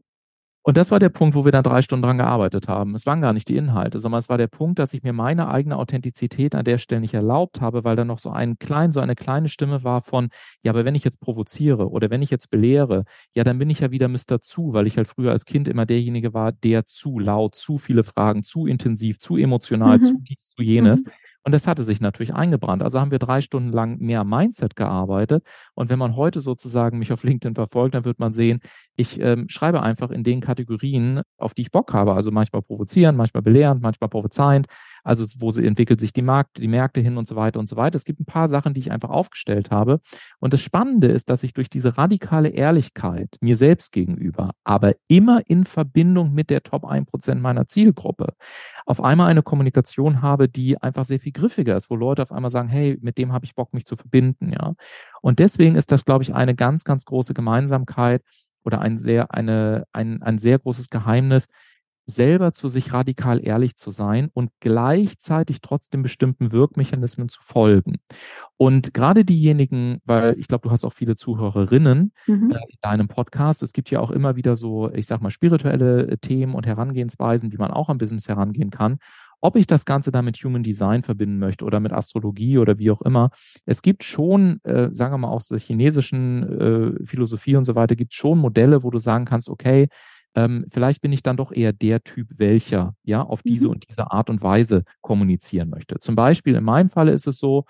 Und 0.63 0.78
das 0.78 0.91
war 0.91 1.00
der 1.00 1.10
Punkt, 1.10 1.36
wo 1.36 1.43
wir 1.43 1.52
dann 1.52 1.63
drei 1.63 1.82
Stunden 1.82 2.04
dran 2.04 2.19
gearbeitet 2.19 2.67
haben. 2.67 2.93
Es 2.93 3.08
waren 3.08 3.19
gar 3.19 3.34
nicht 3.34 3.50
die 3.50 3.58
Inhalte, 3.58 4.00
sondern 4.00 4.19
es 4.19 4.30
war 4.30 4.38
der 4.38 4.47
Punkt, 4.47 4.78
dass 4.78 4.93
ich 4.93 5.02
mir 5.02 5.12
meine 5.12 5.47
eigene 5.47 5.76
Authentizität 5.76 6.54
an 6.54 6.65
der 6.65 6.78
Stelle 6.78 7.02
nicht 7.02 7.15
erlaubt 7.15 7.62
habe, 7.62 7.84
weil 7.84 7.95
da 7.95 8.06
noch 8.06 8.19
so 8.19 8.30
ein 8.30 8.60
klein, 8.60 8.91
so 8.91 9.00
eine 9.00 9.15
kleine 9.15 9.50
Stimme 9.50 9.84
war 9.84 10.02
von, 10.02 10.30
ja, 10.62 10.71
aber 10.71 10.86
wenn 10.86 10.93
ich 10.93 11.04
jetzt 11.04 11.19
provoziere 11.19 11.89
oder 11.89 12.12
wenn 12.12 12.21
ich 12.21 12.30
jetzt 12.30 12.52
belehre, 12.52 13.06
ja, 13.34 13.43
dann 13.43 13.58
bin 13.58 13.71
ich 13.71 13.80
ja 13.80 13.89
wieder 13.89 14.08
Mr. 14.08 14.41
Zu, 14.41 14.74
weil 14.74 14.86
ich 14.86 14.97
halt 14.97 15.08
früher 15.08 15.32
als 15.32 15.45
Kind 15.45 15.67
immer 15.67 15.88
derjenige 15.88 16.36
war, 16.36 16.52
der 16.52 16.86
zu 16.86 17.17
laut, 17.17 17.56
zu 17.56 17.80
viele 17.80 18.04
Fragen, 18.04 18.43
zu 18.43 18.67
intensiv, 18.67 19.17
zu 19.17 19.38
emotional, 19.38 19.97
mhm. 19.97 20.04
zu 20.04 20.17
dies, 20.19 20.45
zu 20.45 20.62
jenes. 20.62 21.04
Mhm. 21.04 21.12
Und 21.43 21.54
das 21.54 21.67
hatte 21.67 21.84
sich 21.84 22.01
natürlich 22.01 22.34
eingebrannt. 22.34 22.84
Also 22.84 22.99
haben 22.99 23.12
wir 23.12 23.19
drei 23.19 23.41
Stunden 23.41 23.71
lang 23.71 23.97
mehr 23.99 24.23
Mindset 24.23 24.75
gearbeitet. 24.75 25.43
Und 25.73 25.89
wenn 25.89 25.97
man 25.97 26.15
heute 26.15 26.39
sozusagen 26.41 26.99
mich 26.99 27.12
auf 27.12 27.23
LinkedIn 27.23 27.56
verfolgt, 27.56 27.95
dann 27.95 28.06
wird 28.06 28.19
man 28.19 28.34
sehen, 28.34 28.60
ich 28.95 29.19
ähm, 29.19 29.49
schreibe 29.49 29.82
einfach 29.82 30.12
in 30.12 30.23
den 30.23 30.41
Kategorien, 30.41 31.21
auf 31.38 31.54
die 31.54 31.63
ich 31.63 31.71
Bock 31.71 31.93
habe. 31.93 32.13
Also 32.13 32.32
manchmal 32.32 32.62
provozieren, 32.62 33.15
manchmal 33.15 33.41
belehrend, 33.41 33.82
manchmal 33.82 34.10
prophezeiend. 34.10 34.67
Also 35.03 35.25
wo 35.39 35.49
entwickelt 35.59 35.99
sich 35.99 36.13
die, 36.13 36.21
Markt, 36.21 36.57
die 36.57 36.67
Märkte 36.67 37.01
hin 37.01 37.17
und 37.17 37.27
so 37.27 37.35
weiter 37.35 37.59
und 37.59 37.67
so 37.67 37.75
weiter. 37.75 37.95
Es 37.95 38.05
gibt 38.05 38.19
ein 38.19 38.25
paar 38.25 38.47
Sachen, 38.47 38.73
die 38.73 38.79
ich 38.79 38.91
einfach 38.91 39.09
aufgestellt 39.09 39.71
habe. 39.71 39.99
Und 40.39 40.53
das 40.53 40.61
Spannende 40.61 41.07
ist, 41.07 41.29
dass 41.29 41.43
ich 41.43 41.53
durch 41.53 41.69
diese 41.69 41.97
radikale 41.97 42.49
Ehrlichkeit 42.49 43.37
mir 43.41 43.55
selbst 43.55 43.91
gegenüber, 43.91 44.51
aber 44.63 44.93
immer 45.07 45.41
in 45.47 45.65
Verbindung 45.65 46.33
mit 46.33 46.49
der 46.49 46.63
Top 46.63 46.85
1% 46.85 47.35
meiner 47.35 47.67
Zielgruppe, 47.67 48.33
auf 48.85 49.03
einmal 49.03 49.29
eine 49.29 49.43
Kommunikation 49.43 50.21
habe, 50.21 50.49
die 50.49 50.81
einfach 50.81 51.05
sehr 51.05 51.19
viel 51.19 51.31
griffiger 51.31 51.75
ist, 51.75 51.89
wo 51.89 51.95
Leute 51.95 52.23
auf 52.23 52.31
einmal 52.31 52.51
sagen, 52.51 52.69
hey, 52.69 52.97
mit 53.01 53.17
dem 53.17 53.33
habe 53.33 53.45
ich 53.45 53.55
Bock, 53.55 53.73
mich 53.73 53.85
zu 53.85 53.95
verbinden, 53.95 54.51
ja. 54.51 54.73
Und 55.21 55.39
deswegen 55.39 55.75
ist 55.75 55.91
das, 55.91 56.05
glaube 56.05 56.23
ich, 56.23 56.33
eine 56.33 56.55
ganz, 56.55 56.83
ganz 56.83 57.05
große 57.05 57.33
Gemeinsamkeit 57.33 58.23
oder 58.63 58.81
ein 58.81 58.97
sehr, 58.97 59.33
eine, 59.33 59.85
ein, 59.93 60.21
ein 60.21 60.37
sehr 60.37 60.59
großes 60.59 60.89
Geheimnis, 60.89 61.47
selber 62.12 62.54
zu 62.54 62.69
sich 62.69 62.93
radikal 62.93 63.43
ehrlich 63.43 63.76
zu 63.76 63.91
sein 63.91 64.30
und 64.34 64.52
gleichzeitig 64.60 65.62
trotzdem 65.62 66.04
bestimmten 66.04 66.52
Wirkmechanismen 66.52 67.30
zu 67.30 67.41
folgen. 67.41 67.95
Und 68.58 68.93
gerade 68.93 69.26
diejenigen, 69.26 70.00
weil 70.06 70.38
ich 70.38 70.47
glaube, 70.47 70.67
du 70.67 70.71
hast 70.71 70.86
auch 70.86 70.93
viele 70.93 71.15
Zuhörerinnen 71.15 72.12
mhm. 72.28 72.52
äh, 72.52 72.56
in 72.56 72.78
deinem 72.82 73.08
Podcast. 73.08 73.63
Es 73.63 73.74
gibt 73.74 73.89
ja 73.89 74.00
auch 74.00 74.12
immer 74.12 74.36
wieder 74.36 74.56
so, 74.56 74.91
ich 74.91 75.08
sag 75.08 75.21
mal, 75.21 75.32
spirituelle 75.32 76.08
äh, 76.08 76.17
Themen 76.17 76.54
und 76.54 76.67
Herangehensweisen, 76.67 77.52
wie 77.52 77.58
man 77.58 77.71
auch 77.71 77.89
am 77.89 77.97
Business 77.97 78.28
herangehen 78.28 78.69
kann. 78.69 79.00
Ob 79.41 79.56
ich 79.56 79.65
das 79.65 79.86
Ganze 79.86 80.12
da 80.12 80.21
mit 80.21 80.38
Human 80.38 80.62
Design 80.62 81.02
verbinden 81.02 81.39
möchte 81.39 81.65
oder 81.65 81.80
mit 81.80 81.91
Astrologie 81.91 82.60
oder 82.60 82.78
wie 82.78 82.91
auch 82.91 83.02
immer. 83.02 83.32
Es 83.65 83.82
gibt 83.82 84.04
schon, 84.04 84.63
äh, 84.63 84.89
sagen 84.91 85.13
wir 85.13 85.17
mal, 85.17 85.30
aus 85.30 85.47
der 85.47 85.58
chinesischen 85.58 87.00
äh, 87.02 87.06
Philosophie 87.06 87.56
und 87.56 87.65
so 87.65 87.74
weiter, 87.74 87.95
gibt 87.95 88.13
schon 88.13 88.38
Modelle, 88.38 88.84
wo 88.84 88.91
du 88.91 89.00
sagen 89.00 89.26
kannst, 89.26 89.50
okay, 89.50 89.88
ähm, 90.36 90.65
vielleicht 90.70 91.02
bin 91.02 91.12
ich 91.12 91.24
dann 91.24 91.38
doch 91.38 91.52
eher 91.52 91.74
der 91.74 92.04
Typ, 92.04 92.28
welcher 92.38 92.96
ja 93.04 93.22
auf 93.22 93.41
diese 93.41 93.65
mhm. 93.65 93.74
und 93.74 93.89
diese 93.89 94.12
Art 94.12 94.30
und 94.30 94.41
Weise 94.41 94.84
kommunizieren 95.02 95.70
möchte. 95.70 96.00
Zum 96.00 96.15
Beispiel 96.15 96.56
in 96.56 96.63
meinem 96.63 96.89
Falle 96.89 97.12
ist 97.12 97.28
es 97.28 97.38
so, 97.38 97.65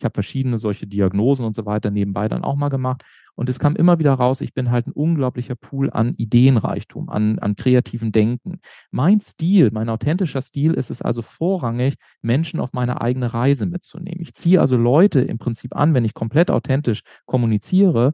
ich 0.00 0.04
habe 0.04 0.14
verschiedene 0.14 0.56
solche 0.56 0.86
Diagnosen 0.86 1.44
und 1.44 1.54
so 1.54 1.66
weiter 1.66 1.90
nebenbei 1.90 2.26
dann 2.26 2.42
auch 2.42 2.56
mal 2.56 2.70
gemacht. 2.70 3.02
Und 3.34 3.50
es 3.50 3.58
kam 3.58 3.76
immer 3.76 3.98
wieder 3.98 4.14
raus, 4.14 4.40
ich 4.40 4.54
bin 4.54 4.70
halt 4.70 4.86
ein 4.86 4.92
unglaublicher 4.92 5.56
Pool 5.56 5.90
an 5.90 6.14
Ideenreichtum, 6.16 7.10
an, 7.10 7.38
an 7.38 7.54
kreativen 7.54 8.10
Denken. 8.10 8.60
Mein 8.90 9.20
Stil, 9.20 9.70
mein 9.72 9.90
authentischer 9.90 10.40
Stil 10.40 10.72
ist 10.72 10.90
es 10.90 11.02
also 11.02 11.20
vorrangig, 11.20 11.94
Menschen 12.22 12.60
auf 12.60 12.72
meine 12.72 13.02
eigene 13.02 13.32
Reise 13.32 13.66
mitzunehmen. 13.66 14.20
Ich 14.20 14.34
ziehe 14.34 14.60
also 14.60 14.76
Leute 14.76 15.20
im 15.20 15.36
Prinzip 15.38 15.76
an, 15.76 15.92
wenn 15.92 16.06
ich 16.06 16.14
komplett 16.14 16.50
authentisch 16.50 17.02
kommuniziere, 17.26 18.12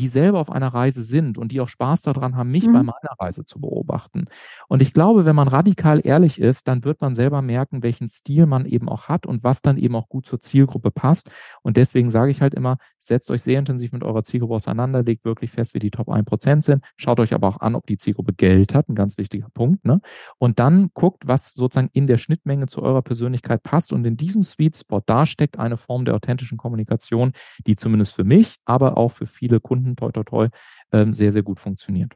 die 0.00 0.08
selber 0.08 0.38
auf 0.38 0.50
einer 0.50 0.68
Reise 0.68 1.02
sind 1.02 1.36
und 1.36 1.52
die 1.52 1.60
auch 1.60 1.68
Spaß 1.68 2.02
daran 2.02 2.34
haben, 2.34 2.50
mich 2.50 2.66
mhm. 2.66 2.72
bei 2.72 2.82
meiner 2.82 3.14
Reise 3.18 3.44
zu 3.44 3.60
beobachten. 3.60 4.24
Und 4.66 4.80
ich 4.80 4.94
glaube, 4.94 5.26
wenn 5.26 5.36
man 5.36 5.46
radikal 5.46 6.00
ehrlich 6.02 6.40
ist, 6.40 6.68
dann 6.68 6.84
wird 6.84 7.02
man 7.02 7.14
selber 7.14 7.42
merken, 7.42 7.82
welchen 7.82 8.08
Stil 8.08 8.46
man 8.46 8.64
eben 8.64 8.88
auch 8.88 9.08
hat 9.08 9.26
und 9.26 9.44
was 9.44 9.60
dann 9.60 9.76
eben 9.76 9.94
auch 9.94 10.08
gut 10.08 10.24
zur 10.24 10.40
Zielgruppe 10.40 10.90
passt. 10.90 11.30
Und 11.62 11.76
deswegen 11.76 12.10
sage 12.10 12.30
ich 12.30 12.40
halt 12.40 12.54
immer, 12.54 12.78
setzt 12.98 13.30
euch 13.30 13.42
sehr 13.42 13.58
intensiv 13.58 13.92
mit 13.92 14.02
eurer 14.02 14.24
Zielgruppe 14.24 14.54
auseinander, 14.54 15.02
legt 15.02 15.24
wirklich 15.24 15.50
fest, 15.50 15.74
wie 15.74 15.78
die 15.78 15.90
Top 15.90 16.08
1% 16.08 16.62
sind, 16.62 16.84
schaut 16.96 17.20
euch 17.20 17.34
aber 17.34 17.48
auch 17.48 17.60
an, 17.60 17.74
ob 17.74 17.86
die 17.86 17.98
Zielgruppe 17.98 18.32
Geld 18.32 18.74
hat, 18.74 18.88
ein 18.88 18.94
ganz 18.94 19.18
wichtiger 19.18 19.48
Punkt. 19.52 19.84
Ne? 19.84 20.00
Und 20.38 20.58
dann 20.58 20.90
guckt, 20.94 21.26
was 21.26 21.52
sozusagen 21.52 21.90
in 21.92 22.06
der 22.06 22.16
Schnittmenge 22.16 22.66
zu 22.66 22.82
eurer 22.82 23.02
Persönlichkeit 23.02 23.62
passt. 23.62 23.92
Und 23.92 24.06
in 24.06 24.16
diesem 24.16 24.42
Sweet 24.42 24.76
Spot, 24.76 25.02
da 25.04 25.26
steckt 25.26 25.58
eine 25.58 25.76
Form 25.76 26.06
der 26.06 26.14
authentischen 26.14 26.56
Kommunikation, 26.56 27.32
die 27.66 27.76
zumindest 27.76 28.14
für 28.14 28.24
mich, 28.24 28.56
aber 28.64 28.96
auch 28.96 29.12
für 29.12 29.26
viele 29.26 29.60
Kunden, 29.60 29.89
toi, 29.96 30.10
toi, 30.12 30.24
toi, 30.24 30.48
ähm, 30.92 31.12
sehr, 31.12 31.32
sehr 31.32 31.42
gut 31.42 31.60
funktioniert. 31.60 32.14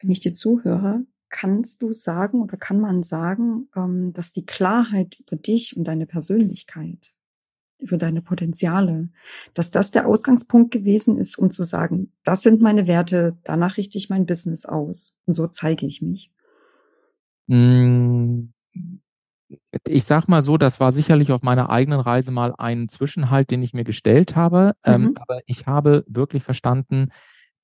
Wenn 0.00 0.10
ich 0.10 0.20
dir 0.20 0.34
zuhöre, 0.34 1.04
kannst 1.28 1.82
du 1.82 1.92
sagen 1.92 2.42
oder 2.42 2.56
kann 2.56 2.80
man 2.80 3.02
sagen, 3.02 3.68
ähm, 3.76 4.12
dass 4.12 4.32
die 4.32 4.46
Klarheit 4.46 5.16
über 5.20 5.36
dich 5.36 5.76
und 5.76 5.84
deine 5.84 6.06
Persönlichkeit, 6.06 7.12
über 7.80 7.98
deine 7.98 8.22
Potenziale, 8.22 9.10
dass 9.54 9.70
das 9.70 9.90
der 9.90 10.06
Ausgangspunkt 10.06 10.70
gewesen 10.70 11.18
ist, 11.18 11.38
um 11.38 11.50
zu 11.50 11.62
sagen, 11.62 12.12
das 12.24 12.42
sind 12.42 12.60
meine 12.60 12.86
Werte, 12.86 13.36
danach 13.44 13.76
richte 13.76 13.98
ich 13.98 14.08
mein 14.08 14.26
Business 14.26 14.64
aus 14.64 15.18
und 15.26 15.34
so 15.34 15.46
zeige 15.46 15.86
ich 15.86 16.02
mich? 16.02 16.32
Hm, 17.48 18.52
ich 19.86 20.04
sag 20.04 20.28
mal 20.28 20.42
so, 20.42 20.56
das 20.56 20.80
war 20.80 20.92
sicherlich 20.92 21.32
auf 21.32 21.42
meiner 21.42 21.70
eigenen 21.70 22.00
Reise 22.00 22.32
mal 22.32 22.54
ein 22.58 22.88
Zwischenhalt, 22.88 23.50
den 23.50 23.62
ich 23.62 23.74
mir 23.74 23.84
gestellt 23.84 24.36
habe. 24.36 24.74
Ähm, 24.84 25.00
mhm. 25.00 25.06
Ähm, 25.08 25.16
aber 25.18 25.40
ich 25.46 25.66
habe 25.66 26.04
wirklich 26.06 26.42
verstanden, 26.42 27.08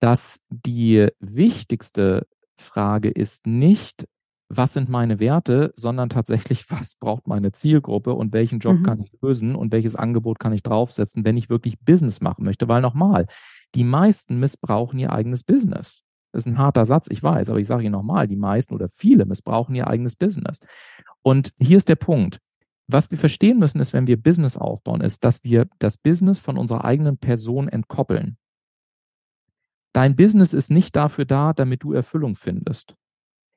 dass 0.01 0.41
die 0.49 1.09
wichtigste 1.21 2.27
Frage 2.59 3.09
ist 3.09 3.47
nicht, 3.47 4.07
was 4.49 4.75
sind 4.75 4.89
meine 4.89 5.19
Werte, 5.21 5.73
sondern 5.77 6.09
tatsächlich, 6.09 6.65
was 6.71 6.97
braucht 6.97 7.27
meine 7.27 7.53
Zielgruppe 7.53 8.15
und 8.15 8.33
welchen 8.33 8.61
Job 8.61 8.79
mhm. 8.79 8.83
kann 8.83 9.01
ich 9.01 9.13
lösen 9.21 9.55
und 9.55 9.73
welches 9.73 9.97
Angebot 9.97 10.39
kann 10.39 10.53
ich 10.53 10.63
draufsetzen, 10.63 11.25
wenn 11.25 11.37
ich 11.37 11.51
wirklich 11.51 11.81
Business 11.81 12.21
machen 12.21 12.45
möchte. 12.45 12.69
Weil 12.69 12.83
nochmal, 12.83 13.27
die 13.75 13.85
meisten 13.85 14.39
missbrauchen 14.39 14.99
ihr 14.99 15.13
eigenes 15.13 15.43
Business. 15.43 16.03
Das 16.33 16.43
ist 16.43 16.47
ein 16.49 16.59
harter 16.59 16.85
Satz, 16.85 17.07
ich 17.11 17.23
weiß, 17.23 17.49
aber 17.49 17.61
ich 17.61 17.69
sage 17.69 17.85
Ihnen 17.85 17.93
nochmal, 17.93 18.27
die 18.27 18.35
meisten 18.35 18.75
oder 18.75 18.89
viele 18.89 19.25
missbrauchen 19.25 19.77
ihr 19.77 19.87
eigenes 19.87 20.17
Business. 20.17 20.59
Und 21.25 21.55
hier 21.59 21.79
ist 21.79 21.89
der 21.89 21.97
Punkt. 21.97 22.39
Was 22.87 23.11
wir 23.11 23.17
verstehen 23.17 23.59
müssen, 23.59 23.81
ist, 23.81 23.95
wenn 23.95 24.07
wir 24.07 24.23
Business 24.23 24.59
aufbauen, 24.59 25.01
ist, 25.01 25.25
dass 25.25 25.43
wir 25.43 25.67
das 25.79 25.97
Business 25.97 26.39
von 26.39 26.59
unserer 26.59 26.85
eigenen 26.85 27.17
Person 27.17 27.67
entkoppeln. 27.67 28.37
Dein 29.95 30.17
Business 30.17 30.53
ist 30.53 30.71
nicht 30.71 30.95
dafür 30.95 31.25
da, 31.25 31.55
damit 31.55 31.83
du 31.83 31.93
Erfüllung 31.93 32.37
findest. 32.37 32.95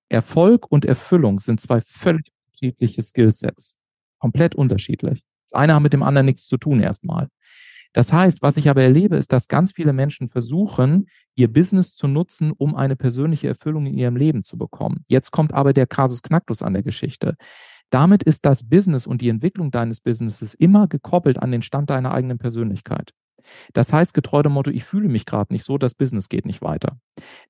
Erfolg 0.08 0.72
und 0.72 0.86
Erfüllung 0.86 1.40
sind 1.40 1.60
zwei 1.60 1.82
völlig 1.82 2.32
unterschiedliche 2.46 3.04
Skillsets. 3.04 3.78
Komplett 4.20 4.56
unterschiedlich. 4.56 5.26
Das 5.50 5.60
eine 5.60 5.76
hat 5.76 5.82
mit 5.82 5.94
dem 5.94 6.04
anderen 6.04 6.26
nichts 6.26 6.48
zu 6.48 6.58
tun 6.58 6.80
erstmal. 6.80 7.28
Das 7.98 8.14
heißt, 8.14 8.44
was 8.44 8.58
ich 8.58 8.70
aber 8.70 8.84
erlebe, 8.84 9.16
ist, 9.16 9.34
dass 9.34 9.48
ganz 9.48 9.72
viele 9.72 9.92
Menschen 9.92 10.30
versuchen, 10.30 11.08
ihr 11.34 11.52
Business 11.52 11.96
zu 11.96 12.08
nutzen, 12.08 12.52
um 12.56 12.76
eine 12.76 12.96
persönliche 12.96 13.48
Erfüllung 13.48 13.88
in 13.88 13.98
ihrem 13.98 14.16
Leben 14.16 14.44
zu 14.44 14.56
bekommen. 14.56 15.04
Jetzt 15.08 15.32
kommt 15.32 15.52
aber 15.52 15.74
der 15.74 15.88
Kasus 15.88 16.22
Knacktus 16.22 16.62
an 16.62 16.74
der 16.74 16.84
Geschichte. 16.84 17.38
Damit 17.90 18.22
ist 18.22 18.46
das 18.46 18.70
Business 18.70 19.08
und 19.08 19.22
die 19.22 19.30
Entwicklung 19.30 19.72
deines 19.72 20.00
Businesses 20.00 20.54
immer 20.54 20.88
gekoppelt 20.88 21.40
an 21.40 21.52
den 21.52 21.64
Stand 21.64 21.90
deiner 21.90 22.12
eigenen 22.12 22.38
Persönlichkeit. 22.38 23.14
Das 23.74 23.94
heißt, 23.94 24.14
getreu 24.14 24.44
dem 24.44 24.54
Motto, 24.54 24.72
ich 24.72 24.84
fühle 24.84 25.10
mich 25.10 25.26
gerade 25.26 25.54
nicht 25.54 25.64
so, 25.64 25.78
das 25.78 25.94
Business 25.94 26.30
geht 26.30 26.46
nicht 26.46 26.62
weiter. 26.62 26.98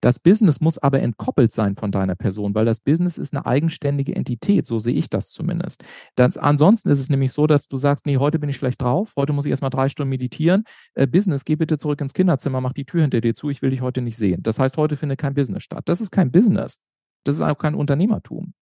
Das 0.02 0.20
Business 0.20 0.62
muss 0.62 0.78
aber 0.78 1.02
entkoppelt 1.02 1.52
sein 1.52 1.76
von 1.76 1.92
deiner 1.92 2.16
Person, 2.16 2.56
weil 2.56 2.66
das 2.66 2.80
Business 2.80 3.18
ist 3.18 3.34
eine 3.34 3.46
eigenständige 3.46 4.16
Entität, 4.16 4.66
so 4.66 4.80
sehe 4.80 4.94
ich 4.94 5.10
das 5.10 5.30
zumindest. 5.30 5.84
Das, 6.16 6.38
ansonsten 6.38 6.90
ist 6.90 7.00
es 7.00 7.10
nämlich 7.10 7.32
so, 7.32 7.48
dass 7.48 7.68
du 7.68 7.78
sagst, 7.78 8.06
nee, 8.06 8.18
heute 8.18 8.40
bin 8.40 8.50
ich 8.50 8.58
schlecht 8.58 8.82
drauf, 8.82 9.14
heute 9.16 9.34
muss 9.34 9.46
ich 9.46 9.52
erstmal 9.52 9.70
drei 9.70 9.90
Stunden 9.90 10.10
meditieren. 10.10 10.64
Äh, 10.94 11.08
Business, 11.08 11.46
geh 11.46 11.56
bitte 11.56 11.78
zurück 11.78 12.02
ins 12.02 12.14
Kinderzimmer, 12.14 12.62
mach 12.62 12.74
die 12.74 12.86
Tür 12.86 13.02
hinter 13.02 13.22
dir 13.22 13.36
zu, 13.36 13.50
ich 13.50 13.62
will 13.62 13.72
dich 13.72 13.82
heute 13.82 14.02
nicht 14.02 14.18
sehen. 14.18 14.44
Das 14.44 14.60
heißt, 14.60 14.78
heute 14.78 14.98
findet 14.98 15.20
kein 15.20 15.34
Business 15.34 15.64
statt. 15.64 15.84
Das 15.86 16.02
ist 16.02 16.12
kein 16.12 16.32
Business. 16.32 16.80
Das 17.24 17.36
ist 17.36 17.42
auch 17.42 17.58
kein 17.58 17.76
Unternehmertum. 17.76 18.54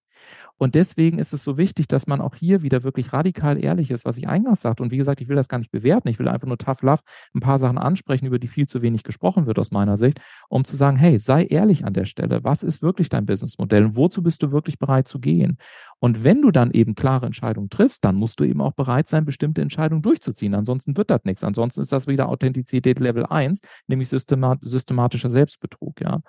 Und 0.57 0.75
deswegen 0.75 1.19
ist 1.19 1.33
es 1.33 1.43
so 1.43 1.57
wichtig, 1.57 1.87
dass 1.87 2.07
man 2.07 2.21
auch 2.21 2.35
hier 2.35 2.61
wieder 2.61 2.83
wirklich 2.83 3.11
radikal 3.11 3.61
ehrlich 3.61 3.91
ist, 3.91 4.05
was 4.05 4.17
ich 4.17 4.27
eingangs 4.27 4.61
sagte. 4.61 4.83
Und 4.83 4.91
wie 4.91 4.97
gesagt, 4.97 5.19
ich 5.21 5.27
will 5.27 5.35
das 5.35 5.49
gar 5.49 5.57
nicht 5.57 5.71
bewerten. 5.71 6.07
Ich 6.07 6.17
will 6.17 6.27
einfach 6.27 6.47
nur 6.47 6.57
tough 6.57 6.81
love 6.81 7.01
ein 7.33 7.41
paar 7.41 7.59
Sachen 7.59 7.77
ansprechen, 7.77 8.25
über 8.25 8.39
die 8.39 8.47
viel 8.47 8.67
zu 8.67 8.81
wenig 8.81 9.03
gesprochen 9.03 9.47
wird 9.47 9.59
aus 9.59 9.71
meiner 9.71 9.97
Sicht, 9.97 10.21
um 10.47 10.63
zu 10.63 10.75
sagen, 10.75 10.97
hey, 10.97 11.19
sei 11.19 11.45
ehrlich 11.45 11.85
an 11.85 11.93
der 11.93 12.05
Stelle. 12.05 12.43
Was 12.43 12.63
ist 12.63 12.81
wirklich 12.81 13.09
dein 13.09 13.25
Businessmodell 13.25 13.85
und 13.85 13.95
wozu 13.97 14.23
bist 14.23 14.43
du 14.43 14.51
wirklich 14.51 14.79
bereit 14.79 15.07
zu 15.07 15.19
gehen? 15.19 15.57
Und 15.99 16.23
wenn 16.23 16.41
du 16.41 16.51
dann 16.51 16.71
eben 16.71 16.95
klare 16.95 17.25
Entscheidungen 17.25 17.69
triffst, 17.69 18.05
dann 18.05 18.15
musst 18.15 18.39
du 18.39 18.43
eben 18.43 18.61
auch 18.61 18.73
bereit 18.73 19.07
sein, 19.07 19.25
bestimmte 19.25 19.61
Entscheidungen 19.61 20.01
durchzuziehen. 20.01 20.53
Ansonsten 20.53 20.95
wird 20.95 21.09
das 21.09 21.23
nichts. 21.25 21.43
Ansonsten 21.43 21.81
ist 21.81 21.91
das 21.91 22.07
wieder 22.07 22.29
Authentizität 22.29 22.99
Level 22.99 23.25
1, 23.25 23.59
nämlich 23.87 24.09
systematischer 24.09 25.29
Selbstbetrug, 25.29 25.99
ja. 26.01 26.21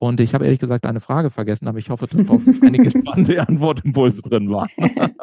Und 0.00 0.18
ich 0.18 0.32
habe 0.32 0.46
ehrlich 0.46 0.58
gesagt 0.58 0.86
eine 0.86 1.00
Frage 1.00 1.28
vergessen, 1.28 1.68
aber 1.68 1.76
ich 1.76 1.90
hoffe, 1.90 2.06
dass 2.06 2.26
trotzdem 2.26 2.58
einige 2.62 2.90
spannende 2.98 3.46
Antwortimpulse 3.46 4.22
drin 4.22 4.48
waren. 4.48 4.70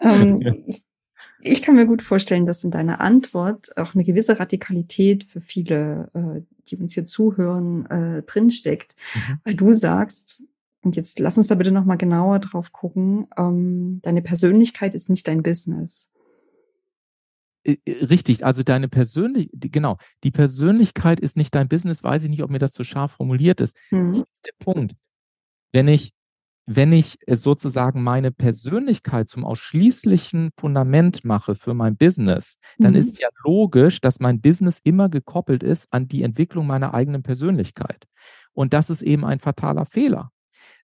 ähm, 0.00 0.64
ich, 0.66 0.82
ich, 1.42 1.62
kann 1.62 1.76
mir 1.76 1.86
gut 1.86 2.02
vorstellen, 2.02 2.44
dass 2.44 2.64
in 2.64 2.72
deiner 2.72 3.00
Antwort 3.00 3.68
auch 3.76 3.94
eine 3.94 4.02
gewisse 4.02 4.40
Radikalität 4.40 5.22
für 5.22 5.40
viele, 5.40 6.10
äh, 6.12 6.42
die 6.66 6.76
uns 6.76 6.94
hier 6.94 7.06
zuhören, 7.06 7.86
äh, 7.86 8.24
drinsteckt. 8.24 8.96
Mhm. 9.14 9.38
Weil 9.44 9.54
du 9.54 9.72
sagst, 9.74 10.42
und 10.82 10.96
jetzt 10.96 11.20
lass 11.20 11.38
uns 11.38 11.46
da 11.46 11.54
bitte 11.54 11.70
nochmal 11.70 11.98
genauer 11.98 12.40
drauf 12.40 12.72
gucken, 12.72 13.28
ähm, 13.38 14.00
deine 14.02 14.22
Persönlichkeit 14.22 14.96
ist 14.96 15.08
nicht 15.08 15.28
dein 15.28 15.44
Business. 15.44 16.10
Äh, 17.64 17.76
äh, 17.84 18.04
richtig, 18.04 18.44
also 18.44 18.62
deine 18.62 18.88
persönlich, 18.88 19.50
genau, 19.52 19.98
die 20.24 20.30
Persönlichkeit 20.30 21.20
ist 21.20 21.36
nicht 21.36 21.54
dein 21.54 21.68
Business, 21.68 22.02
weiß 22.02 22.24
ich 22.24 22.30
nicht, 22.30 22.42
ob 22.42 22.50
mir 22.50 22.58
das 22.58 22.72
zu 22.72 22.84
scharf 22.84 23.12
formuliert 23.12 23.60
ist. 23.60 23.76
Mhm. 23.90 24.14
Das 24.14 24.24
ist 24.34 24.46
der 24.46 24.64
Punkt. 24.64 24.94
Wenn 25.72 25.88
ich, 25.88 26.10
wenn 26.66 26.92
ich 26.92 27.18
sozusagen 27.28 28.02
meine 28.02 28.30
Persönlichkeit 28.30 29.28
zum 29.28 29.44
ausschließlichen 29.44 30.50
Fundament 30.56 31.24
mache 31.24 31.54
für 31.54 31.74
mein 31.74 31.96
Business, 31.96 32.58
dann 32.78 32.92
mhm. 32.92 32.98
ist 32.98 33.20
ja 33.20 33.28
logisch, 33.44 34.00
dass 34.00 34.20
mein 34.20 34.40
Business 34.40 34.80
immer 34.82 35.08
gekoppelt 35.08 35.62
ist 35.62 35.92
an 35.92 36.08
die 36.08 36.22
Entwicklung 36.22 36.66
meiner 36.66 36.94
eigenen 36.94 37.22
Persönlichkeit. 37.22 38.06
Und 38.52 38.74
das 38.74 38.90
ist 38.90 39.02
eben 39.02 39.24
ein 39.24 39.40
fataler 39.40 39.86
Fehler. 39.86 40.30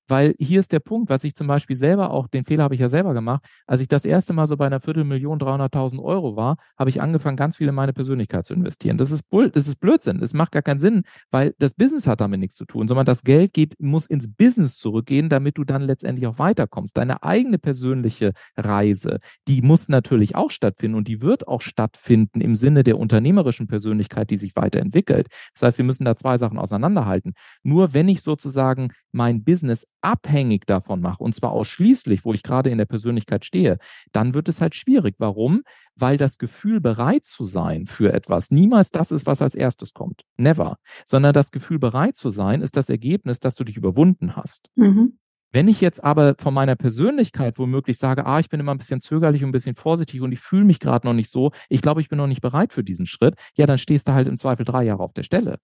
Weil 0.08 0.34
hier 0.38 0.60
ist 0.60 0.72
der 0.72 0.80
Punkt, 0.80 1.10
was 1.10 1.24
ich 1.24 1.34
zum 1.34 1.46
Beispiel 1.46 1.76
selber 1.76 2.10
auch, 2.10 2.28
den 2.28 2.44
Fehler 2.44 2.64
habe 2.64 2.74
ich 2.74 2.80
ja 2.80 2.88
selber 2.88 3.14
gemacht, 3.14 3.44
als 3.66 3.80
ich 3.80 3.88
das 3.88 4.04
erste 4.04 4.32
Mal 4.32 4.46
so 4.46 4.56
bei 4.56 4.66
einer 4.66 4.80
Viertelmillion, 4.80 5.38
300.000 5.38 6.02
Euro 6.02 6.34
war, 6.34 6.56
habe 6.78 6.90
ich 6.90 7.00
angefangen, 7.00 7.36
ganz 7.36 7.56
viel 7.56 7.68
in 7.68 7.74
meine 7.74 7.92
Persönlichkeit 7.92 8.46
zu 8.46 8.54
investieren. 8.54 8.96
Das 8.96 9.10
ist, 9.10 9.28
Bull, 9.28 9.50
das 9.50 9.68
ist 9.68 9.80
Blödsinn. 9.80 10.20
Das 10.20 10.32
macht 10.34 10.52
gar 10.52 10.62
keinen 10.62 10.80
Sinn, 10.80 11.02
weil 11.30 11.54
das 11.58 11.74
Business 11.74 12.06
hat 12.06 12.20
damit 12.20 12.40
nichts 12.40 12.56
zu 12.56 12.64
tun, 12.64 12.88
sondern 12.88 13.06
das 13.06 13.22
Geld 13.22 13.52
geht, 13.52 13.74
muss 13.78 14.06
ins 14.06 14.28
Business 14.28 14.78
zurückgehen, 14.78 15.28
damit 15.28 15.58
du 15.58 15.64
dann 15.64 15.82
letztendlich 15.82 16.26
auch 16.26 16.38
weiterkommst. 16.38 16.96
Deine 16.96 17.22
eigene 17.22 17.58
persönliche 17.58 18.32
Reise, 18.56 19.18
die 19.46 19.62
muss 19.62 19.88
natürlich 19.88 20.34
auch 20.34 20.50
stattfinden 20.50 20.96
und 20.96 21.08
die 21.08 21.20
wird 21.20 21.46
auch 21.46 21.60
stattfinden 21.60 22.40
im 22.40 22.54
Sinne 22.54 22.82
der 22.82 22.98
unternehmerischen 22.98 23.66
Persönlichkeit, 23.66 24.30
die 24.30 24.36
sich 24.36 24.56
weiterentwickelt. 24.56 25.28
Das 25.54 25.62
heißt, 25.62 25.78
wir 25.78 25.84
müssen 25.84 26.04
da 26.04 26.16
zwei 26.16 26.38
Sachen 26.38 26.58
auseinanderhalten. 26.58 27.34
Nur 27.62 27.94
wenn 27.94 28.08
ich 28.08 28.22
sozusagen 28.22 28.92
mein 29.12 29.44
Business 29.44 29.86
abhängig 30.00 30.66
davon 30.66 31.00
mache, 31.00 31.22
und 31.22 31.34
zwar 31.34 31.52
ausschließlich, 31.52 32.24
wo 32.24 32.32
ich 32.32 32.42
gerade 32.42 32.70
in 32.70 32.78
der 32.78 32.86
Persönlichkeit 32.86 33.44
stehe, 33.44 33.78
dann 34.12 34.34
wird 34.34 34.48
es 34.48 34.60
halt 34.60 34.74
schwierig. 34.74 35.16
Warum? 35.18 35.62
Weil 35.94 36.16
das 36.16 36.38
Gefühl, 36.38 36.80
bereit 36.80 37.24
zu 37.24 37.44
sein 37.44 37.86
für 37.86 38.12
etwas, 38.12 38.50
niemals 38.50 38.90
das 38.90 39.10
ist, 39.10 39.26
was 39.26 39.42
als 39.42 39.54
erstes 39.54 39.92
kommt. 39.92 40.22
Never. 40.36 40.76
Sondern 41.04 41.32
das 41.32 41.50
Gefühl, 41.50 41.78
bereit 41.78 42.16
zu 42.16 42.30
sein, 42.30 42.62
ist 42.62 42.76
das 42.76 42.88
Ergebnis, 42.88 43.40
dass 43.40 43.54
du 43.54 43.64
dich 43.64 43.76
überwunden 43.76 44.36
hast. 44.36 44.68
Mhm. 44.76 45.18
Wenn 45.50 45.66
ich 45.66 45.80
jetzt 45.80 46.04
aber 46.04 46.34
von 46.38 46.52
meiner 46.52 46.76
Persönlichkeit 46.76 47.58
womöglich 47.58 47.96
sage, 47.96 48.26
ah, 48.26 48.38
ich 48.38 48.50
bin 48.50 48.60
immer 48.60 48.72
ein 48.72 48.78
bisschen 48.78 49.00
zögerlich 49.00 49.42
und 49.42 49.48
ein 49.48 49.52
bisschen 49.52 49.76
vorsichtig 49.76 50.20
und 50.20 50.32
ich 50.32 50.40
fühle 50.40 50.64
mich 50.64 50.78
gerade 50.78 51.06
noch 51.06 51.14
nicht 51.14 51.30
so, 51.30 51.52
ich 51.70 51.80
glaube, 51.80 52.02
ich 52.02 52.08
bin 52.08 52.18
noch 52.18 52.26
nicht 52.26 52.42
bereit 52.42 52.72
für 52.72 52.84
diesen 52.84 53.06
Schritt, 53.06 53.34
ja, 53.54 53.64
dann 53.64 53.78
stehst 53.78 54.08
du 54.08 54.12
halt 54.12 54.28
im 54.28 54.36
Zweifel 54.36 54.66
drei 54.66 54.84
Jahre 54.84 55.02
auf 55.02 55.14
der 55.14 55.22
Stelle. 55.22 55.58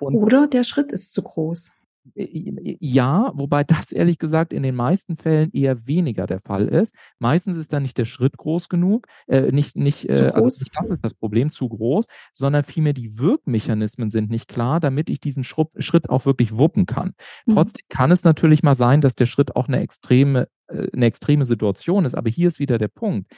Und 0.00 0.14
Oder 0.14 0.46
der 0.46 0.64
Schritt 0.64 0.92
ist 0.92 1.12
zu 1.12 1.22
groß. 1.22 1.72
Ja, 2.14 3.32
wobei 3.34 3.64
das 3.64 3.92
ehrlich 3.92 4.18
gesagt 4.18 4.52
in 4.52 4.62
den 4.62 4.74
meisten 4.74 5.16
Fällen 5.16 5.50
eher 5.52 5.86
weniger 5.86 6.26
der 6.26 6.40
Fall 6.40 6.68
ist. 6.68 6.94
Meistens 7.18 7.56
ist 7.56 7.72
da 7.72 7.80
nicht 7.80 7.98
der 7.98 8.04
Schritt 8.04 8.36
groß 8.36 8.68
genug, 8.68 9.06
äh, 9.26 9.52
nicht, 9.52 9.76
nicht, 9.76 10.08
äh, 10.08 10.30
also 10.34 10.46
nicht 10.46 10.70
das 10.74 10.90
ist 10.90 10.98
das 11.02 11.14
Problem 11.14 11.50
zu 11.50 11.68
groß, 11.68 12.06
sondern 12.32 12.64
vielmehr 12.64 12.92
die 12.92 13.18
Wirkmechanismen 13.18 14.10
sind 14.10 14.30
nicht 14.30 14.48
klar, 14.48 14.80
damit 14.80 15.10
ich 15.10 15.20
diesen 15.20 15.44
Schritt 15.44 16.08
auch 16.08 16.26
wirklich 16.26 16.56
wuppen 16.56 16.86
kann. 16.86 17.14
Mhm. 17.46 17.54
Trotzdem 17.54 17.84
kann 17.88 18.10
es 18.10 18.24
natürlich 18.24 18.62
mal 18.62 18.74
sein, 18.74 19.00
dass 19.00 19.14
der 19.14 19.26
Schritt 19.26 19.56
auch 19.56 19.68
eine 19.68 19.80
extreme, 19.80 20.48
äh, 20.68 20.88
eine 20.92 21.06
extreme 21.06 21.44
Situation 21.44 22.04
ist. 22.04 22.14
Aber 22.14 22.30
hier 22.30 22.48
ist 22.48 22.58
wieder 22.58 22.78
der 22.78 22.88
Punkt 22.88 23.32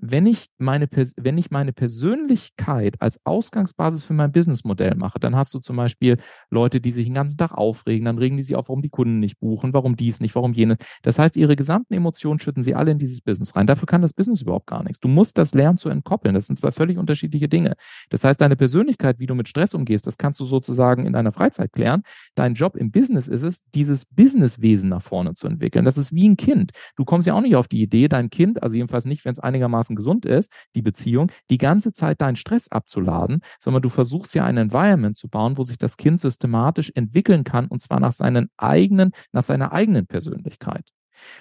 wenn 0.00 0.26
ich 0.26 0.46
meine, 0.58 0.88
wenn 1.16 1.38
ich 1.38 1.50
meine 1.50 1.72
Persönlichkeit 1.72 3.00
als 3.00 3.20
Ausgangsbasis 3.24 4.02
für 4.02 4.14
mein 4.14 4.32
Businessmodell 4.32 4.94
mache, 4.94 5.20
dann 5.20 5.36
hast 5.36 5.52
du 5.54 5.58
zum 5.58 5.76
Beispiel 5.76 6.16
Leute, 6.50 6.80
die 6.80 6.90
sich 6.90 7.04
den 7.04 7.14
ganzen 7.14 7.36
Tag 7.36 7.52
aufregen, 7.52 8.06
dann 8.06 8.18
regen 8.18 8.36
die 8.36 8.42
sich 8.42 8.56
auf, 8.56 8.68
warum 8.68 8.82
die 8.82 8.88
Kunden 8.88 9.20
nicht 9.20 9.38
buchen, 9.40 9.74
warum 9.74 9.96
dies 9.96 10.20
nicht, 10.20 10.34
warum 10.34 10.52
jenes. 10.52 10.78
Das 11.02 11.18
heißt, 11.18 11.36
ihre 11.36 11.56
gesamten 11.56 11.94
Emotionen 11.94 12.40
schütten 12.40 12.62
sie 12.62 12.74
alle 12.74 12.90
in 12.90 12.98
dieses 12.98 13.20
Business 13.20 13.54
rein. 13.56 13.66
Dafür 13.66 13.86
kann 13.86 14.02
das 14.02 14.12
Business 14.12 14.42
überhaupt 14.42 14.66
gar 14.66 14.82
nichts. 14.82 15.00
Du 15.00 15.08
musst 15.08 15.36
das 15.38 15.54
lernen 15.54 15.76
zu 15.76 15.90
entkoppeln. 15.90 16.34
Das 16.34 16.46
sind 16.46 16.58
zwei 16.58 16.72
völlig 16.72 16.98
unterschiedliche 16.98 17.48
Dinge. 17.48 17.74
Das 18.08 18.24
heißt, 18.24 18.40
deine 18.40 18.56
Persönlichkeit, 18.56 19.18
wie 19.18 19.26
du 19.26 19.34
mit 19.34 19.48
Stress 19.48 19.74
umgehst, 19.74 20.06
das 20.06 20.16
kannst 20.16 20.40
du 20.40 20.44
sozusagen 20.44 21.06
in 21.06 21.12
deiner 21.12 21.32
Freizeit 21.32 21.72
klären. 21.72 22.02
Dein 22.34 22.54
Job 22.54 22.76
im 22.76 22.90
Business 22.90 23.28
ist 23.28 23.42
es, 23.42 23.62
dieses 23.74 24.06
Businesswesen 24.06 24.88
nach 24.88 25.02
vorne 25.02 25.34
zu 25.34 25.46
entwickeln. 25.46 25.84
Das 25.84 25.98
ist 25.98 26.14
wie 26.14 26.28
ein 26.28 26.36
Kind. 26.36 26.72
Du 26.96 27.04
kommst 27.04 27.26
ja 27.26 27.34
auch 27.34 27.40
nicht 27.40 27.56
auf 27.56 27.68
die 27.68 27.82
Idee, 27.82 28.08
dein 28.08 28.30
Kind, 28.30 28.62
also 28.62 28.76
jedenfalls 28.76 29.04
nicht, 29.04 29.24
wenn 29.24 29.32
es 29.32 29.40
einigermaßen 29.40 29.89
gesund 29.96 30.26
ist, 30.26 30.52
die 30.74 30.82
Beziehung, 30.82 31.30
die 31.50 31.58
ganze 31.58 31.92
Zeit 31.92 32.20
deinen 32.20 32.36
Stress 32.36 32.68
abzuladen, 32.68 33.42
sondern 33.60 33.82
du 33.82 33.88
versuchst 33.88 34.34
ja 34.34 34.44
ein 34.44 34.56
Environment 34.56 35.16
zu 35.16 35.28
bauen, 35.28 35.56
wo 35.58 35.62
sich 35.62 35.78
das 35.78 35.96
Kind 35.96 36.20
systematisch 36.20 36.92
entwickeln 36.94 37.44
kann 37.44 37.68
und 37.68 37.80
zwar 37.80 38.00
nach 38.00 38.12
seinen 38.12 38.50
eigenen, 38.56 39.12
nach 39.32 39.42
seiner 39.42 39.72
eigenen 39.72 40.06
Persönlichkeit. 40.06 40.90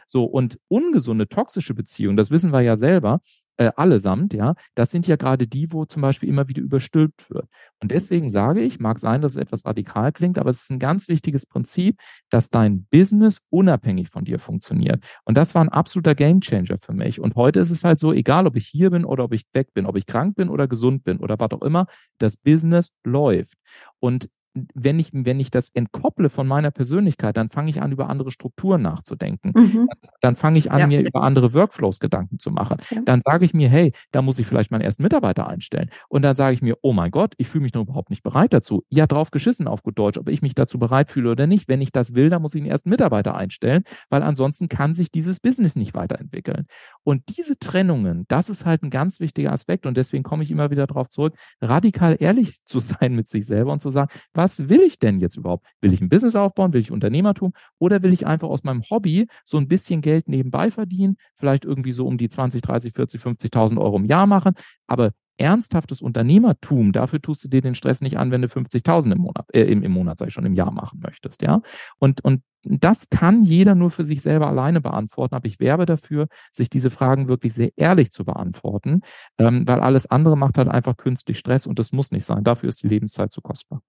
So, 0.07 0.25
und 0.25 0.59
ungesunde, 0.67 1.27
toxische 1.29 1.73
Beziehungen, 1.73 2.17
das 2.17 2.31
wissen 2.31 2.51
wir 2.51 2.61
ja 2.61 2.75
selber, 2.75 3.21
äh, 3.59 3.71
allesamt, 3.75 4.33
ja, 4.33 4.55
das 4.73 4.89
sind 4.89 5.05
ja 5.05 5.17
gerade 5.17 5.45
die, 5.45 5.73
wo 5.73 5.83
zum 5.83 6.01
Beispiel 6.01 6.29
immer 6.29 6.47
wieder 6.47 6.61
überstülpt 6.61 7.29
wird. 7.29 7.45
Und 7.81 7.91
deswegen 7.91 8.29
sage 8.29 8.61
ich, 8.61 8.79
mag 8.79 8.99
sein, 8.99 9.21
dass 9.21 9.33
es 9.33 9.37
etwas 9.37 9.65
radikal 9.65 10.13
klingt, 10.13 10.37
aber 10.37 10.49
es 10.49 10.61
ist 10.61 10.71
ein 10.71 10.79
ganz 10.79 11.09
wichtiges 11.09 11.45
Prinzip, 11.45 11.99
dass 12.29 12.49
dein 12.49 12.85
Business 12.85 13.41
unabhängig 13.49 14.09
von 14.09 14.23
dir 14.23 14.39
funktioniert. 14.39 15.03
Und 15.25 15.35
das 15.37 15.55
war 15.55 15.61
ein 15.61 15.69
absoluter 15.69 16.15
Gamechanger 16.15 16.77
für 16.79 16.93
mich. 16.93 17.19
Und 17.19 17.35
heute 17.35 17.59
ist 17.59 17.69
es 17.69 17.83
halt 17.83 17.99
so, 17.99 18.13
egal 18.13 18.47
ob 18.47 18.55
ich 18.55 18.65
hier 18.65 18.91
bin 18.91 19.03
oder 19.03 19.25
ob 19.25 19.33
ich 19.33 19.43
weg 19.51 19.73
bin, 19.73 19.85
ob 19.85 19.97
ich 19.97 20.05
krank 20.05 20.37
bin 20.37 20.47
oder 20.47 20.69
gesund 20.69 21.03
bin 21.03 21.17
oder 21.17 21.37
was 21.37 21.51
auch 21.51 21.61
immer, 21.61 21.87
das 22.17 22.37
Business 22.37 22.91
läuft. 23.03 23.57
Und 23.99 24.29
wenn 24.53 24.99
ich, 24.99 25.09
wenn 25.13 25.39
ich 25.39 25.51
das 25.51 25.69
entkopple 25.69 26.29
von 26.29 26.47
meiner 26.47 26.71
Persönlichkeit, 26.71 27.37
dann 27.37 27.49
fange 27.49 27.69
ich 27.69 27.81
an, 27.81 27.91
über 27.91 28.09
andere 28.09 28.31
Strukturen 28.31 28.81
nachzudenken. 28.81 29.51
Mhm. 29.55 29.89
Dann 30.21 30.35
fange 30.35 30.57
ich 30.57 30.71
an, 30.71 30.79
ja. 30.79 30.87
mir 30.87 31.01
über 31.01 31.23
andere 31.23 31.53
Workflows 31.53 31.99
Gedanken 31.99 32.39
zu 32.39 32.51
machen. 32.51 32.77
Ja. 32.89 33.01
Dann 33.05 33.21
sage 33.21 33.45
ich 33.45 33.53
mir, 33.53 33.69
hey, 33.69 33.93
da 34.11 34.21
muss 34.21 34.39
ich 34.39 34.47
vielleicht 34.47 34.71
meinen 34.71 34.81
ersten 34.81 35.03
Mitarbeiter 35.03 35.47
einstellen. 35.47 35.89
Und 36.07 36.23
dann 36.23 36.35
sage 36.35 36.53
ich 36.53 36.61
mir, 36.61 36.77
oh 36.81 36.93
mein 36.93 37.11
Gott, 37.11 37.33
ich 37.37 37.47
fühle 37.47 37.63
mich 37.63 37.73
noch 37.73 37.83
überhaupt 37.83 38.09
nicht 38.09 38.23
bereit 38.23 38.53
dazu. 38.53 38.83
Ja, 38.89 39.07
drauf 39.07 39.31
geschissen 39.31 39.67
auf 39.67 39.83
gut 39.83 39.97
Deutsch, 39.99 40.17
ob 40.17 40.29
ich 40.29 40.41
mich 40.41 40.55
dazu 40.55 40.79
bereit 40.79 41.09
fühle 41.09 41.31
oder 41.31 41.47
nicht. 41.47 41.67
Wenn 41.67 41.81
ich 41.81 41.91
das 41.91 42.15
will, 42.15 42.29
dann 42.29 42.41
muss 42.41 42.55
ich 42.55 42.61
den 42.61 42.69
ersten 42.69 42.89
Mitarbeiter 42.89 43.35
einstellen, 43.35 43.83
weil 44.09 44.23
ansonsten 44.23 44.67
kann 44.67 44.95
sich 44.95 45.11
dieses 45.11 45.39
Business 45.39 45.75
nicht 45.75 45.93
weiterentwickeln. 45.93 46.65
Und 47.03 47.37
diese 47.37 47.57
Trennungen, 47.59 48.25
das 48.27 48.49
ist 48.49 48.65
halt 48.65 48.83
ein 48.83 48.89
ganz 48.89 49.19
wichtiger 49.19 49.51
Aspekt. 49.51 49.85
Und 49.85 49.95
deswegen 49.95 50.23
komme 50.23 50.43
ich 50.43 50.51
immer 50.51 50.71
wieder 50.71 50.87
darauf 50.87 51.09
zurück, 51.09 51.35
radikal 51.61 52.17
ehrlich 52.19 52.63
zu 52.65 52.79
sein 52.79 53.15
mit 53.15 53.29
sich 53.29 53.45
selber 53.45 53.71
und 53.71 53.81
zu 53.81 53.89
sagen, 53.89 54.09
was 54.39 54.69
will 54.69 54.79
ich 54.81 54.99
denn 54.99 55.19
jetzt 55.19 55.35
überhaupt? 55.35 55.67
Will 55.81 55.91
ich 55.91 55.99
ein 55.99 56.07
Business 56.07 56.33
aufbauen? 56.33 56.71
Will 56.71 56.79
ich 56.79 56.91
Unternehmertum? 56.93 57.51
Oder 57.77 58.03
will 58.03 58.13
ich 58.13 58.25
einfach 58.25 58.47
aus 58.47 58.63
meinem 58.63 58.83
Hobby 58.89 59.27
so 59.43 59.57
ein 59.57 59.67
bisschen 59.67 59.99
Geld 59.99 60.29
nebenbei 60.29 60.71
verdienen? 60.71 61.17
Vielleicht 61.35 61.65
irgendwie 61.65 61.91
so 61.91 62.07
um 62.07 62.17
die 62.17 62.29
20, 62.29 62.61
30, 62.61 62.93
40, 62.93 63.21
50.000 63.21 63.77
Euro 63.81 63.97
im 63.97 64.05
Jahr 64.05 64.27
machen. 64.27 64.53
Aber 64.87 65.11
ernsthaftes 65.35 66.01
Unternehmertum, 66.01 66.93
dafür 66.93 67.21
tust 67.21 67.43
du 67.43 67.49
dir 67.49 67.59
den 67.59 67.75
Stress 67.75 67.99
nicht 67.99 68.17
an, 68.17 68.31
wenn 68.31 68.41
du 68.41 68.47
50.000 68.47 69.11
im 69.11 69.17
Monat, 69.17 69.45
äh, 69.53 69.63
im, 69.63 69.83
im 69.83 69.91
Monat, 69.91 70.17
sag 70.17 70.29
ich 70.29 70.33
schon, 70.33 70.45
im 70.45 70.53
Jahr 70.53 70.71
machen 70.71 71.01
möchtest, 71.03 71.41
ja. 71.41 71.61
Und, 71.97 72.23
und 72.23 72.41
das 72.63 73.09
kann 73.09 73.43
jeder 73.43 73.75
nur 73.75 73.91
für 73.91 74.05
sich 74.05 74.21
selber 74.21 74.47
alleine 74.47 74.79
beantworten, 74.79 75.35
aber 75.35 75.47
ich 75.47 75.59
werbe 75.59 75.85
dafür, 75.85 76.27
sich 76.51 76.69
diese 76.69 76.89
Fragen 76.89 77.27
wirklich 77.27 77.53
sehr 77.53 77.71
ehrlich 77.77 78.11
zu 78.11 78.23
beantworten, 78.23 79.01
ähm, 79.37 79.67
weil 79.67 79.81
alles 79.81 80.07
andere 80.07 80.37
macht 80.37 80.57
halt 80.57 80.69
einfach 80.69 80.95
künstlich 80.95 81.39
Stress 81.39 81.67
und 81.67 81.77
das 81.77 81.91
muss 81.91 82.11
nicht 82.11 82.25
sein. 82.25 82.43
Dafür 82.45 82.69
ist 82.69 82.83
die 82.83 82.87
Lebenszeit 82.87 83.33
zu 83.33 83.41
kostbar. 83.41 83.81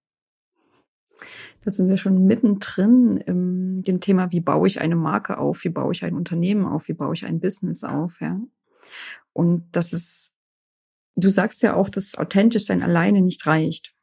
Da 1.63 1.71
sind 1.71 1.89
wir 1.89 1.97
schon 1.97 2.25
mittendrin 2.25 3.17
im 3.17 3.83
dem 3.83 3.99
Thema, 3.99 4.31
wie 4.31 4.41
baue 4.41 4.67
ich 4.67 4.81
eine 4.81 4.95
Marke 4.95 5.37
auf, 5.37 5.63
wie 5.63 5.69
baue 5.69 5.93
ich 5.93 6.03
ein 6.03 6.15
Unternehmen 6.15 6.65
auf, 6.65 6.87
wie 6.87 6.93
baue 6.93 7.13
ich 7.13 7.25
ein 7.25 7.39
Business 7.39 7.83
auf, 7.83 8.19
ja. 8.21 8.39
Und 9.33 9.63
das 9.71 9.93
ist, 9.93 10.31
du 11.15 11.29
sagst 11.29 11.61
ja 11.63 11.75
auch, 11.75 11.89
dass 11.89 12.17
authentisch 12.17 12.65
sein 12.65 12.83
alleine 12.83 13.21
nicht 13.21 13.45
reicht, 13.45 13.95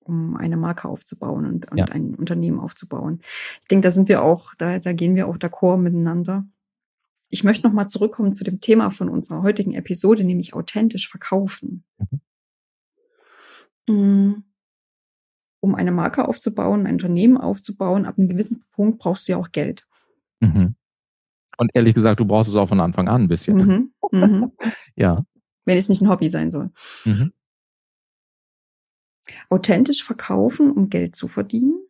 um 0.00 0.36
eine 0.36 0.56
Marke 0.56 0.88
aufzubauen 0.88 1.46
und, 1.46 1.70
und 1.70 1.78
ja. 1.78 1.86
ein 1.86 2.14
Unternehmen 2.14 2.60
aufzubauen. 2.60 3.20
Ich 3.62 3.68
denke, 3.68 3.86
da 3.86 3.90
sind 3.90 4.08
wir 4.08 4.22
auch, 4.22 4.54
da, 4.56 4.78
da 4.78 4.92
gehen 4.92 5.14
wir 5.14 5.28
auch 5.28 5.36
d'accord 5.36 5.78
miteinander. 5.78 6.46
Ich 7.30 7.42
möchte 7.42 7.66
nochmal 7.66 7.88
zurückkommen 7.88 8.34
zu 8.34 8.44
dem 8.44 8.60
Thema 8.60 8.90
von 8.90 9.08
unserer 9.08 9.42
heutigen 9.42 9.74
Episode, 9.74 10.24
nämlich 10.24 10.54
authentisch 10.54 11.08
verkaufen. 11.08 11.84
Mhm. 13.88 14.44
Um 15.64 15.74
eine 15.74 15.92
Marke 15.92 16.28
aufzubauen, 16.28 16.86
ein 16.86 16.92
Unternehmen 16.92 17.38
aufzubauen, 17.38 18.04
ab 18.04 18.18
einem 18.18 18.28
gewissen 18.28 18.62
Punkt 18.72 18.98
brauchst 18.98 19.26
du 19.26 19.32
ja 19.32 19.38
auch 19.38 19.50
Geld. 19.50 19.88
Mhm. 20.40 20.74
Und 21.56 21.70
ehrlich 21.72 21.94
gesagt, 21.94 22.20
du 22.20 22.26
brauchst 22.26 22.50
es 22.50 22.56
auch 22.56 22.68
von 22.68 22.80
Anfang 22.80 23.08
an 23.08 23.22
ein 23.22 23.28
bisschen. 23.28 23.56
Mhm. 23.56 23.94
Mhm. 24.12 24.52
ja. 24.94 25.24
Wenn 25.64 25.78
es 25.78 25.88
nicht 25.88 26.02
ein 26.02 26.10
Hobby 26.10 26.28
sein 26.28 26.50
soll. 26.50 26.70
Mhm. 27.06 27.32
Authentisch 29.48 30.04
verkaufen, 30.04 30.70
um 30.70 30.90
Geld 30.90 31.16
zu 31.16 31.28
verdienen. 31.28 31.86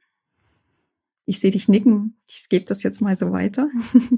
Ich 1.26 1.40
sehe 1.40 1.50
dich 1.50 1.66
nicken. 1.66 2.16
Ich 2.28 2.48
gebe 2.48 2.66
das 2.66 2.84
jetzt 2.84 3.00
mal 3.00 3.16
so 3.16 3.32
weiter. 3.32 3.68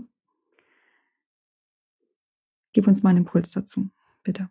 Gib 2.75 2.87
uns 2.87 3.03
mal 3.03 3.09
einen 3.09 3.21
Impuls 3.21 3.53
dazu, 3.53 3.89
bitte. 4.23 4.51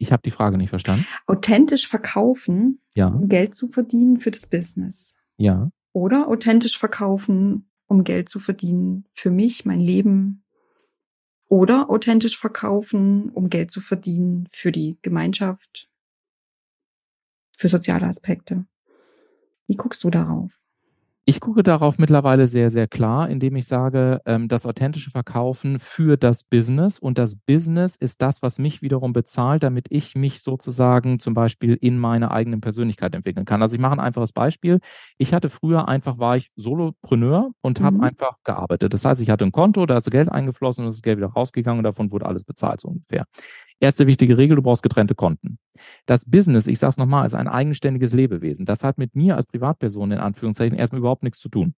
Ich 0.00 0.12
habe 0.12 0.22
die 0.22 0.30
Frage 0.30 0.56
nicht 0.56 0.70
verstanden. 0.70 1.04
Authentisch 1.26 1.86
verkaufen, 1.86 2.80
ja. 2.94 3.08
um 3.08 3.28
Geld 3.28 3.54
zu 3.54 3.68
verdienen 3.68 4.16
für 4.16 4.30
das 4.30 4.46
Business. 4.46 5.14
Ja. 5.36 5.70
Oder 5.92 6.28
authentisch 6.28 6.78
verkaufen, 6.78 7.70
um 7.86 8.02
Geld 8.02 8.30
zu 8.30 8.40
verdienen 8.40 9.06
für 9.12 9.30
mich, 9.30 9.66
mein 9.66 9.80
Leben. 9.80 10.42
Oder 11.48 11.90
authentisch 11.90 12.38
verkaufen, 12.38 13.28
um 13.28 13.50
Geld 13.50 13.70
zu 13.70 13.82
verdienen 13.82 14.48
für 14.50 14.72
die 14.72 14.96
Gemeinschaft, 15.02 15.90
für 17.58 17.68
soziale 17.68 18.06
Aspekte. 18.06 18.64
Wie 19.66 19.76
guckst 19.76 20.02
du 20.02 20.08
darauf? 20.08 20.50
Ich 21.30 21.38
gucke 21.38 21.62
darauf 21.62 21.96
mittlerweile 21.98 22.48
sehr, 22.48 22.70
sehr 22.70 22.88
klar, 22.88 23.28
indem 23.28 23.54
ich 23.54 23.66
sage, 23.66 24.20
ähm, 24.26 24.48
das 24.48 24.66
authentische 24.66 25.12
Verkaufen 25.12 25.78
für 25.78 26.16
das 26.16 26.42
Business 26.42 26.98
und 26.98 27.18
das 27.18 27.36
Business 27.36 27.94
ist 27.94 28.20
das, 28.20 28.42
was 28.42 28.58
mich 28.58 28.82
wiederum 28.82 29.12
bezahlt, 29.12 29.62
damit 29.62 29.86
ich 29.90 30.16
mich 30.16 30.42
sozusagen 30.42 31.20
zum 31.20 31.34
Beispiel 31.34 31.78
in 31.80 31.98
meiner 31.98 32.32
eigenen 32.32 32.60
Persönlichkeit 32.60 33.14
entwickeln 33.14 33.44
kann. 33.44 33.62
Also 33.62 33.76
ich 33.76 33.80
mache 33.80 33.92
ein 33.92 34.00
einfaches 34.00 34.32
Beispiel. 34.32 34.80
Ich 35.18 35.32
hatte 35.32 35.50
früher 35.50 35.86
einfach, 35.86 36.18
war 36.18 36.34
ich 36.34 36.50
Solopreneur 36.56 37.52
und 37.60 37.78
mhm. 37.78 37.84
habe 37.84 38.00
einfach 38.00 38.32
gearbeitet. 38.42 38.92
Das 38.92 39.04
heißt, 39.04 39.20
ich 39.20 39.30
hatte 39.30 39.44
ein 39.44 39.52
Konto, 39.52 39.86
da 39.86 39.98
ist 39.98 40.10
Geld 40.10 40.32
eingeflossen 40.32 40.84
und 40.84 40.92
das 40.92 41.00
Geld 41.00 41.18
wieder 41.18 41.28
rausgegangen 41.28 41.78
und 41.78 41.84
davon 41.84 42.10
wurde 42.10 42.26
alles 42.26 42.42
bezahlt, 42.42 42.80
so 42.80 42.88
ungefähr. 42.88 43.26
Erste 43.80 44.06
wichtige 44.06 44.36
Regel, 44.36 44.56
du 44.56 44.62
brauchst 44.62 44.82
getrennte 44.82 45.14
Konten. 45.14 45.58
Das 46.04 46.30
Business, 46.30 46.66
ich 46.66 46.78
sage 46.78 46.90
es 46.90 46.96
nochmal, 46.98 47.24
ist 47.24 47.34
ein 47.34 47.48
eigenständiges 47.48 48.12
Lebewesen. 48.12 48.66
Das 48.66 48.84
hat 48.84 48.98
mit 48.98 49.16
mir 49.16 49.36
als 49.36 49.46
Privatperson 49.46 50.12
in 50.12 50.18
Anführungszeichen 50.18 50.76
erstmal 50.78 50.98
überhaupt 50.98 51.22
nichts 51.22 51.40
zu 51.40 51.48
tun. 51.48 51.74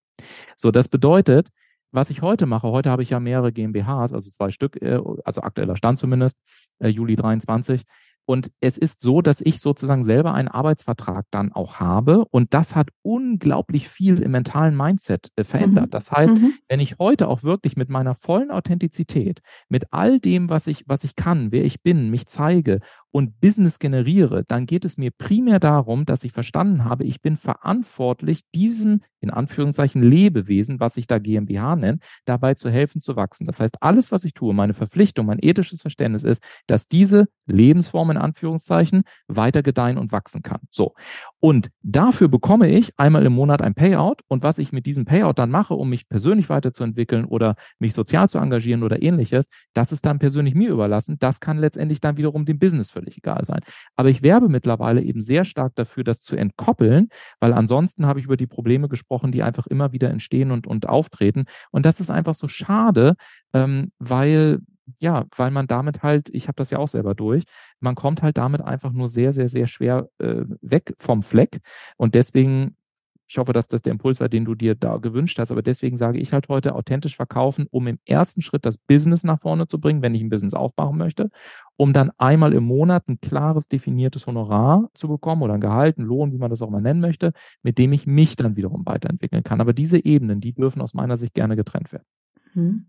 So, 0.57 0.69
das 0.71 0.89
bedeutet, 0.89 1.47
was 1.91 2.09
ich 2.09 2.21
heute 2.21 2.45
mache, 2.45 2.67
heute 2.67 2.89
habe 2.89 3.03
ich 3.03 3.11
ja 3.11 3.19
mehrere 3.19 3.53
GmbHs, 3.53 4.13
also 4.13 4.31
zwei 4.31 4.49
Stück, 4.49 4.81
äh, 4.81 4.99
also 5.23 5.41
aktueller 5.41 5.77
Stand 5.77 5.97
zumindest, 5.97 6.37
äh, 6.79 6.89
Juli 6.89 7.15
23. 7.15 7.83
Und 8.25 8.51
es 8.61 8.77
ist 8.77 9.01
so, 9.01 9.21
dass 9.21 9.41
ich 9.41 9.59
sozusagen 9.59 10.03
selber 10.03 10.33
einen 10.33 10.47
Arbeitsvertrag 10.47 11.25
dann 11.31 11.51
auch 11.51 11.79
habe. 11.79 12.25
Und 12.31 12.53
das 12.53 12.75
hat 12.75 12.89
unglaublich 13.01 13.89
viel 13.89 14.21
im 14.21 14.31
mentalen 14.31 14.75
Mindset 14.77 15.29
äh, 15.35 15.43
verändert. 15.43 15.87
Mhm. 15.87 15.91
Das 15.91 16.11
heißt, 16.11 16.35
mhm. 16.35 16.53
wenn 16.69 16.79
ich 16.79 16.97
heute 16.99 17.27
auch 17.27 17.43
wirklich 17.43 17.75
mit 17.75 17.89
meiner 17.89 18.15
vollen 18.15 18.51
Authentizität, 18.51 19.41
mit 19.67 19.85
all 19.91 20.19
dem, 20.19 20.49
was 20.49 20.67
ich, 20.67 20.83
was 20.87 21.03
ich 21.03 21.15
kann, 21.15 21.51
wer 21.51 21.65
ich 21.65 21.81
bin, 21.81 22.09
mich 22.09 22.27
zeige 22.27 22.79
und 23.13 23.39
Business 23.39 23.77
generiere, 23.77 24.43
dann 24.47 24.65
geht 24.65 24.85
es 24.85 24.97
mir 24.97 25.11
primär 25.11 25.59
darum, 25.59 26.05
dass 26.05 26.23
ich 26.23 26.31
verstanden 26.31 26.83
habe, 26.83 27.03
ich 27.03 27.21
bin 27.21 27.37
verantwortlich, 27.37 28.41
diesem 28.55 29.01
in 29.23 29.29
Anführungszeichen 29.29 30.03
Lebewesen, 30.03 30.81
was 30.81 30.97
ich 30.97 31.07
da 31.07 31.17
GmbH 31.17 31.77
nenne, 31.77 31.99
dabei 32.25 32.55
zu 32.55 32.69
helfen 32.69 32.99
zu 32.99 33.15
wachsen. 33.15 33.45
Das 33.45 33.61
heißt, 33.61 33.81
alles, 33.81 34.11
was 34.11 34.25
ich 34.25 34.33
tue, 34.33 34.53
meine 34.53 34.73
Verpflichtung, 34.73 35.27
mein 35.27 35.39
ethisches 35.41 35.81
Verständnis 35.81 36.23
ist, 36.23 36.43
dass 36.67 36.87
diese 36.87 37.27
Lebensform 37.45 38.11
in 38.11 38.17
Anführungszeichen 38.17 39.03
weiter 39.27 39.63
gedeihen 39.63 39.97
und 39.97 40.11
wachsen 40.11 40.41
kann. 40.41 40.59
So. 40.71 40.93
Und 41.39 41.69
dafür 41.83 42.27
bekomme 42.27 42.67
ich 42.67 42.91
einmal 42.97 43.25
im 43.25 43.33
Monat 43.33 43.61
ein 43.61 43.75
Payout 43.75 44.21
und 44.27 44.43
was 44.43 44.57
ich 44.57 44.73
mit 44.73 44.85
diesem 44.85 45.05
Payout 45.05 45.33
dann 45.37 45.51
mache, 45.51 45.73
um 45.73 45.89
mich 45.89 46.09
persönlich 46.09 46.49
weiterzuentwickeln 46.49 47.23
oder 47.23 47.55
mich 47.79 47.93
sozial 47.93 48.27
zu 48.27 48.39
engagieren 48.39 48.83
oder 48.83 49.01
ähnliches, 49.01 49.45
das 49.73 49.93
ist 49.93 50.05
dann 50.05 50.19
persönlich 50.19 50.53
mir 50.53 50.69
überlassen. 50.69 51.15
Das 51.19 51.39
kann 51.39 51.59
letztendlich 51.59 52.01
dann 52.01 52.17
wiederum 52.17 52.45
dem 52.45 52.59
Business 52.59 52.89
völlig 53.03 53.17
egal 53.17 53.45
sein. 53.45 53.61
Aber 53.95 54.09
ich 54.09 54.21
werbe 54.21 54.49
mittlerweile 54.49 55.01
eben 55.01 55.21
sehr 55.21 55.45
stark 55.45 55.75
dafür, 55.75 56.03
das 56.03 56.21
zu 56.21 56.35
entkoppeln, 56.35 57.09
weil 57.39 57.53
ansonsten 57.53 58.05
habe 58.05 58.19
ich 58.19 58.25
über 58.25 58.37
die 58.37 58.47
Probleme 58.47 58.87
gesprochen, 58.87 59.31
die 59.31 59.43
einfach 59.43 59.67
immer 59.67 59.91
wieder 59.91 60.09
entstehen 60.09 60.51
und, 60.51 60.67
und 60.67 60.87
auftreten. 60.87 61.45
Und 61.71 61.85
das 61.85 61.99
ist 61.99 62.09
einfach 62.09 62.33
so 62.33 62.47
schade, 62.47 63.15
ähm, 63.53 63.91
weil 63.99 64.59
ja, 64.99 65.23
weil 65.37 65.49
man 65.49 65.65
damit 65.67 66.03
halt, 66.03 66.29
ich 66.33 66.49
habe 66.49 66.57
das 66.57 66.69
ja 66.69 66.77
auch 66.77 66.89
selber 66.89 67.15
durch, 67.15 67.43
man 67.79 67.95
kommt 67.95 68.21
halt 68.21 68.37
damit 68.37 68.61
einfach 68.61 68.91
nur 68.91 69.07
sehr, 69.07 69.31
sehr, 69.31 69.47
sehr 69.47 69.67
schwer 69.67 70.09
äh, 70.19 70.43
weg 70.61 70.93
vom 70.99 71.23
Fleck. 71.23 71.59
Und 71.95 72.15
deswegen 72.15 72.75
ich 73.27 73.37
hoffe, 73.37 73.53
dass 73.53 73.67
das 73.67 73.81
der 73.81 73.91
Impuls 73.91 74.19
war, 74.19 74.29
den 74.29 74.45
du 74.45 74.55
dir 74.55 74.75
da 74.75 74.97
gewünscht 74.97 75.39
hast. 75.39 75.51
Aber 75.51 75.61
deswegen 75.61 75.97
sage 75.97 76.19
ich 76.19 76.33
halt 76.33 76.49
heute 76.49 76.75
authentisch 76.75 77.15
verkaufen, 77.15 77.67
um 77.71 77.87
im 77.87 77.99
ersten 78.05 78.41
Schritt 78.41 78.65
das 78.65 78.77
Business 78.77 79.23
nach 79.23 79.39
vorne 79.39 79.67
zu 79.67 79.79
bringen, 79.79 80.01
wenn 80.01 80.13
ich 80.13 80.21
ein 80.21 80.29
Business 80.29 80.53
aufbauen 80.53 80.97
möchte, 80.97 81.29
um 81.75 81.93
dann 81.93 82.11
einmal 82.17 82.53
im 82.53 82.63
Monat 82.63 83.07
ein 83.07 83.19
klares, 83.21 83.67
definiertes 83.67 84.27
Honorar 84.27 84.89
zu 84.93 85.07
bekommen 85.07 85.41
oder 85.41 85.53
ein 85.53 85.61
Gehalt, 85.61 85.97
ein 85.97 86.03
Lohn, 86.03 86.33
wie 86.33 86.37
man 86.37 86.49
das 86.49 86.61
auch 86.61 86.69
mal 86.69 86.81
nennen 86.81 86.99
möchte, 86.99 87.33
mit 87.61 87.77
dem 87.77 87.93
ich 87.93 88.05
mich 88.05 88.35
dann 88.35 88.55
wiederum 88.55 88.85
weiterentwickeln 88.85 89.43
kann. 89.43 89.61
Aber 89.61 89.73
diese 89.73 90.03
Ebenen, 90.03 90.41
die 90.41 90.53
dürfen 90.53 90.81
aus 90.81 90.93
meiner 90.93 91.17
Sicht 91.17 91.33
gerne 91.33 91.55
getrennt 91.55 91.91
werden. 91.91 92.05
Mhm. 92.53 92.85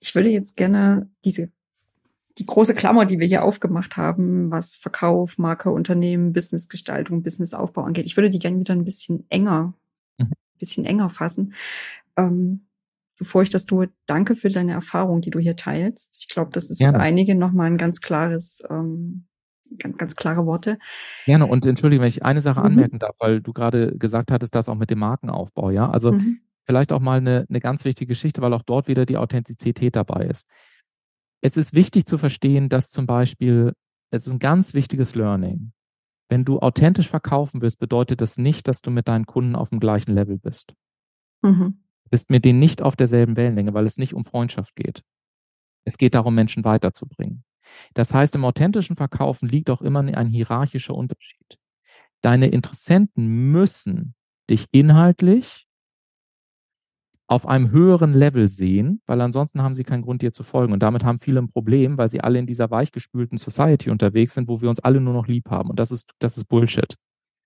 Ich 0.00 0.14
würde 0.14 0.30
jetzt 0.30 0.56
gerne 0.56 1.10
diese 1.24 1.52
die 2.40 2.46
große 2.46 2.74
Klammer, 2.74 3.04
die 3.04 3.20
wir 3.20 3.26
hier 3.26 3.44
aufgemacht 3.44 3.98
haben, 3.98 4.50
was 4.50 4.76
Verkauf, 4.76 5.36
Marke, 5.36 5.70
Unternehmen, 5.70 6.32
Businessgestaltung, 6.32 7.22
Businessaufbau 7.22 7.82
angeht. 7.82 8.06
Ich 8.06 8.16
würde 8.16 8.30
die 8.30 8.38
gerne 8.38 8.58
wieder 8.58 8.74
ein 8.74 8.84
bisschen 8.84 9.26
enger, 9.28 9.74
mhm. 10.16 10.28
ein 10.32 10.58
bisschen 10.58 10.86
enger 10.86 11.10
fassen. 11.10 11.52
Ähm, 12.16 12.66
bevor 13.18 13.42
ich 13.42 13.50
das 13.50 13.66
tue, 13.66 13.90
danke 14.06 14.34
für 14.36 14.48
deine 14.48 14.72
Erfahrung, 14.72 15.20
die 15.20 15.28
du 15.28 15.38
hier 15.38 15.54
teilst. 15.54 16.16
Ich 16.18 16.28
glaube, 16.28 16.50
das 16.52 16.70
ist 16.70 16.78
Gerne. 16.78 16.96
für 16.96 17.04
einige 17.04 17.34
nochmal 17.34 17.66
ein 17.66 17.76
ganz 17.76 18.00
klares, 18.00 18.64
ähm, 18.70 19.26
ganz, 19.78 19.98
ganz 19.98 20.16
klare 20.16 20.46
Worte. 20.46 20.78
Gerne. 21.26 21.46
Und 21.46 21.66
entschuldige, 21.66 22.00
wenn 22.00 22.08
ich 22.08 22.24
eine 22.24 22.40
Sache 22.40 22.60
mhm. 22.60 22.66
anmerken 22.66 22.98
darf, 22.98 23.16
weil 23.18 23.42
du 23.42 23.52
gerade 23.52 23.98
gesagt 23.98 24.32
hattest, 24.32 24.54
das 24.54 24.70
auch 24.70 24.76
mit 24.76 24.88
dem 24.88 25.00
Markenaufbau, 25.00 25.68
ja. 25.68 25.90
Also 25.90 26.12
mhm. 26.12 26.40
vielleicht 26.64 26.90
auch 26.90 27.00
mal 27.00 27.18
eine, 27.18 27.44
eine 27.50 27.60
ganz 27.60 27.84
wichtige 27.84 28.08
Geschichte, 28.08 28.40
weil 28.40 28.54
auch 28.54 28.62
dort 28.62 28.88
wieder 28.88 29.04
die 29.04 29.18
Authentizität 29.18 29.94
dabei 29.94 30.24
ist 30.24 30.46
es 31.40 31.56
ist 31.56 31.72
wichtig 31.72 32.06
zu 32.06 32.18
verstehen, 32.18 32.68
dass 32.68 32.90
zum 32.90 33.06
Beispiel, 33.06 33.72
es 34.10 34.26
ist 34.26 34.34
ein 34.34 34.38
ganz 34.38 34.74
wichtiges 34.74 35.14
Learning. 35.14 35.72
Wenn 36.28 36.44
du 36.44 36.60
authentisch 36.60 37.08
verkaufen 37.08 37.60
willst, 37.60 37.78
bedeutet 37.78 38.20
das 38.20 38.38
nicht, 38.38 38.68
dass 38.68 38.82
du 38.82 38.90
mit 38.90 39.08
deinen 39.08 39.26
Kunden 39.26 39.56
auf 39.56 39.70
dem 39.70 39.80
gleichen 39.80 40.14
Level 40.14 40.38
bist. 40.38 40.74
Mhm. 41.42 41.82
Bist 42.10 42.30
mit 42.30 42.44
denen 42.44 42.58
nicht 42.58 42.82
auf 42.82 42.96
derselben 42.96 43.36
Wellenlänge, 43.36 43.74
weil 43.74 43.86
es 43.86 43.98
nicht 43.98 44.14
um 44.14 44.24
Freundschaft 44.24 44.76
geht. 44.76 45.02
Es 45.84 45.96
geht 45.98 46.14
darum, 46.14 46.34
Menschen 46.34 46.64
weiterzubringen. 46.64 47.44
Das 47.94 48.12
heißt, 48.12 48.34
im 48.34 48.44
authentischen 48.44 48.96
Verkaufen 48.96 49.48
liegt 49.48 49.70
auch 49.70 49.80
immer 49.80 50.00
ein 50.00 50.26
hierarchischer 50.26 50.94
Unterschied. 50.94 51.58
Deine 52.20 52.48
Interessenten 52.48 53.50
müssen 53.50 54.14
dich 54.48 54.66
inhaltlich 54.72 55.66
auf 57.30 57.46
einem 57.46 57.70
höheren 57.70 58.12
Level 58.12 58.48
sehen, 58.48 59.02
weil 59.06 59.20
ansonsten 59.20 59.62
haben 59.62 59.74
sie 59.74 59.84
keinen 59.84 60.02
Grund, 60.02 60.20
dir 60.20 60.32
zu 60.32 60.42
folgen. 60.42 60.72
Und 60.72 60.82
damit 60.82 61.04
haben 61.04 61.20
viele 61.20 61.40
ein 61.40 61.48
Problem, 61.48 61.96
weil 61.96 62.08
sie 62.08 62.20
alle 62.20 62.40
in 62.40 62.46
dieser 62.46 62.72
weichgespülten 62.72 63.38
Society 63.38 63.88
unterwegs 63.88 64.34
sind, 64.34 64.48
wo 64.48 64.60
wir 64.60 64.68
uns 64.68 64.80
alle 64.80 65.00
nur 65.00 65.14
noch 65.14 65.28
lieb 65.28 65.48
haben. 65.48 65.70
Und 65.70 65.78
das 65.78 65.92
ist, 65.92 66.10
das 66.18 66.36
ist 66.36 66.46
Bullshit. 66.46 66.96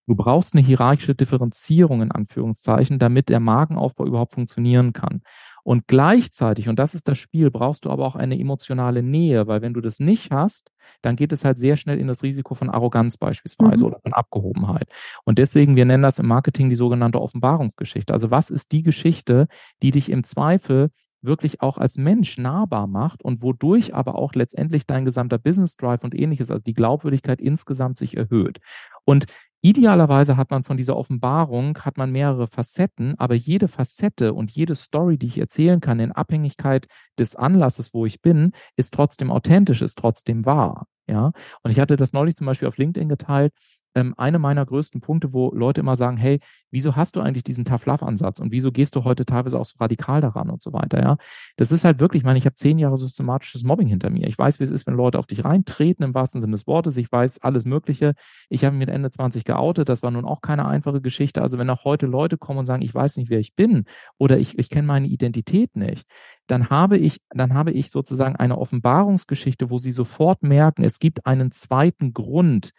Du 0.07 0.15
brauchst 0.15 0.55
eine 0.55 0.65
hierarchische 0.65 1.15
Differenzierung 1.15 2.03
in 2.03 2.13
Anführungszeichen, 2.13 2.99
damit 2.99 3.29
der 3.29 3.41
Markenaufbau 3.41 4.07
überhaupt 4.07 4.35
funktionieren 4.35 4.93
kann. 4.93 5.23
Und 5.63 5.89
gleichzeitig, 5.89 6.69
und 6.69 6.79
das 6.79 6.95
ist 6.95 7.09
das 7.09 7.17
Spiel, 7.17 7.51
brauchst 7.51 7.87
du 7.87 7.91
aber 7.91 8.05
auch 8.05 8.17
eine 8.17 8.39
emotionale 8.39 9.03
Nähe, 9.03 9.47
weil 9.47 9.63
wenn 9.63 9.73
du 9.73 9.81
das 9.81 9.99
nicht 9.99 10.31
hast, 10.31 10.71
dann 11.01 11.17
geht 11.17 11.33
es 11.33 11.45
halt 11.45 11.59
sehr 11.59 11.77
schnell 11.77 11.99
in 11.99 12.07
das 12.07 12.23
Risiko 12.23 12.55
von 12.55 12.69
Arroganz 12.69 13.17
beispielsweise 13.17 13.85
mhm. 13.85 13.91
oder 13.91 14.01
von 14.01 14.13
Abgehobenheit. 14.13 14.89
Und 15.25 15.39
deswegen, 15.39 15.75
wir 15.75 15.87
nennen 15.87 16.03
das 16.03 16.19
im 16.19 16.27
Marketing 16.27 16.69
die 16.69 16.77
sogenannte 16.77 17.21
Offenbarungsgeschichte. 17.21 18.13
Also 18.13 18.31
was 18.31 18.51
ist 18.51 18.73
die 18.73 18.83
Geschichte, 18.83 19.47
die 19.83 19.91
dich 19.91 20.11
im 20.11 20.23
Zweifel 20.23 20.91
wirklich 21.25 21.63
auch 21.63 21.79
als 21.79 21.97
Mensch 21.97 22.39
nahbar 22.39 22.87
macht 22.87 23.23
und 23.23 23.43
wodurch 23.43 23.95
aber 23.95 24.17
auch 24.17 24.35
letztendlich 24.35 24.87
dein 24.87 25.05
gesamter 25.05 25.39
Business 25.39 25.77
Drive 25.77 26.05
und 26.05 26.15
ähnliches, 26.15 26.51
also 26.51 26.63
die 26.63 26.75
Glaubwürdigkeit 26.75 27.41
insgesamt 27.41 27.97
sich 27.97 28.17
erhöht. 28.17 28.61
Und 29.05 29.25
Idealerweise 29.65 30.37
hat 30.37 30.51
man 30.51 30.63
von 30.63 30.77
dieser 30.77 30.95
Offenbarung, 30.95 31.79
hat 31.79 31.97
man 31.97 32.13
mehrere 32.13 32.47
Facetten, 32.49 33.15
aber 33.19 33.35
jede 33.35 33.67
Facette 33.67 34.35
und 34.35 34.51
jede 34.51 34.75
Story, 34.75 35.17
die 35.17 35.25
ich 35.27 35.39
erzählen 35.39 35.81
kann, 35.81 36.01
in 36.01 36.13
Abhängigkeit 36.13 36.87
des 37.19 37.35
Anlasses, 37.35 37.95
wo 37.95 38.05
ich 38.05 38.21
bin, 38.21 38.53
ist 38.77 38.93
trotzdem 38.93 39.31
authentisch, 39.31 39.81
ist 39.81 39.97
trotzdem 39.97 40.45
wahr. 40.45 40.87
Ja, 41.07 41.33
und 41.63 41.71
ich 41.71 41.81
hatte 41.81 41.97
das 41.97 42.13
neulich 42.13 42.37
zum 42.37 42.47
Beispiel 42.47 42.69
auf 42.69 42.77
LinkedIn 42.77 43.09
geteilt 43.09 43.55
ähm, 43.95 44.15
eine 44.17 44.39
meiner 44.39 44.65
größten 44.65 45.01
Punkte, 45.01 45.33
wo 45.33 45.53
Leute 45.55 45.81
immer 45.81 45.97
sagen, 45.97 46.17
hey, 46.17 46.41
wieso 46.71 46.97
hast 46.97 47.17
du 47.17 47.21
eigentlich 47.21 47.45
diesen 47.45 47.65
Tough-Love-Ansatz 47.65 48.41
und 48.41 48.51
wieso 48.51 48.73
gehst 48.73 48.97
du 48.97 49.05
heute 49.05 49.25
teilweise 49.25 49.59
auch 49.59 49.65
so 49.65 49.77
radikal 49.79 50.21
daran 50.21 50.51
und 50.51 50.61
so 50.61 50.73
weiter, 50.73 51.01
ja. 51.01 51.17
Das 51.57 51.71
ist 51.71 51.85
halt 51.85 52.01
wirklich, 52.01 52.23
ich 52.23 52.25
meine, 52.25 52.39
ich 52.39 52.47
habe 52.47 52.57
zehn 52.57 52.79
Jahre 52.79 52.99
systematisches 52.99 53.63
Mobbing 53.63 53.87
hinter 53.87 54.11
mir. 54.11 54.27
Ich 54.27 54.37
weiß, 54.37 54.59
wie 54.59 54.65
es 54.65 54.71
ist, 54.71 54.87
wenn 54.87 54.95
Leute 54.95 55.19
auf 55.19 55.27
dich 55.27 55.45
reintreten, 55.45 56.05
im 56.05 56.15
wahrsten 56.15 56.41
Sinne 56.41 56.53
des 56.53 56.67
Wortes. 56.67 56.97
Ich 56.97 57.11
weiß 57.11 57.43
alles 57.43 57.65
Mögliche. 57.65 58.15
Ich 58.49 58.65
habe 58.65 58.77
mich 58.77 58.87
mit 58.87 58.95
Ende 58.95 59.11
20 59.11 59.45
geoutet. 59.45 59.89
Das 59.89 60.03
war 60.03 60.11
nun 60.11 60.25
auch 60.25 60.41
keine 60.41 60.67
einfache 60.67 61.01
Geschichte. 61.01 61.43
Also 61.43 61.59
wenn 61.59 61.71
auch 61.71 61.85
heute 61.85 62.07
Leute 62.07 62.37
kommen 62.37 62.59
und 62.59 62.65
sagen, 62.65 62.83
ich 62.83 62.95
weiß 62.95 63.17
nicht, 63.19 63.31
wer 63.31 63.39
ich 63.39 63.55
bin 63.55 63.85
oder 64.19 64.39
ich, 64.39 64.59
ich 64.59 64.69
kenne 64.69 64.89
meine 64.89 65.07
Identität 65.07 65.77
nicht, 65.77 66.07
dann 66.47 66.69
habe 66.71 66.99
ich, 66.99 67.21
dann 67.31 67.55
habe 67.55 67.71
ich 67.71 67.91
sozusagen 67.91 68.37
eine 68.37 68.59
Offenbarungsgeschichte, 68.59 69.71
wo 69.71 69.79
sie 69.79 69.93
sofort 69.93 70.43
merken, 70.43 70.83
es 70.83 70.99
gibt 70.99 71.27
einen 71.27 71.53
zweiten 71.53 72.13
Grund, 72.13 72.73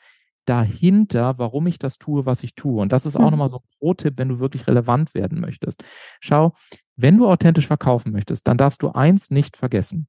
dahinter, 0.46 1.38
warum 1.38 1.68
ich 1.68 1.80
das 1.80 1.98
tue, 1.98 2.26
was 2.26 2.44
ich 2.44 2.56
tue. 2.56 2.82
Und 2.82 2.92
das 2.92 3.06
ist 3.06 3.16
auch 3.16 3.26
mhm. 3.26 3.32
nochmal 3.32 3.50
so 3.50 3.58
ein 3.58 3.78
Pro-Tipp, 3.80 4.14
wenn 4.18 4.30
du 4.30 4.40
wirklich 4.40 4.68
relevant 4.68 5.14
werden 5.14 5.40
möchtest. 5.40 5.84
Schau, 6.22 6.54
wenn 6.96 7.18
du 7.18 7.28
authentisch 7.28 7.68
verkaufen 7.68 8.12
möchtest, 8.12 8.48
dann 8.48 8.58
darfst 8.58 8.82
du 8.84 8.90
eins 8.90 9.32
nicht 9.32 9.58
vergessen. 9.58 10.08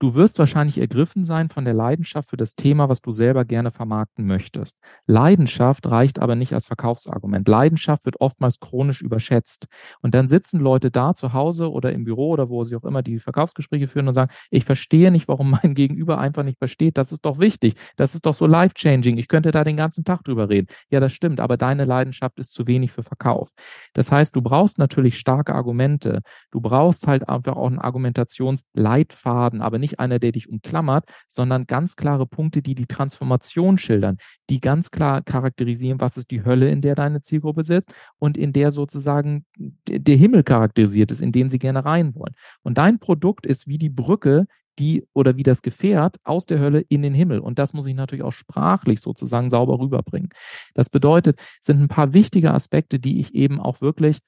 Du 0.00 0.14
wirst 0.14 0.38
wahrscheinlich 0.38 0.78
ergriffen 0.78 1.24
sein 1.24 1.50
von 1.50 1.66
der 1.66 1.74
Leidenschaft 1.74 2.30
für 2.30 2.38
das 2.38 2.54
Thema, 2.54 2.88
was 2.88 3.02
du 3.02 3.10
selber 3.10 3.44
gerne 3.44 3.70
vermarkten 3.70 4.26
möchtest. 4.26 4.78
Leidenschaft 5.06 5.86
reicht 5.90 6.18
aber 6.18 6.36
nicht 6.36 6.54
als 6.54 6.64
Verkaufsargument. 6.64 7.46
Leidenschaft 7.46 8.06
wird 8.06 8.18
oftmals 8.18 8.60
chronisch 8.60 9.02
überschätzt. 9.02 9.66
Und 10.00 10.14
dann 10.14 10.26
sitzen 10.26 10.58
Leute 10.58 10.90
da 10.90 11.12
zu 11.12 11.34
Hause 11.34 11.70
oder 11.70 11.92
im 11.92 12.04
Büro 12.04 12.30
oder 12.30 12.48
wo 12.48 12.64
sie 12.64 12.76
auch 12.76 12.84
immer 12.84 13.02
die 13.02 13.18
Verkaufsgespräche 13.18 13.88
führen 13.88 14.08
und 14.08 14.14
sagen, 14.14 14.32
ich 14.48 14.64
verstehe 14.64 15.10
nicht, 15.10 15.28
warum 15.28 15.50
mein 15.62 15.74
Gegenüber 15.74 16.16
einfach 16.16 16.44
nicht 16.44 16.56
versteht. 16.56 16.96
Das 16.96 17.12
ist 17.12 17.26
doch 17.26 17.38
wichtig. 17.38 17.74
Das 17.96 18.14
ist 18.14 18.24
doch 18.24 18.32
so 18.32 18.46
life-changing. 18.46 19.18
Ich 19.18 19.28
könnte 19.28 19.50
da 19.50 19.64
den 19.64 19.76
ganzen 19.76 20.04
Tag 20.04 20.24
drüber 20.24 20.48
reden. 20.48 20.68
Ja, 20.88 21.00
das 21.00 21.12
stimmt. 21.12 21.40
Aber 21.40 21.58
deine 21.58 21.84
Leidenschaft 21.84 22.38
ist 22.38 22.54
zu 22.54 22.66
wenig 22.66 22.90
für 22.90 23.02
Verkauf. 23.02 23.50
Das 23.92 24.10
heißt, 24.10 24.34
du 24.34 24.40
brauchst 24.40 24.78
natürlich 24.78 25.18
starke 25.18 25.54
Argumente. 25.54 26.22
Du 26.50 26.62
brauchst 26.62 27.06
halt 27.06 27.28
einfach 27.28 27.56
auch 27.56 27.66
einen 27.66 27.78
Argumentationsleitfaden, 27.78 29.60
aber 29.60 29.78
nicht 29.78 29.89
nicht 29.90 30.00
einer, 30.00 30.18
der 30.18 30.32
dich 30.32 30.48
umklammert, 30.48 31.04
sondern 31.28 31.66
ganz 31.66 31.96
klare 31.96 32.26
Punkte, 32.26 32.62
die 32.62 32.74
die 32.74 32.86
Transformation 32.86 33.78
schildern, 33.78 34.16
die 34.48 34.60
ganz 34.60 34.90
klar 34.90 35.22
charakterisieren, 35.22 36.00
was 36.00 36.16
ist 36.16 36.30
die 36.30 36.44
Hölle, 36.44 36.68
in 36.70 36.80
der 36.80 36.94
deine 36.94 37.20
Zielgruppe 37.20 37.64
sitzt 37.64 37.90
und 38.18 38.36
in 38.36 38.52
der 38.52 38.70
sozusagen 38.70 39.44
der 39.88 40.16
Himmel 40.16 40.42
charakterisiert 40.42 41.10
ist, 41.10 41.20
in 41.20 41.32
den 41.32 41.50
sie 41.50 41.58
gerne 41.58 41.84
rein 41.84 42.14
wollen. 42.14 42.34
Und 42.62 42.78
dein 42.78 42.98
Produkt 42.98 43.46
ist 43.46 43.66
wie 43.66 43.78
die 43.78 43.90
Brücke, 43.90 44.46
die 44.78 45.04
oder 45.12 45.36
wie 45.36 45.42
das 45.42 45.62
Gefährt 45.62 46.16
aus 46.24 46.46
der 46.46 46.58
Hölle 46.58 46.80
in 46.88 47.02
den 47.02 47.12
Himmel. 47.12 47.40
Und 47.40 47.58
das 47.58 47.74
muss 47.74 47.86
ich 47.86 47.94
natürlich 47.94 48.24
auch 48.24 48.32
sprachlich 48.32 49.00
sozusagen 49.00 49.50
sauber 49.50 49.78
rüberbringen. 49.78 50.30
Das 50.74 50.88
bedeutet, 50.88 51.38
sind 51.60 51.80
ein 51.80 51.88
paar 51.88 52.14
wichtige 52.14 52.54
Aspekte, 52.54 52.98
die 52.98 53.20
ich 53.20 53.34
eben 53.34 53.60
auch 53.60 53.80
wirklich 53.80 54.20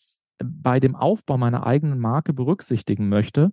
bei 0.44 0.80
dem 0.80 0.96
Aufbau 0.96 1.38
meiner 1.38 1.66
eigenen 1.66 1.98
Marke 1.98 2.32
berücksichtigen 2.32 3.08
möchte, 3.08 3.52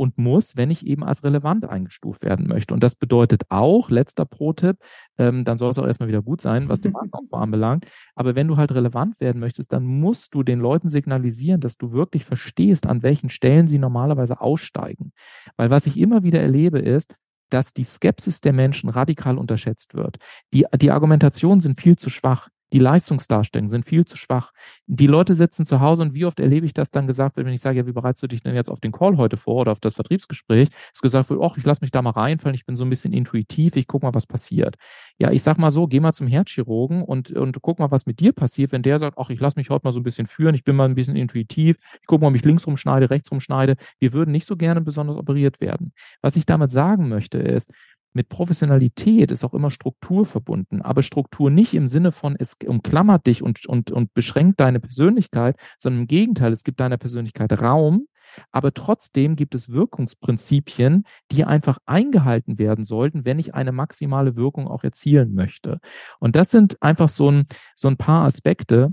und 0.00 0.16
muss, 0.16 0.56
wenn 0.56 0.70
ich 0.70 0.86
eben 0.86 1.04
als 1.04 1.24
relevant 1.24 1.68
eingestuft 1.68 2.24
werden 2.24 2.48
möchte. 2.48 2.72
Und 2.72 2.82
das 2.82 2.94
bedeutet 2.94 3.42
auch, 3.50 3.90
letzter 3.90 4.24
Pro-Tipp, 4.24 4.78
ähm, 5.18 5.44
dann 5.44 5.58
soll 5.58 5.72
es 5.72 5.78
auch 5.78 5.86
erstmal 5.86 6.08
wieder 6.08 6.22
gut 6.22 6.40
sein, 6.40 6.70
was 6.70 6.80
den 6.80 6.92
Markenaufbau 6.92 7.36
anbelangt. 7.36 7.84
Aber 8.14 8.34
wenn 8.34 8.48
du 8.48 8.56
halt 8.56 8.72
relevant 8.72 9.20
werden 9.20 9.40
möchtest, 9.40 9.74
dann 9.74 9.84
musst 9.84 10.34
du 10.34 10.42
den 10.42 10.58
Leuten 10.58 10.88
signalisieren, 10.88 11.60
dass 11.60 11.76
du 11.76 11.92
wirklich 11.92 12.24
verstehst, 12.24 12.86
an 12.86 13.02
welchen 13.02 13.28
Stellen 13.28 13.66
sie 13.66 13.78
normalerweise 13.78 14.40
aussteigen. 14.40 15.12
Weil 15.58 15.68
was 15.68 15.84
ich 15.84 16.00
immer 16.00 16.22
wieder 16.22 16.40
erlebe, 16.40 16.78
ist, 16.78 17.14
dass 17.50 17.74
die 17.74 17.84
Skepsis 17.84 18.40
der 18.40 18.54
Menschen 18.54 18.88
radikal 18.88 19.36
unterschätzt 19.36 19.92
wird. 19.92 20.16
Die, 20.54 20.64
die 20.76 20.92
Argumentationen 20.92 21.60
sind 21.60 21.78
viel 21.78 21.96
zu 21.96 22.08
schwach. 22.08 22.48
Die 22.72 22.78
Leistungsdarstellungen 22.78 23.68
sind 23.68 23.84
viel 23.84 24.04
zu 24.04 24.16
schwach. 24.16 24.52
Die 24.86 25.06
Leute 25.06 25.34
sitzen 25.34 25.64
zu 25.66 25.80
Hause 25.80 26.02
und 26.02 26.14
wie 26.14 26.24
oft 26.24 26.40
erlebe 26.40 26.66
ich 26.66 26.74
das 26.74 26.90
dann 26.90 27.06
gesagt 27.06 27.36
wird, 27.36 27.46
wenn 27.46 27.54
ich 27.54 27.60
sage, 27.60 27.78
ja, 27.78 27.86
wie 27.86 27.92
bereitest 27.92 28.22
du 28.22 28.26
dich 28.28 28.42
denn 28.42 28.54
jetzt 28.54 28.70
auf 28.70 28.80
den 28.80 28.92
Call 28.92 29.16
heute 29.16 29.36
vor 29.36 29.56
oder 29.56 29.72
auf 29.72 29.80
das 29.80 29.94
Vertriebsgespräch? 29.94 30.68
Es 30.92 31.00
gesagt 31.00 31.30
wird, 31.30 31.40
ach, 31.42 31.56
ich 31.56 31.64
lasse 31.64 31.82
mich 31.82 31.90
da 31.90 32.02
mal 32.02 32.10
reinfallen, 32.10 32.54
ich 32.54 32.66
bin 32.66 32.76
so 32.76 32.84
ein 32.84 32.90
bisschen 32.90 33.12
intuitiv, 33.12 33.76
ich 33.76 33.86
gucke 33.86 34.06
mal, 34.06 34.14
was 34.14 34.26
passiert. 34.26 34.76
Ja, 35.18 35.30
ich 35.30 35.42
sag 35.42 35.58
mal 35.58 35.70
so, 35.70 35.86
geh 35.86 36.00
mal 36.00 36.12
zum 36.12 36.26
Herzchirurgen 36.26 37.02
und, 37.02 37.30
und 37.32 37.60
guck 37.62 37.78
mal, 37.78 37.90
was 37.90 38.06
mit 38.06 38.20
dir 38.20 38.32
passiert, 38.32 38.72
wenn 38.72 38.82
der 38.82 38.98
sagt, 38.98 39.18
ach, 39.18 39.30
ich 39.30 39.40
lasse 39.40 39.58
mich 39.58 39.70
heute 39.70 39.84
mal 39.84 39.92
so 39.92 40.00
ein 40.00 40.04
bisschen 40.04 40.26
führen, 40.26 40.54
ich 40.54 40.64
bin 40.64 40.76
mal 40.76 40.88
ein 40.88 40.94
bisschen 40.94 41.16
intuitiv, 41.16 41.76
ich 42.00 42.06
gucke 42.06 42.22
mal, 42.22 42.28
ob 42.28 42.36
ich 42.36 42.44
links 42.44 42.66
rumschneide, 42.66 43.10
rechts 43.10 43.30
rumschneide. 43.30 43.76
Wir 43.98 44.12
würden 44.12 44.30
nicht 44.32 44.46
so 44.46 44.56
gerne 44.56 44.80
besonders 44.80 45.16
operiert 45.16 45.60
werden. 45.60 45.92
Was 46.22 46.36
ich 46.36 46.46
damit 46.46 46.70
sagen 46.70 47.08
möchte, 47.08 47.38
ist, 47.38 47.70
mit 48.12 48.28
Professionalität 48.28 49.30
ist 49.30 49.44
auch 49.44 49.54
immer 49.54 49.70
Struktur 49.70 50.26
verbunden, 50.26 50.82
aber 50.82 51.02
Struktur 51.02 51.50
nicht 51.50 51.74
im 51.74 51.86
Sinne 51.86 52.12
von, 52.12 52.36
es 52.38 52.56
umklammert 52.66 53.26
dich 53.26 53.42
und, 53.42 53.66
und, 53.66 53.90
und 53.90 54.14
beschränkt 54.14 54.60
deine 54.60 54.80
Persönlichkeit, 54.80 55.56
sondern 55.78 56.02
im 56.02 56.06
Gegenteil, 56.06 56.52
es 56.52 56.64
gibt 56.64 56.80
deiner 56.80 56.98
Persönlichkeit 56.98 57.52
Raum, 57.60 58.06
Aber 58.52 58.72
trotzdem 58.72 59.36
gibt 59.36 59.54
es 59.54 59.70
Wirkungsprinzipien, 59.70 61.04
die 61.32 61.44
einfach 61.44 61.78
eingehalten 61.86 62.58
werden 62.58 62.84
sollten, 62.84 63.24
wenn 63.24 63.38
ich 63.38 63.54
eine 63.54 63.72
maximale 63.72 64.36
Wirkung 64.36 64.68
auch 64.68 64.84
erzielen 64.84 65.34
möchte. 65.34 65.78
Und 66.18 66.36
das 66.36 66.50
sind 66.50 66.80
einfach 66.82 67.08
so 67.08 67.30
ein, 67.30 67.46
so 67.74 67.88
ein 67.88 67.96
paar 67.96 68.24
Aspekte, 68.24 68.92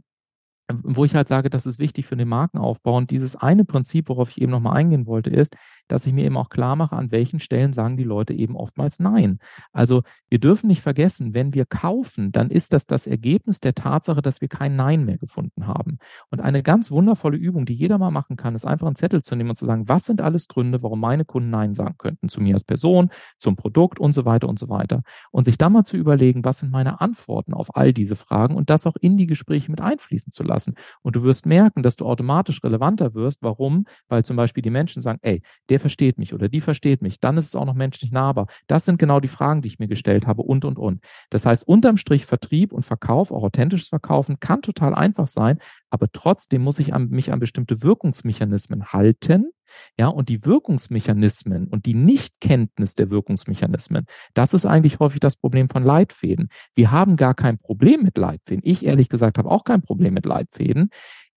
wo 0.84 1.06
ich 1.06 1.16
halt 1.16 1.28
sage, 1.30 1.50
das 1.50 1.66
ist 1.66 1.80
wichtig 1.80 2.06
für 2.06 2.18
den 2.18 2.28
Markenaufbau. 2.28 2.98
Und 2.98 3.12
dieses 3.12 3.36
eine 3.36 3.64
Prinzip, 3.64 4.10
worauf 4.10 4.32
ich 4.32 4.42
eben 4.42 4.52
nochmal 4.52 4.76
eingehen 4.76 5.06
wollte, 5.06 5.30
ist, 5.30 5.56
dass 5.88 6.06
ich 6.06 6.12
mir 6.12 6.26
eben 6.26 6.36
auch 6.36 6.50
klar 6.50 6.76
mache, 6.76 6.96
an 6.96 7.12
welchen 7.12 7.40
Stellen 7.40 7.72
sagen 7.72 7.96
die 7.96 8.04
Leute 8.04 8.34
eben 8.34 8.58
oftmals 8.58 9.00
Nein. 9.00 9.40
Also 9.72 10.04
wir 10.30 10.40
dürfen 10.40 10.68
nicht 10.68 10.82
vergessen, 10.82 11.34
wenn 11.34 11.54
wir 11.54 11.66
kaufen, 11.66 12.34
dann 12.34 12.50
ist 12.50 12.74
das 12.74 12.86
das 12.86 13.08
Ergebnis 13.08 13.62
der 13.62 13.76
Tatsache, 13.76 14.22
dass 14.22 14.42
wir 14.42 14.50
kein 14.50 14.76
Nein 14.76 15.06
mehr 15.06 15.18
gefunden 15.18 15.68
haben. 15.68 16.00
Und 16.30 16.42
eine 16.42 16.64
ganz 16.64 16.92
wundervolle 16.92 17.38
Übung, 17.38 17.66
die 17.66 17.74
jeder 17.74 17.98
mal 17.98 18.12
machen 18.12 18.36
kann, 18.36 18.54
ist 18.54 18.66
einfach 18.66 18.88
einen 18.88 18.98
Zettel 18.98 19.22
zu 19.22 19.36
nehmen 19.38 19.52
und 19.52 19.56
zu 19.56 19.66
sagen, 19.66 19.88
was 19.88 20.06
sind 20.06 20.20
alles 20.20 20.50
Gründe, 20.50 20.84
warum 20.84 21.00
meine 21.00 21.24
Kunden 21.24 21.50
Nein 21.50 21.74
sagen 21.74 21.96
könnten 21.98 22.28
zu 22.28 22.42
mir 22.42 22.56
als 22.56 22.66
Person, 22.66 23.10
zum 23.40 23.56
Produkt 23.56 24.00
und 24.00 24.12
so 24.12 24.26
weiter 24.26 24.50
und 24.50 24.60
so 24.60 24.68
weiter. 24.68 25.04
Und 25.32 25.46
sich 25.46 25.58
dann 25.58 25.72
mal 25.72 25.86
zu 25.86 25.96
überlegen, 25.96 26.44
was 26.44 26.60
sind 26.60 26.72
meine 26.72 27.00
Antworten 27.00 27.54
auf 27.54 27.76
all 27.78 27.94
diese 27.94 28.18
Fragen 28.18 28.56
und 28.56 28.70
das 28.70 28.86
auch 28.86 28.98
in 29.00 29.16
die 29.16 29.28
Gespräche 29.28 29.72
mit 29.72 29.80
einfließen 29.80 30.34
zu 30.34 30.44
lassen 30.44 30.57
lassen. 30.58 30.76
Und 31.04 31.16
du 31.16 31.24
wirst 31.24 31.46
merken, 31.46 31.84
dass 31.84 31.96
du 31.96 32.06
automatisch 32.06 32.64
relevanter 32.64 33.14
wirst. 33.14 33.42
Warum? 33.42 33.86
Weil 34.08 34.26
zum 34.26 34.36
Beispiel 34.36 34.64
die 34.64 34.72
Menschen 34.72 35.02
sagen, 35.02 35.20
ey, 35.22 35.42
der 35.70 35.80
versteht 35.80 36.18
mich 36.18 36.34
oder 36.34 36.50
die 36.50 36.62
versteht 36.62 37.02
mich. 37.02 37.20
Dann 37.20 37.38
ist 37.38 37.48
es 37.48 37.56
auch 37.56 37.66
noch 37.66 37.76
menschlich 37.76 38.12
nahbar. 38.12 38.48
Das 38.68 38.86
sind 38.86 38.98
genau 38.98 39.20
die 39.20 39.28
Fragen, 39.28 39.62
die 39.62 39.68
ich 39.68 39.80
mir 39.80 39.88
gestellt 39.88 40.26
habe 40.26 40.42
und, 40.42 40.66
und, 40.66 40.80
und. 40.80 41.04
Das 41.30 41.46
heißt, 41.46 41.68
unterm 41.68 41.98
Strich 41.98 42.26
Vertrieb 42.26 42.74
und 42.74 42.84
Verkauf, 42.84 43.32
auch 43.32 43.44
authentisches 43.44 43.90
Verkaufen, 43.90 44.40
kann 44.40 44.62
total 44.62 44.96
einfach 44.96 45.28
sein, 45.28 45.60
aber 45.90 46.08
trotzdem 46.12 46.64
muss 46.64 46.80
ich 46.80 46.94
an, 46.94 47.10
mich 47.10 47.32
an 47.32 47.40
bestimmte 47.40 47.82
Wirkungsmechanismen 47.84 48.88
halten, 48.88 49.52
ja, 49.98 50.08
und 50.08 50.30
die 50.30 50.46
Wirkungsmechanismen 50.46 51.68
und 51.68 51.86
die 51.86 51.94
Nichtkenntnis 51.94 52.96
der 52.96 53.10
Wirkungsmechanismen, 53.10 54.06
das 54.34 54.54
ist 54.54 54.66
eigentlich 54.66 55.00
häufig 55.00 55.20
das 55.20 55.36
Problem 55.36 55.70
von 55.70 55.84
Leitfäden. 55.84 56.50
Wir 56.76 56.92
haben 56.92 57.16
gar 57.16 57.34
kein 57.34 57.58
Problem 57.58 58.04
mit 58.04 58.18
Leitfäden. 58.18 58.62
Ich 58.64 58.86
ehrlich 58.86 59.10
gesagt 59.10 59.38
habe 59.38 59.50
auch 59.50 59.64
kein 59.64 59.82
Problem 59.82 60.14
mit 60.14 60.26
Leitfäden. 60.26 60.90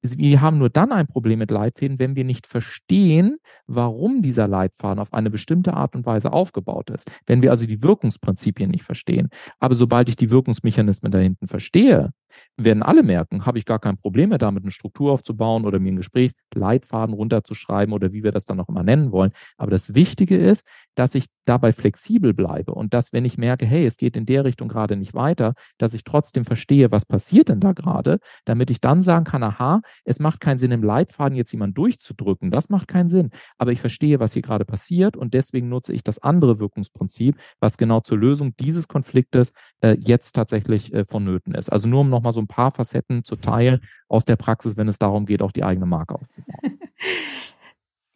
Wir 0.03 0.41
haben 0.41 0.59
nur 0.59 0.71
dann 0.71 0.93
ein 0.93 1.07
Problem 1.07 1.41
mit 1.41 1.51
Leitfäden, 1.51 1.99
wenn 1.99 2.17
wir 2.17 2.25
nicht 2.25 2.47
verstehen, 2.47 3.37
warum 3.67 4.23
dieser 4.23 4.49
Leitfaden 4.49 4.99
auf 4.99 5.13
eine 5.13 5.29
bestimmte 5.29 5.75
Art 5.75 5.95
und 5.95 6.07
Weise 6.07 6.33
aufgebaut 6.33 6.89
ist. 6.89 7.11
Wenn 7.27 7.43
wir 7.43 7.51
also 7.51 7.67
die 7.67 7.83
Wirkungsprinzipien 7.83 8.71
nicht 8.71 8.85
verstehen. 8.85 9.29
Aber 9.59 9.75
sobald 9.75 10.09
ich 10.09 10.17
die 10.17 10.31
Wirkungsmechanismen 10.31 11.13
da 11.13 11.19
hinten 11.19 11.49
verstehe, 11.49 12.13
werden 12.57 12.83
alle 12.83 13.03
merken, 13.03 13.47
habe 13.47 13.59
ich 13.59 13.65
gar 13.65 13.79
kein 13.79 13.97
Problem 13.97 14.31
mehr 14.31 14.39
damit, 14.39 14.65
eine 14.65 14.73
Struktur 14.73 15.13
aufzubauen 15.13 15.65
oder 15.65 15.79
mir 15.79 15.89
einen 15.89 15.97
Gesprächsleitfaden 15.99 17.15
runterzuschreiben 17.15 17.95
oder 17.95 18.13
wie 18.13 18.23
wir 18.23 18.33
das 18.33 18.47
dann 18.47 18.61
auch 18.61 18.69
immer 18.69 18.83
nennen 18.83 19.13
wollen. 19.13 19.33
Aber 19.57 19.71
das 19.71 19.95
Wichtige 19.95 20.37
ist, 20.37 20.67
dass 20.95 21.15
ich 21.15 21.27
dabei 21.45 21.73
flexibel 21.73 22.35
bleibe 22.35 22.73
und 22.73 22.95
dass, 22.95 23.13
wenn 23.13 23.25
ich 23.25 23.39
merke, 23.39 23.67
hey, 23.67 23.87
es 23.87 23.97
geht 23.97 24.17
in 24.17 24.27
der 24.27 24.45
Richtung 24.45 24.69
gerade 24.69 24.97
nicht 24.97 25.15
weiter, 25.15 25.55
dass 25.79 25.95
ich 25.95 26.05
trotzdem 26.05 26.45
verstehe, 26.45 26.91
was 26.91 27.05
passiert 27.05 27.49
denn 27.49 27.61
da 27.61 27.73
gerade, 27.73 28.19
damit 28.45 28.71
ich 28.71 28.81
dann 28.81 29.03
sagen 29.03 29.25
kann, 29.25 29.43
aha, 29.43 29.83
es 30.05 30.21
macht 30.21 30.41
keinen 30.41 30.59
Sinn, 30.59 30.71
im 30.71 30.83
Leitfaden 30.83 31.37
jetzt 31.37 31.53
jemanden 31.53 31.75
durchzudrücken. 31.75 32.51
Das 32.51 32.69
macht 32.69 32.89
keinen 32.89 33.09
Sinn. 33.09 33.31
Aber 33.59 33.73
ich 33.73 33.81
verstehe, 33.81 34.21
was 34.21 34.33
hier 34.33 34.43
gerade 34.43 34.65
passiert 34.65 35.17
und 35.17 35.35
deswegen 35.35 35.69
nutze 35.69 35.93
ich 35.93 36.05
das 36.05 36.19
andere 36.19 36.59
Wirkungsprinzip, 36.59 37.37
was 37.61 37.77
genau 37.77 38.01
zur 38.01 38.19
Lösung 38.19 38.55
dieses 38.59 38.89
Konfliktes 38.89 39.53
äh, 39.81 39.97
jetzt 39.99 40.33
tatsächlich 40.33 40.93
äh, 40.93 41.05
vonnöten 41.05 41.55
ist. 41.55 41.71
Also 41.71 41.89
nur 41.89 42.01
um 42.01 42.11
noch 42.11 42.20
nochmal 42.21 42.33
so 42.33 42.41
ein 42.41 42.47
paar 42.47 42.73
Facetten 42.73 43.25
zu 43.25 43.37
teilen 43.37 43.81
aus 44.09 44.25
der 44.25 44.37
Praxis, 44.37 44.77
wenn 44.77 44.89
es 44.89 44.99
darum 44.99 45.25
geht, 45.27 45.43
auch 45.43 45.53
die 45.53 45.65
eigene 45.65 45.87
Marke 45.87 46.15
aufzubauen. 46.17 46.79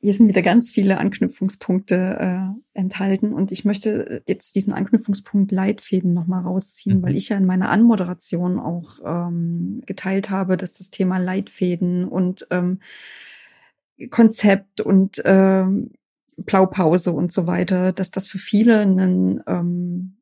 Hier 0.01 0.13
sind 0.13 0.29
wieder 0.29 0.43
ganz 0.43 0.69
viele 0.71 0.99
Anknüpfungspunkte 0.99 2.19
äh, 2.21 2.79
enthalten 2.79 3.33
und 3.33 3.51
ich 3.51 3.65
möchte 3.65 4.23
jetzt 4.29 4.55
diesen 4.55 4.75
Anknüpfungspunkt 4.75 5.51
Leitfäden 5.51 6.13
nochmal 6.13 6.43
rausziehen, 6.43 6.99
mhm. 6.99 7.03
weil 7.03 7.17
ich 7.17 7.31
ja 7.31 7.39
in 7.39 7.47
meiner 7.47 7.71
Anmoderation 7.71 8.59
auch 8.59 8.99
ähm, 9.03 9.81
geteilt 9.87 10.29
habe, 10.29 10.59
dass 10.59 10.75
das 10.75 10.91
Thema 10.91 11.17
Leitfäden 11.17 12.05
und 12.05 12.47
ähm, 12.51 12.81
Konzept 14.11 14.83
und 14.83 15.23
ähm, 15.25 15.93
Blaupause 16.37 17.13
und 17.13 17.33
so 17.33 17.47
weiter, 17.47 17.93
dass 17.93 18.11
das 18.11 18.27
für 18.27 18.39
viele 18.39 18.81
einen 18.81 19.41
ähm, 19.47 20.17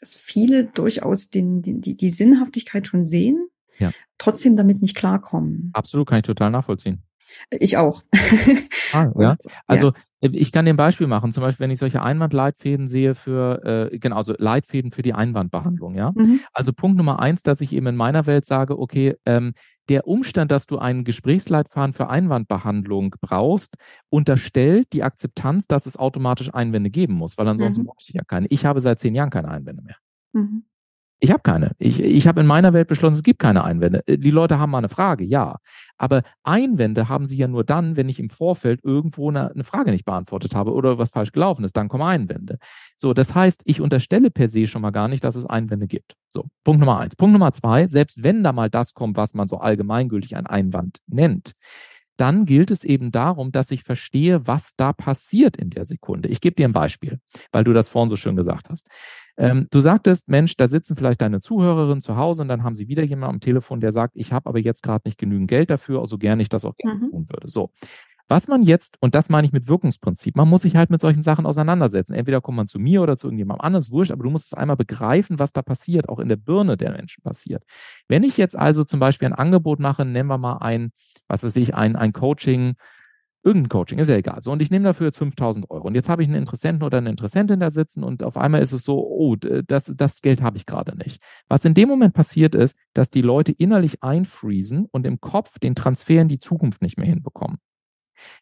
dass 0.00 0.16
viele 0.16 0.64
durchaus 0.64 1.30
den, 1.30 1.62
den, 1.62 1.80
die, 1.80 1.96
die 1.96 2.08
Sinnhaftigkeit 2.08 2.86
schon 2.86 3.04
sehen, 3.04 3.48
ja. 3.78 3.92
trotzdem 4.18 4.56
damit 4.56 4.82
nicht 4.82 4.96
klarkommen. 4.96 5.70
Absolut, 5.72 6.08
kann 6.08 6.18
ich 6.18 6.24
total 6.24 6.50
nachvollziehen. 6.50 7.02
Ich 7.50 7.76
auch. 7.76 8.02
Ah, 8.92 9.10
ja. 9.18 9.36
Also 9.66 9.88
ja. 9.88 9.94
Ich 10.32 10.52
kann 10.52 10.64
dir 10.64 10.72
ein 10.72 10.76
Beispiel 10.76 11.06
machen. 11.06 11.32
Zum 11.32 11.42
Beispiel, 11.42 11.64
wenn 11.64 11.70
ich 11.70 11.78
solche 11.78 12.02
Einwandleitfäden 12.02 12.88
sehe 12.88 13.14
für, 13.14 13.90
äh, 13.92 13.98
genau, 13.98 14.16
also 14.16 14.34
Leitfäden 14.38 14.90
für 14.90 15.02
die 15.02 15.14
Einwandbehandlung, 15.14 15.94
ja. 15.94 16.12
Mhm. 16.14 16.40
Also 16.52 16.72
Punkt 16.72 16.96
Nummer 16.96 17.20
eins, 17.20 17.42
dass 17.42 17.60
ich 17.60 17.72
eben 17.72 17.86
in 17.86 17.96
meiner 17.96 18.26
Welt 18.26 18.44
sage, 18.44 18.78
okay, 18.78 19.14
ähm, 19.24 19.52
der 19.88 20.06
Umstand, 20.08 20.50
dass 20.50 20.66
du 20.66 20.78
einen 20.78 21.04
Gesprächsleitfaden 21.04 21.92
für 21.92 22.08
Einwandbehandlung 22.08 23.14
brauchst, 23.20 23.76
unterstellt 24.08 24.92
die 24.92 25.02
Akzeptanz, 25.02 25.66
dass 25.66 25.86
es 25.86 25.96
automatisch 25.96 26.52
Einwände 26.52 26.90
geben 26.90 27.14
muss, 27.14 27.38
weil 27.38 27.46
ansonsten 27.48 27.82
mhm. 27.82 27.86
brauche 27.86 27.98
ich 28.00 28.12
ja 28.14 28.22
keine. 28.24 28.46
Ich 28.48 28.64
habe 28.64 28.80
seit 28.80 28.98
zehn 28.98 29.14
Jahren 29.14 29.30
keine 29.30 29.48
Einwände 29.48 29.82
mehr. 29.82 29.96
Mhm. 30.32 30.64
Ich 31.18 31.30
habe 31.30 31.40
keine. 31.42 31.72
Ich, 31.78 32.00
ich 32.00 32.26
habe 32.26 32.42
in 32.42 32.46
meiner 32.46 32.74
Welt 32.74 32.88
beschlossen, 32.88 33.16
es 33.16 33.22
gibt 33.22 33.38
keine 33.38 33.64
Einwände. 33.64 34.06
Äh, 34.06 34.18
die 34.18 34.30
Leute 34.30 34.58
haben 34.58 34.70
mal 34.70 34.78
eine 34.78 34.90
Frage, 34.90 35.24
ja. 35.24 35.56
Aber 35.96 36.22
Einwände 36.42 37.08
haben 37.08 37.24
sie 37.24 37.38
ja 37.38 37.48
nur 37.48 37.64
dann, 37.64 37.96
wenn 37.96 38.08
ich 38.08 38.20
im 38.20 38.28
Vorfeld 38.28 38.80
irgendwo 38.84 39.30
eine, 39.30 39.50
eine, 39.50 39.64
Frage 39.64 39.92
nicht 39.92 40.04
beantwortet 40.04 40.54
habe 40.54 40.74
oder 40.74 40.98
was 40.98 41.10
falsch 41.10 41.32
gelaufen 41.32 41.64
ist. 41.64 41.76
Dann 41.76 41.88
kommen 41.88 42.02
Einwände. 42.02 42.58
So, 42.96 43.14
das 43.14 43.34
heißt, 43.34 43.62
ich 43.64 43.80
unterstelle 43.80 44.30
per 44.30 44.48
se 44.48 44.66
schon 44.66 44.82
mal 44.82 44.90
gar 44.90 45.08
nicht, 45.08 45.24
dass 45.24 45.36
es 45.36 45.46
Einwände 45.46 45.86
gibt. 45.86 46.16
So, 46.30 46.46
Punkt 46.64 46.80
Nummer 46.80 46.98
eins. 46.98 47.16
Punkt 47.16 47.32
Nummer 47.32 47.52
zwei, 47.52 47.88
selbst 47.88 48.22
wenn 48.22 48.44
da 48.44 48.52
mal 48.52 48.68
das 48.68 48.92
kommt, 48.92 49.16
was 49.16 49.32
man 49.32 49.48
so 49.48 49.56
allgemeingültig 49.56 50.36
ein 50.36 50.46
Einwand 50.46 50.98
nennt, 51.06 51.52
dann 52.16 52.44
gilt 52.44 52.70
es 52.70 52.84
eben 52.84 53.10
darum, 53.10 53.52
dass 53.52 53.70
ich 53.70 53.82
verstehe, 53.82 54.46
was 54.46 54.74
da 54.76 54.92
passiert 54.92 55.56
in 55.56 55.70
der 55.70 55.84
Sekunde. 55.84 56.28
Ich 56.28 56.40
gebe 56.40 56.56
dir 56.56 56.66
ein 56.66 56.72
Beispiel, 56.72 57.20
weil 57.52 57.64
du 57.64 57.72
das 57.72 57.88
vorhin 57.88 58.08
so 58.08 58.16
schön 58.16 58.36
gesagt 58.36 58.68
hast. 58.70 58.86
Ähm, 59.38 59.66
du 59.70 59.80
sagtest, 59.80 60.28
Mensch, 60.28 60.56
da 60.56 60.68
sitzen 60.68 60.96
vielleicht 60.96 61.20
deine 61.20 61.40
Zuhörerinnen 61.40 62.00
zu 62.00 62.16
Hause 62.16 62.42
und 62.42 62.48
dann 62.48 62.62
haben 62.62 62.74
sie 62.74 62.88
wieder 62.88 63.02
jemanden 63.02 63.36
am 63.36 63.40
Telefon, 63.40 63.80
der 63.80 63.92
sagt, 63.92 64.14
ich 64.16 64.32
habe 64.32 64.48
aber 64.48 64.58
jetzt 64.58 64.82
gerade 64.82 65.02
nicht 65.06 65.18
genügend 65.18 65.48
Geld 65.48 65.70
dafür, 65.70 66.00
also 66.00 66.18
gerne 66.18 66.42
ich 66.42 66.48
das 66.48 66.64
auch 66.64 66.76
gerne 66.76 67.00
mhm. 67.00 67.10
tun 67.10 67.26
würde. 67.28 67.48
So. 67.48 67.70
Was 68.28 68.48
man 68.48 68.64
jetzt, 68.64 68.96
und 69.00 69.14
das 69.14 69.28
meine 69.28 69.46
ich 69.46 69.52
mit 69.52 69.68
Wirkungsprinzip, 69.68 70.34
man 70.34 70.48
muss 70.48 70.62
sich 70.62 70.74
halt 70.74 70.90
mit 70.90 71.00
solchen 71.00 71.22
Sachen 71.22 71.46
auseinandersetzen. 71.46 72.14
Entweder 72.14 72.40
kommt 72.40 72.56
man 72.56 72.66
zu 72.66 72.80
mir 72.80 73.00
oder 73.00 73.16
zu 73.16 73.28
irgendjemandem 73.28 73.64
anders, 73.64 73.92
wurscht, 73.92 74.10
aber 74.10 74.24
du 74.24 74.30
musst 74.30 74.46
es 74.46 74.54
einmal 74.54 74.76
begreifen, 74.76 75.38
was 75.38 75.52
da 75.52 75.62
passiert, 75.62 76.08
auch 76.08 76.18
in 76.18 76.28
der 76.28 76.36
Birne 76.36 76.76
der 76.76 76.90
Menschen 76.90 77.22
passiert. 77.22 77.62
Wenn 78.08 78.24
ich 78.24 78.36
jetzt 78.36 78.58
also 78.58 78.82
zum 78.82 78.98
Beispiel 78.98 79.26
ein 79.26 79.32
Angebot 79.32 79.78
mache, 79.78 80.04
nennen 80.04 80.28
wir 80.28 80.38
mal 80.38 80.56
ein, 80.56 80.90
was 81.28 81.44
weiß 81.44 81.54
ich, 81.56 81.76
ein, 81.76 81.94
ein 81.94 82.12
Coaching, 82.12 82.74
irgendein 83.46 83.68
Coaching, 83.68 84.00
ist 84.00 84.08
ja 84.08 84.16
egal. 84.16 84.42
So, 84.42 84.50
und 84.50 84.60
ich 84.60 84.70
nehme 84.70 84.84
dafür 84.84 85.06
jetzt 85.06 85.18
5000 85.18 85.70
Euro. 85.70 85.86
Und 85.86 85.94
jetzt 85.94 86.08
habe 86.08 86.20
ich 86.20 86.28
einen 86.28 86.36
Interessenten 86.36 86.82
oder 86.82 86.98
eine 86.98 87.10
Interessentin 87.10 87.60
da 87.60 87.70
sitzen 87.70 88.02
und 88.02 88.24
auf 88.24 88.36
einmal 88.36 88.60
ist 88.60 88.72
es 88.72 88.82
so, 88.82 88.98
oh, 88.98 89.36
das, 89.36 89.94
das 89.96 90.20
Geld 90.20 90.42
habe 90.42 90.56
ich 90.56 90.66
gerade 90.66 90.96
nicht. 90.98 91.22
Was 91.48 91.64
in 91.64 91.72
dem 91.72 91.88
Moment 91.88 92.12
passiert 92.12 92.56
ist, 92.56 92.76
dass 92.92 93.10
die 93.10 93.22
Leute 93.22 93.52
innerlich 93.52 94.02
einfriesen 94.02 94.86
und 94.90 95.06
im 95.06 95.20
Kopf 95.20 95.60
den 95.60 95.76
Transfer 95.76 96.20
in 96.20 96.28
die 96.28 96.40
Zukunft 96.40 96.82
nicht 96.82 96.98
mehr 96.98 97.06
hinbekommen. 97.06 97.58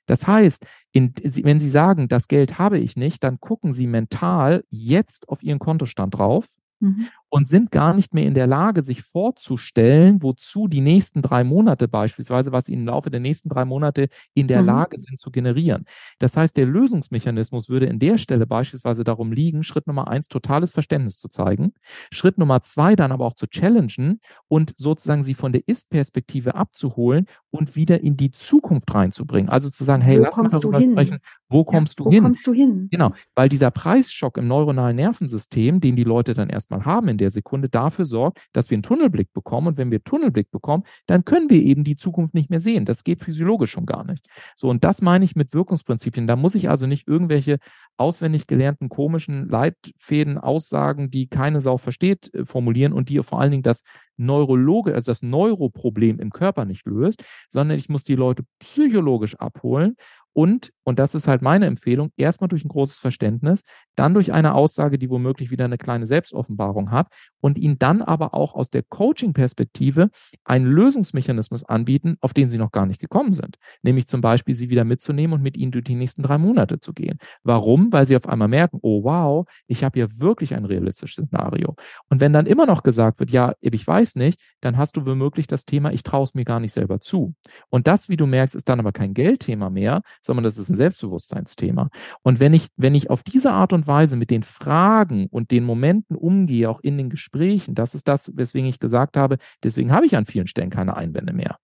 Das 0.07 0.27
heißt, 0.27 0.65
in, 0.93 1.13
wenn 1.23 1.61
Sie 1.61 1.69
sagen, 1.69 2.09
das 2.09 2.29
Geld 2.29 2.59
habe 2.59 2.79
ich 2.79 2.97
nicht, 2.97 3.23
dann 3.25 3.41
gucken 3.41 3.73
Sie 3.73 3.87
mental 3.87 4.65
jetzt 4.71 5.29
auf 5.29 5.43
Ihren 5.43 5.59
Kontostand 5.59 6.15
drauf 6.15 6.47
mhm. 6.81 7.09
Und 7.35 7.49
sind 7.49 7.73
gar 7.73 7.95
nicht 7.95 8.15
mehr 8.15 8.27
in 8.27 8.35
der 8.35 8.47
Lage, 8.47 8.81
sich 8.81 9.03
vorzustellen, 9.03 10.23
wozu 10.23 10.69
die 10.69 10.81
nächsten 10.81 11.21
drei 11.21 11.43
Monate 11.43 11.89
beispielsweise, 11.89 12.53
was 12.53 12.69
ihnen 12.69 12.83
im 12.83 12.87
Laufe 12.87 13.11
der 13.11 13.19
nächsten 13.19 13.49
drei 13.49 13.65
Monate 13.65 14.09
in 14.35 14.47
der 14.47 14.61
mhm. 14.61 14.69
Lage 14.69 15.01
sind 15.01 15.19
zu 15.19 15.33
generieren. 15.33 15.85
Das 16.21 16.37
heißt, 16.37 16.57
der 16.57 16.67
Lösungsmechanismus 16.67 17.69
würde 17.69 17.87
in 17.87 17.99
der 17.99 18.19
Stelle 18.19 18.47
beispielsweise 18.47 19.03
darum 19.03 19.33
liegen, 19.33 19.65
Schritt 19.65 19.89
Nummer 19.89 20.07
eins, 20.07 20.29
totales 20.29 20.71
Verständnis 20.71 21.19
zu 21.19 21.29
zeigen. 21.29 21.73
Schritt 22.13 22.39
Nummer 22.39 22.63
zwei, 22.63 22.95
dann 22.95 23.11
aber 23.11 23.25
auch 23.27 23.35
zu 23.35 23.49
challengen 23.49 24.21
und 24.47 24.73
sozusagen 24.77 25.25
sie 25.25 25.35
von 25.35 25.51
der 25.51 25.63
Ist-Perspektive 25.67 26.55
abzuholen 26.55 27.27
und 27.51 27.75
wieder 27.75 28.01
in 28.01 28.17
die 28.17 28.31
Zukunft 28.31 28.95
reinzubringen. 28.95 29.49
Also 29.49 29.71
zu 29.71 29.83
sagen, 29.83 30.03
hey, 30.03 30.21
Wo 30.21 30.23
lass 30.23 30.37
mal 30.37 30.49
darüber 30.49 30.81
sprechen, 30.81 31.19
wo 31.49 31.65
kommst 31.65 31.99
ja, 31.99 32.05
du 32.05 32.07
wo 32.07 32.11
hin? 32.11 32.23
Wo 32.23 32.27
kommst 32.27 32.47
du 32.47 32.53
hin? 32.53 32.89
Genau, 32.91 33.13
weil 33.35 33.49
dieser 33.49 33.71
Preisschock 33.71 34.39
im 34.39 34.47
neuronalen 34.47 34.97
Nervensystem, 34.97 35.81
den 35.81 35.97
die 35.97 36.05
Leute 36.05 36.35
dann 36.35 36.49
erstmal 36.49 36.85
haben 36.85 37.09
in 37.09 37.19
der 37.19 37.24
Sekunde 37.31 37.69
dafür 37.69 38.05
sorgt, 38.05 38.47
dass 38.53 38.71
wir 38.71 38.77
einen 38.77 38.83
Tunnelblick 38.83 39.33
bekommen. 39.33 39.69
Und 39.69 39.77
wenn 39.79 39.91
wir 39.91 40.03
Tunnelblick 40.03 40.51
bekommen, 40.51 40.85
dann 41.07 41.25
können 41.25 41.51
wir 41.51 41.63
eben 41.63 41.85
die 41.85 41.97
Zukunft 41.97 42.35
nicht 42.35 42.51
mehr 42.51 42.61
sehen. 42.61 42.85
Das 42.85 43.05
geht 43.05 43.21
physiologisch 43.21 43.71
schon 43.71 43.87
gar 43.87 44.05
nicht. 44.05 44.27
So, 44.57 44.69
und 44.69 44.85
das 44.85 45.03
meine 45.03 45.25
ich 45.25 45.37
mit 45.37 45.55
Wirkungsprinzipien. 45.55 46.27
Da 46.27 46.37
muss 46.37 46.55
ich 46.55 46.69
also 46.69 46.87
nicht 46.87 47.09
irgendwelche 47.09 47.59
auswendig 47.97 48.47
gelernten 48.47 48.89
komischen 48.89 49.49
Leitfäden, 49.49 50.39
Aussagen, 50.39 51.11
die 51.11 51.29
keine 51.29 51.61
Sau 51.61 51.79
versteht, 51.79 52.33
äh, 52.35 52.45
formulieren 52.45 52.93
und 52.93 53.09
die 53.09 53.23
vor 53.23 53.41
allen 53.41 53.51
Dingen 53.51 53.63
das 53.63 53.83
Neurologe, 54.17 54.95
also 54.95 55.11
das 55.11 55.23
Neuroproblem 55.23 56.19
im 56.21 56.31
Körper 56.31 56.65
nicht 56.65 56.87
löst, 56.87 57.25
sondern 57.49 57.79
ich 57.79 57.89
muss 57.89 58.05
die 58.05 58.15
Leute 58.15 58.45
psychologisch 58.61 59.35
abholen 59.37 59.97
und, 60.33 60.73
und 60.85 60.99
das 60.99 61.15
ist 61.15 61.27
halt 61.27 61.43
meine 61.43 61.67
Empfehlung, 61.67 62.11
erstmal 62.17 62.49
durch 62.49 62.65
ein 62.65 62.69
großes 62.69 62.99
Verständnis, 62.99 63.63
dann 63.97 64.15
durch 64.15 64.33
eine 64.33 64.55
Aussage, 64.55 64.99
die 64.99 65.11
womöglich 65.11 65.51
wieder 65.51 65.65
eine 65.65 65.79
kleine 65.79 66.07
Selbstoffenbarung 66.07 66.91
hat 66.91 67.09
und 67.41 67.59
ihnen 67.59 67.79
dann 67.79 68.03
aber 68.03 68.35
auch 68.35 68.55
aus 68.55 68.71
der 68.71 68.83
Coaching-Perspektive 68.83 70.11
einen 70.45 70.67
Lösungsmechanismus 70.67 71.65
anbieten, 71.65 72.17
auf 72.21 72.35
den 72.35 72.49
sie 72.49 72.59
noch 72.59 72.71
gar 72.71 72.87
nicht 72.87 73.01
gekommen 73.01 73.33
sind. 73.33 73.57
Nämlich 73.83 74.07
zum 74.07 74.21
Beispiel 74.21 74.55
sie 74.55 74.71
wieder 74.71 74.85
mitzunehmen 74.85 75.35
und 75.35 75.43
mit 75.43 75.57
ihnen 75.57 75.73
durch 75.73 75.85
die 75.85 75.95
nächsten 75.95 76.23
drei 76.23 76.39
Monate 76.39 76.79
zu 76.79 76.93
gehen. 76.93 77.19
Warum? 77.43 77.93
Weil 77.93 78.05
sie 78.05 78.17
auf 78.17 78.29
einmal 78.29 78.49
merken, 78.49 78.79
oh 78.83 79.05
wow, 79.05 79.47
ich 79.67 79.85
habe 79.85 79.99
hier 79.99 80.21
wirklich 80.21 80.55
ein 80.55 80.65
realistisches 80.65 81.27
Szenario. 81.27 81.75
Und 82.11 82.21
wenn 82.21 82.33
dann 82.33 82.47
immer 82.47 82.67
noch 82.67 82.83
gesagt 82.83 83.21
wird, 83.21 83.31
ja, 83.31 83.55
ich 83.61 83.87
weiß 83.87 84.17
nicht, 84.17 84.41
dann 84.61 84.77
hast 84.77 84.97
du 84.97 85.07
womöglich 85.07 85.47
das 85.47 85.65
Thema, 85.65 85.93
ich 85.93 86.03
traue 86.03 86.25
es 86.25 86.35
mir 86.35 86.45
gar 86.45 86.61
nicht 86.61 86.73
selber 86.73 87.01
zu. 87.01 87.35
Und 87.71 87.87
das, 87.87 88.09
wie 88.09 88.17
du 88.17 88.27
merkst, 88.27 88.55
ist 88.55 88.69
dann 88.69 88.81
aber 88.81 88.93
kein 88.93 89.15
Geldthema 89.15 89.71
mehr, 89.71 90.03
sondern 90.23 90.45
das 90.45 90.59
ist 90.59 90.74
ein 90.75 90.77
Selbstbewusstseinsthema. 90.77 91.89
Und 92.23 92.41
wenn 92.41 92.53
ich, 92.53 92.69
wenn 92.77 92.95
ich 92.95 93.11
auf 93.11 93.23
diese 93.23 93.53
Art 93.53 93.73
und 93.73 93.87
Weise 93.87 94.17
mit 94.17 94.31
den 94.31 94.43
Fragen 94.43 95.27
und 95.31 95.51
den 95.51 95.65
Momenten 95.65 96.17
umgehe, 96.17 96.69
auch 96.69 96.81
in 96.81 96.99
den 96.99 97.11
Gesprächen, 97.11 97.75
das 97.75 97.95
ist 97.95 98.09
das, 98.09 98.37
weswegen 98.37 98.69
ich 98.69 98.81
gesagt 98.81 99.17
habe, 99.17 99.39
deswegen 99.63 99.93
habe 99.93 100.07
ich 100.07 100.17
an 100.17 100.27
vielen 100.27 100.47
Stellen 100.47 100.71
keine 100.71 100.97
Einwände 100.97 101.33
mehr. 101.33 101.59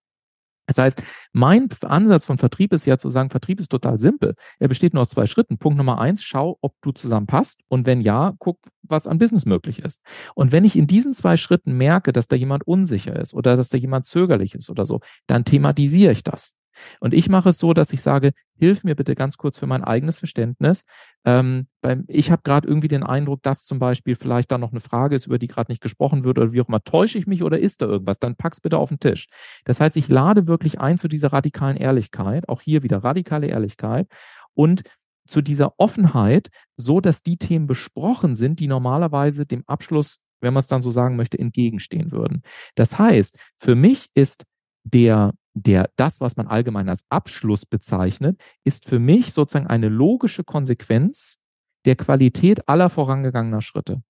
Das 0.67 0.77
heißt, 0.77 1.03
mein 1.33 1.67
Ansatz 1.81 2.23
von 2.23 2.37
Vertrieb 2.37 2.71
ist 2.71 2.85
ja 2.85 2.97
zu 2.97 3.09
sagen, 3.09 3.29
Vertrieb 3.29 3.59
ist 3.59 3.69
total 3.69 3.99
simpel. 3.99 4.35
Er 4.57 4.69
besteht 4.69 4.93
nur 4.93 5.01
aus 5.01 5.09
zwei 5.09 5.25
Schritten. 5.25 5.57
Punkt 5.57 5.77
Nummer 5.77 5.99
eins, 5.99 6.23
schau, 6.23 6.57
ob 6.61 6.75
du 6.81 6.93
zusammenpasst. 6.93 7.59
Und 7.67 7.85
wenn 7.85 7.99
ja, 7.99 8.33
guck, 8.39 8.57
was 8.83 9.05
an 9.05 9.17
Business 9.17 9.45
möglich 9.45 9.79
ist. 9.79 10.01
Und 10.33 10.53
wenn 10.53 10.63
ich 10.63 10.77
in 10.77 10.87
diesen 10.87 11.13
zwei 11.13 11.35
Schritten 11.35 11.73
merke, 11.73 12.13
dass 12.13 12.29
da 12.29 12.37
jemand 12.37 12.65
unsicher 12.65 13.19
ist 13.19 13.33
oder 13.33 13.57
dass 13.57 13.67
da 13.67 13.77
jemand 13.77 14.05
zögerlich 14.05 14.55
ist 14.55 14.69
oder 14.69 14.85
so, 14.85 15.01
dann 15.27 15.43
thematisiere 15.43 16.13
ich 16.13 16.23
das. 16.23 16.55
Und 16.99 17.13
ich 17.13 17.29
mache 17.29 17.49
es 17.49 17.57
so, 17.57 17.73
dass 17.73 17.93
ich 17.93 18.01
sage, 18.01 18.31
hilf 18.55 18.83
mir 18.83 18.95
bitte 18.95 19.15
ganz 19.15 19.37
kurz 19.37 19.57
für 19.57 19.67
mein 19.67 19.83
eigenes 19.83 20.19
Verständnis. 20.19 20.83
Ähm, 21.25 21.67
beim, 21.81 22.05
ich 22.07 22.31
habe 22.31 22.41
gerade 22.43 22.67
irgendwie 22.67 22.87
den 22.87 23.03
Eindruck, 23.03 23.41
dass 23.43 23.65
zum 23.65 23.79
Beispiel 23.79 24.15
vielleicht 24.15 24.51
da 24.51 24.57
noch 24.57 24.71
eine 24.71 24.79
Frage 24.79 25.15
ist, 25.15 25.27
über 25.27 25.39
die 25.39 25.47
gerade 25.47 25.71
nicht 25.71 25.81
gesprochen 25.81 26.23
wird 26.23 26.37
oder 26.37 26.51
wie 26.53 26.61
auch 26.61 26.67
immer. 26.67 26.83
Täusche 26.83 27.17
ich 27.17 27.27
mich 27.27 27.43
oder 27.43 27.59
ist 27.59 27.81
da 27.81 27.87
irgendwas? 27.87 28.19
Dann 28.19 28.35
pack's 28.35 28.61
bitte 28.61 28.77
auf 28.77 28.89
den 28.89 28.99
Tisch. 28.99 29.27
Das 29.65 29.79
heißt, 29.79 29.97
ich 29.97 30.07
lade 30.07 30.47
wirklich 30.47 30.79
ein 30.79 30.97
zu 30.97 31.07
dieser 31.07 31.33
radikalen 31.33 31.77
Ehrlichkeit, 31.77 32.49
auch 32.49 32.61
hier 32.61 32.83
wieder 32.83 33.03
radikale 33.03 33.47
Ehrlichkeit 33.47 34.07
und 34.53 34.83
zu 35.27 35.41
dieser 35.41 35.79
Offenheit, 35.79 36.49
so 36.75 36.99
dass 36.99 37.23
die 37.23 37.37
Themen 37.37 37.67
besprochen 37.67 38.35
sind, 38.35 38.59
die 38.59 38.67
normalerweise 38.67 39.45
dem 39.45 39.63
Abschluss, 39.67 40.19
wenn 40.41 40.53
man 40.53 40.61
es 40.61 40.67
dann 40.67 40.81
so 40.81 40.89
sagen 40.89 41.15
möchte, 41.15 41.39
entgegenstehen 41.39 42.11
würden. 42.11 42.41
Das 42.75 42.99
heißt, 42.99 43.37
für 43.57 43.75
mich 43.75 44.09
ist 44.13 44.45
der 44.83 45.31
der, 45.53 45.89
das, 45.95 46.21
was 46.21 46.37
man 46.37 46.47
allgemein 46.47 46.89
als 46.89 47.03
Abschluss 47.09 47.65
bezeichnet, 47.65 48.39
ist 48.63 48.85
für 48.85 48.99
mich 48.99 49.33
sozusagen 49.33 49.67
eine 49.67 49.89
logische 49.89 50.43
Konsequenz 50.43 51.37
der 51.85 51.95
Qualität 51.95 52.69
aller 52.69 52.89
vorangegangener 52.89 53.61
Schritte. 53.61 54.01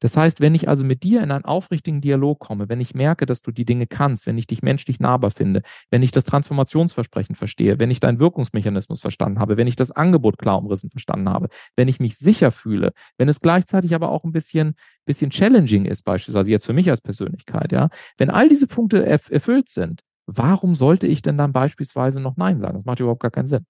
Das 0.00 0.16
heißt, 0.16 0.40
wenn 0.40 0.54
ich 0.54 0.68
also 0.68 0.84
mit 0.84 1.02
dir 1.02 1.22
in 1.22 1.30
einen 1.30 1.44
aufrichtigen 1.44 2.00
Dialog 2.00 2.38
komme, 2.38 2.68
wenn 2.68 2.80
ich 2.80 2.94
merke, 2.94 3.26
dass 3.26 3.42
du 3.42 3.50
die 3.50 3.64
Dinge 3.64 3.86
kannst, 3.86 4.26
wenn 4.26 4.38
ich 4.38 4.46
dich 4.46 4.62
menschlich 4.62 5.00
nahbar 5.00 5.30
finde, 5.30 5.62
wenn 5.90 6.02
ich 6.02 6.12
das 6.12 6.24
Transformationsversprechen 6.24 7.34
verstehe, 7.34 7.78
wenn 7.78 7.90
ich 7.90 8.00
deinen 8.00 8.18
Wirkungsmechanismus 8.18 9.00
verstanden 9.00 9.38
habe, 9.38 9.56
wenn 9.56 9.66
ich 9.66 9.76
das 9.76 9.92
Angebot 9.92 10.38
klar 10.38 10.58
umrissen 10.58 10.90
verstanden 10.90 11.28
habe, 11.28 11.48
wenn 11.76 11.88
ich 11.88 12.00
mich 12.00 12.16
sicher 12.16 12.50
fühle, 12.50 12.92
wenn 13.18 13.28
es 13.28 13.40
gleichzeitig 13.40 13.94
aber 13.94 14.10
auch 14.10 14.24
ein 14.24 14.32
bisschen, 14.32 14.74
bisschen 15.04 15.30
challenging 15.30 15.84
ist, 15.84 16.02
beispielsweise 16.02 16.50
jetzt 16.50 16.66
für 16.66 16.72
mich 16.72 16.90
als 16.90 17.00
Persönlichkeit, 17.00 17.72
ja, 17.72 17.88
wenn 18.16 18.30
all 18.30 18.48
diese 18.48 18.66
Punkte 18.66 19.04
erf 19.04 19.30
erfüllt 19.30 19.68
sind, 19.68 20.02
Warum 20.26 20.74
sollte 20.74 21.06
ich 21.06 21.22
denn 21.22 21.38
dann 21.38 21.52
beispielsweise 21.52 22.20
noch 22.20 22.36
Nein 22.36 22.60
sagen? 22.60 22.74
Das 22.74 22.84
macht 22.84 23.00
überhaupt 23.00 23.22
gar 23.22 23.30
keinen 23.30 23.46
Sinn. 23.46 23.64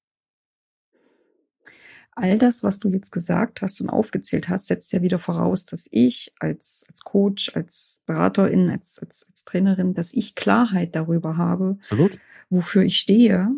All 2.19 2.39
das, 2.39 2.63
was 2.63 2.81
du 2.81 2.89
jetzt 2.89 3.13
gesagt 3.13 3.61
hast 3.61 3.83
und 3.83 3.91
aufgezählt 3.91 4.49
hast, 4.49 4.69
setzt 4.69 4.91
ja 4.95 5.03
wieder 5.03 5.19
voraus, 5.19 5.67
dass 5.67 5.87
ich 5.91 6.33
als, 6.41 6.87
als 6.89 7.03
Coach, 7.03 7.55
als 7.55 8.01
Beraterin, 8.07 8.71
als, 8.71 8.99
als, 8.99 9.27
als 9.29 9.45
Trainerin, 9.45 9.93
dass 9.93 10.15
ich 10.15 10.35
Klarheit 10.35 10.97
darüber 10.97 11.37
habe, 11.37 11.77
Absolut. 11.79 12.19
wofür 12.49 12.85
ich 12.85 12.97
stehe, 12.97 13.51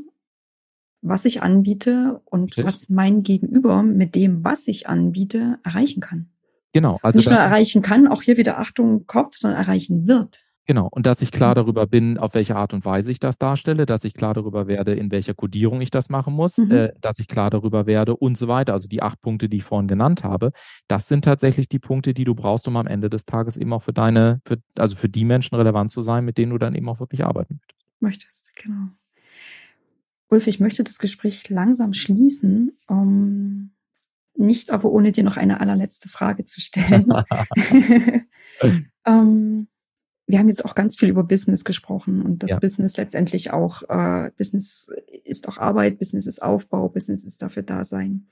was 1.02 1.24
ich 1.24 1.40
anbiete 1.40 2.20
und 2.24 2.48
Richtig. 2.48 2.64
was 2.64 2.88
mein 2.88 3.22
Gegenüber 3.22 3.84
mit 3.84 4.16
dem, 4.16 4.42
was 4.42 4.66
ich 4.66 4.88
anbiete, 4.88 5.60
erreichen 5.62 6.00
kann. 6.00 6.28
Genau. 6.72 6.98
Also 7.02 7.18
nicht 7.18 7.30
nur 7.30 7.38
erreichen 7.38 7.82
kann, 7.82 8.08
auch 8.08 8.22
hier 8.22 8.36
wieder 8.36 8.58
Achtung 8.58 9.06
Kopf, 9.06 9.36
sondern 9.38 9.60
erreichen 9.60 10.08
wird. 10.08 10.47
Genau. 10.68 10.86
Und 10.90 11.06
dass 11.06 11.22
ich 11.22 11.32
klar 11.32 11.52
mhm. 11.52 11.54
darüber 11.54 11.86
bin, 11.86 12.18
auf 12.18 12.34
welche 12.34 12.54
Art 12.54 12.74
und 12.74 12.84
Weise 12.84 13.10
ich 13.10 13.18
das 13.18 13.38
darstelle, 13.38 13.86
dass 13.86 14.04
ich 14.04 14.12
klar 14.12 14.34
darüber 14.34 14.68
werde, 14.68 14.94
in 14.94 15.10
welcher 15.10 15.32
Kodierung 15.32 15.80
ich 15.80 15.90
das 15.90 16.10
machen 16.10 16.34
muss, 16.34 16.58
mhm. 16.58 16.70
äh, 16.70 16.92
dass 17.00 17.18
ich 17.18 17.26
klar 17.26 17.48
darüber 17.48 17.86
werde 17.86 18.14
und 18.14 18.36
so 18.36 18.48
weiter. 18.48 18.74
Also 18.74 18.86
die 18.86 19.00
acht 19.00 19.22
Punkte, 19.22 19.48
die 19.48 19.56
ich 19.56 19.64
vorhin 19.64 19.88
genannt 19.88 20.24
habe, 20.24 20.52
das 20.86 21.08
sind 21.08 21.24
tatsächlich 21.24 21.70
die 21.70 21.78
Punkte, 21.78 22.12
die 22.12 22.24
du 22.24 22.34
brauchst, 22.34 22.68
um 22.68 22.76
am 22.76 22.86
Ende 22.86 23.08
des 23.08 23.24
Tages 23.24 23.56
eben 23.56 23.72
auch 23.72 23.82
für 23.82 23.94
deine, 23.94 24.42
für, 24.44 24.58
also 24.76 24.94
für 24.94 25.08
die 25.08 25.24
Menschen 25.24 25.54
relevant 25.54 25.90
zu 25.90 26.02
sein, 26.02 26.26
mit 26.26 26.36
denen 26.36 26.52
du 26.52 26.58
dann 26.58 26.74
eben 26.74 26.88
auch 26.90 27.00
wirklich 27.00 27.24
arbeiten 27.24 27.60
möchtest. 27.98 28.52
Möchtest, 28.52 28.56
genau. 28.56 28.88
Ulf, 30.28 30.46
ich 30.48 30.60
möchte 30.60 30.84
das 30.84 30.98
Gespräch 30.98 31.48
langsam 31.48 31.94
schließen. 31.94 32.76
Um 32.86 33.70
nicht 34.34 34.70
aber 34.70 34.90
ohne 34.90 35.12
dir 35.12 35.24
noch 35.24 35.38
eine 35.38 35.60
allerletzte 35.60 36.10
Frage 36.10 36.44
zu 36.44 36.60
stellen. 36.60 37.10
ähm, 39.06 39.68
wir 40.28 40.38
haben 40.38 40.48
jetzt 40.48 40.64
auch 40.64 40.74
ganz 40.74 40.96
viel 40.96 41.08
über 41.08 41.24
Business 41.24 41.64
gesprochen 41.64 42.20
und 42.20 42.42
das 42.42 42.50
ja. 42.50 42.58
Business 42.58 42.96
letztendlich 42.98 43.50
auch, 43.50 43.82
äh, 43.88 44.30
Business 44.36 44.90
ist 45.24 45.48
auch 45.48 45.56
Arbeit, 45.56 45.98
Business 45.98 46.26
ist 46.26 46.42
Aufbau, 46.42 46.88
Business 46.90 47.24
ist 47.24 47.40
dafür 47.40 47.62
Dasein. 47.62 48.28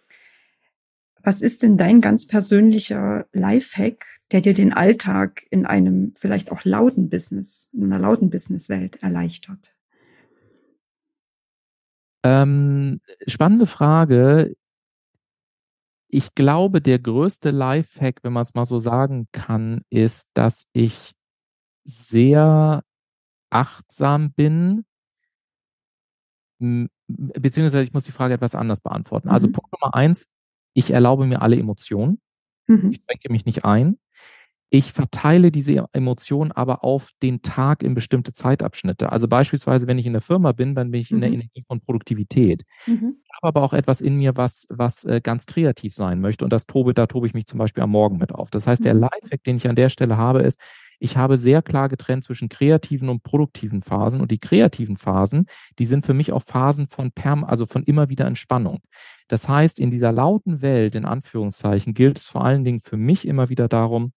Was 1.22 1.40
ist 1.40 1.62
denn 1.62 1.78
dein 1.78 2.02
ganz 2.02 2.26
persönlicher 2.26 3.26
Lifehack, 3.32 4.04
der 4.30 4.42
dir 4.42 4.52
den 4.52 4.74
Alltag 4.74 5.42
in 5.50 5.64
einem 5.64 6.12
vielleicht 6.14 6.52
auch 6.52 6.64
lauten 6.64 7.08
Business, 7.08 7.70
in 7.72 7.84
einer 7.84 7.98
lauten 7.98 8.28
Businesswelt 8.28 9.02
erleichtert? 9.02 9.74
Ähm, 12.24 13.00
spannende 13.26 13.66
Frage. 13.66 14.54
Ich 16.08 16.34
glaube, 16.34 16.82
der 16.82 16.98
größte 16.98 17.50
Lifehack, 17.50 18.18
wenn 18.22 18.34
man 18.34 18.42
es 18.42 18.54
mal 18.54 18.66
so 18.66 18.78
sagen 18.78 19.28
kann, 19.32 19.80
ist, 19.90 20.30
dass 20.34 20.66
ich 20.72 21.15
sehr 21.86 22.82
achtsam 23.50 24.32
bin, 24.32 24.84
beziehungsweise 27.08 27.84
ich 27.84 27.92
muss 27.92 28.04
die 28.04 28.12
Frage 28.12 28.34
etwas 28.34 28.54
anders 28.54 28.80
beantworten. 28.80 29.28
Also 29.28 29.48
mhm. 29.48 29.52
Punkt 29.52 29.72
Nummer 29.72 29.94
eins, 29.94 30.28
ich 30.74 30.90
erlaube 30.90 31.26
mir 31.26 31.42
alle 31.42 31.56
Emotionen. 31.56 32.20
Mhm. 32.66 32.90
Ich 32.90 33.00
schränke 33.04 33.32
mich 33.32 33.46
nicht 33.46 33.64
ein. 33.64 33.98
Ich 34.68 34.92
verteile 34.92 35.52
diese 35.52 35.86
Emotionen 35.92 36.50
aber 36.50 36.82
auf 36.82 37.10
den 37.22 37.40
Tag 37.40 37.84
in 37.84 37.94
bestimmte 37.94 38.32
Zeitabschnitte. 38.32 39.12
Also 39.12 39.28
beispielsweise, 39.28 39.86
wenn 39.86 39.98
ich 39.98 40.06
in 40.06 40.12
der 40.12 40.22
Firma 40.22 40.50
bin, 40.50 40.74
dann 40.74 40.90
bin 40.90 41.00
ich 41.00 41.12
in 41.12 41.20
der 41.20 41.30
mhm. 41.30 41.36
Energie 41.36 41.64
von 41.68 41.80
Produktivität. 41.80 42.64
Mhm. 42.86 43.16
Ich 43.22 43.30
habe 43.36 43.46
aber 43.46 43.62
auch 43.62 43.72
etwas 43.72 44.00
in 44.00 44.16
mir, 44.16 44.36
was, 44.36 44.66
was 44.68 45.04
äh, 45.04 45.20
ganz 45.22 45.46
kreativ 45.46 45.94
sein 45.94 46.20
möchte. 46.20 46.44
Und 46.44 46.52
das 46.52 46.66
tobe, 46.66 46.94
da 46.94 47.06
tobe 47.06 47.28
ich 47.28 47.34
mich 47.34 47.46
zum 47.46 47.58
Beispiel 47.58 47.84
am 47.84 47.90
Morgen 47.90 48.18
mit 48.18 48.32
auf. 48.32 48.50
Das 48.50 48.66
heißt, 48.66 48.84
der 48.84 48.94
mhm. 48.94 49.02
Lifehack, 49.02 49.44
den 49.44 49.56
ich 49.56 49.68
an 49.68 49.76
der 49.76 49.88
Stelle 49.88 50.16
habe, 50.16 50.42
ist, 50.42 50.60
ich 50.98 51.16
habe 51.16 51.38
sehr 51.38 51.62
klar 51.62 51.88
getrennt 51.88 52.24
zwischen 52.24 52.48
kreativen 52.48 53.08
und 53.08 53.22
produktiven 53.22 53.82
Phasen. 53.82 54.20
Und 54.20 54.30
die 54.30 54.38
kreativen 54.38 54.96
Phasen, 54.96 55.46
die 55.78 55.86
sind 55.86 56.06
für 56.06 56.14
mich 56.14 56.32
auch 56.32 56.42
Phasen 56.42 56.88
von 56.88 57.12
Perm, 57.12 57.44
also 57.44 57.66
von 57.66 57.82
immer 57.82 58.08
wieder 58.08 58.26
Entspannung. 58.26 58.80
Das 59.28 59.48
heißt, 59.48 59.80
in 59.80 59.90
dieser 59.90 60.12
lauten 60.12 60.62
Welt, 60.62 60.94
in 60.94 61.04
Anführungszeichen, 61.04 61.94
gilt 61.94 62.18
es 62.18 62.26
vor 62.26 62.44
allen 62.44 62.64
Dingen 62.64 62.80
für 62.80 62.96
mich 62.96 63.26
immer 63.26 63.48
wieder 63.48 63.68
darum, 63.68 64.12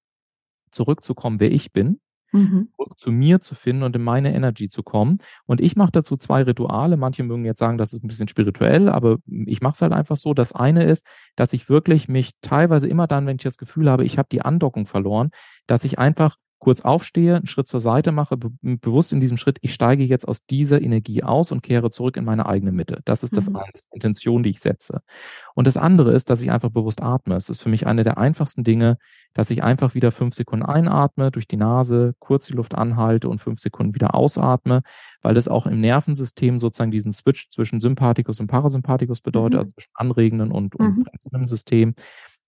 zurückzukommen, 0.72 1.40
wer 1.40 1.52
ich 1.52 1.72
bin, 1.72 2.00
mhm. 2.32 2.70
zu 2.96 3.12
mir 3.12 3.42
zu 3.42 3.56
finden 3.56 3.84
und 3.84 3.96
in 3.96 4.04
meine 4.04 4.34
Energy 4.34 4.70
zu 4.70 4.84
kommen. 4.84 5.18
Und 5.46 5.62
ich 5.62 5.76
mache 5.76 5.92
dazu 5.92 6.18
zwei 6.18 6.44
Rituale. 6.44 6.98
Manche 6.98 7.24
mögen 7.24 7.46
jetzt 7.46 7.60
sagen, 7.60 7.78
das 7.78 7.94
ist 7.94 8.04
ein 8.04 8.08
bisschen 8.08 8.28
spirituell, 8.28 8.90
aber 8.90 9.18
ich 9.26 9.62
mache 9.62 9.74
es 9.74 9.82
halt 9.82 9.94
einfach 9.94 10.18
so. 10.18 10.34
Das 10.34 10.54
eine 10.54 10.84
ist, 10.84 11.06
dass 11.36 11.54
ich 11.54 11.70
wirklich 11.70 12.08
mich 12.08 12.32
teilweise 12.42 12.88
immer 12.88 13.08
dann, 13.08 13.26
wenn 13.26 13.38
ich 13.38 13.44
das 13.44 13.58
Gefühl 13.58 13.90
habe, 13.90 14.06
ich 14.06 14.18
habe 14.18 14.30
die 14.32 14.42
Andockung 14.42 14.86
verloren, 14.86 15.32
dass 15.68 15.84
ich 15.84 16.00
einfach 16.00 16.38
kurz 16.60 16.82
aufstehe, 16.82 17.38
einen 17.38 17.48
Schritt 17.48 17.68
zur 17.68 17.80
Seite 17.80 18.12
mache, 18.12 18.38
be 18.38 18.52
bewusst 18.62 19.14
in 19.14 19.20
diesem 19.20 19.38
Schritt, 19.38 19.58
ich 19.62 19.74
steige 19.74 20.04
jetzt 20.04 20.28
aus 20.28 20.46
dieser 20.46 20.82
Energie 20.82 21.24
aus 21.24 21.52
und 21.52 21.64
kehre 21.64 21.90
zurück 21.90 22.18
in 22.18 22.26
meine 22.26 22.46
eigene 22.46 22.72
Mitte. 22.72 23.02
Das 23.06 23.24
ist 23.24 23.36
das 23.36 23.50
mhm. 23.50 23.58
eine, 23.58 23.72
die 23.74 23.96
Intention, 23.96 24.44
die 24.44 24.50
ich 24.50 24.60
setze. 24.60 25.02
Und 25.56 25.68
das 25.68 25.78
andere 25.78 26.14
ist, 26.14 26.30
dass 26.30 26.42
ich 26.42 26.52
einfach 26.52 26.70
bewusst 26.70 27.02
atme. 27.02 27.36
Es 27.36 27.50
ist 27.50 27.62
für 27.62 27.70
mich 27.70 27.88
eine 27.88 28.04
der 28.04 28.18
einfachsten 28.18 28.64
Dinge, 28.64 28.98
dass 29.34 29.50
ich 29.52 29.64
einfach 29.64 29.96
wieder 29.96 30.12
fünf 30.12 30.36
Sekunden 30.36 30.66
einatme, 30.66 31.32
durch 31.32 31.48
die 31.48 31.58
Nase, 31.58 32.14
kurz 32.20 32.48
die 32.48 32.54
Luft 32.54 32.76
anhalte 32.76 33.30
und 33.30 33.40
fünf 33.40 33.60
Sekunden 33.60 33.96
wieder 33.96 34.14
ausatme, 34.14 34.82
weil 35.22 35.36
das 35.36 35.48
auch 35.48 35.66
im 35.66 35.80
Nervensystem 35.80 36.60
sozusagen 36.60 36.92
diesen 36.92 37.14
Switch 37.14 37.50
zwischen 37.50 37.80
Sympathikus 37.80 38.40
und 38.40 38.48
Parasympathikus 38.48 39.22
bedeutet, 39.22 39.54
mhm. 39.54 39.60
also 39.60 39.72
zwischen 39.74 39.92
anregenden 39.94 40.52
und, 40.52 40.76
und 40.76 40.98
mhm. 40.98 41.04
bremsenden 41.04 41.48
System. 41.48 41.94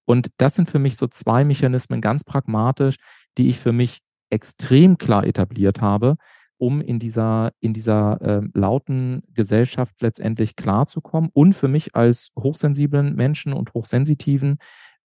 Und 0.06 0.30
das 0.38 0.56
sind 0.56 0.70
für 0.70 0.80
mich 0.80 0.98
so 0.98 1.08
zwei 1.08 1.44
Mechanismen 1.46 2.02
ganz 2.02 2.24
pragmatisch, 2.24 2.98
die 3.38 3.50
ich 3.50 3.60
für 3.60 3.72
mich 3.72 4.00
extrem 4.30 4.98
klar 4.98 5.26
etabliert 5.26 5.82
habe, 5.82 6.16
um 6.58 6.80
in 6.80 7.00
dieser, 7.00 7.52
in 7.60 7.74
dieser 7.74 8.22
äh, 8.22 8.42
lauten 8.54 9.24
Gesellschaft 9.34 10.02
letztendlich 10.02 10.56
klarzukommen. 10.56 11.30
Und 11.34 11.54
für 11.54 11.68
mich 11.68 11.96
als 11.96 12.32
hochsensiblen 12.38 13.16
Menschen 13.16 13.54
und 13.54 13.74
hochsensitiven 13.74 14.58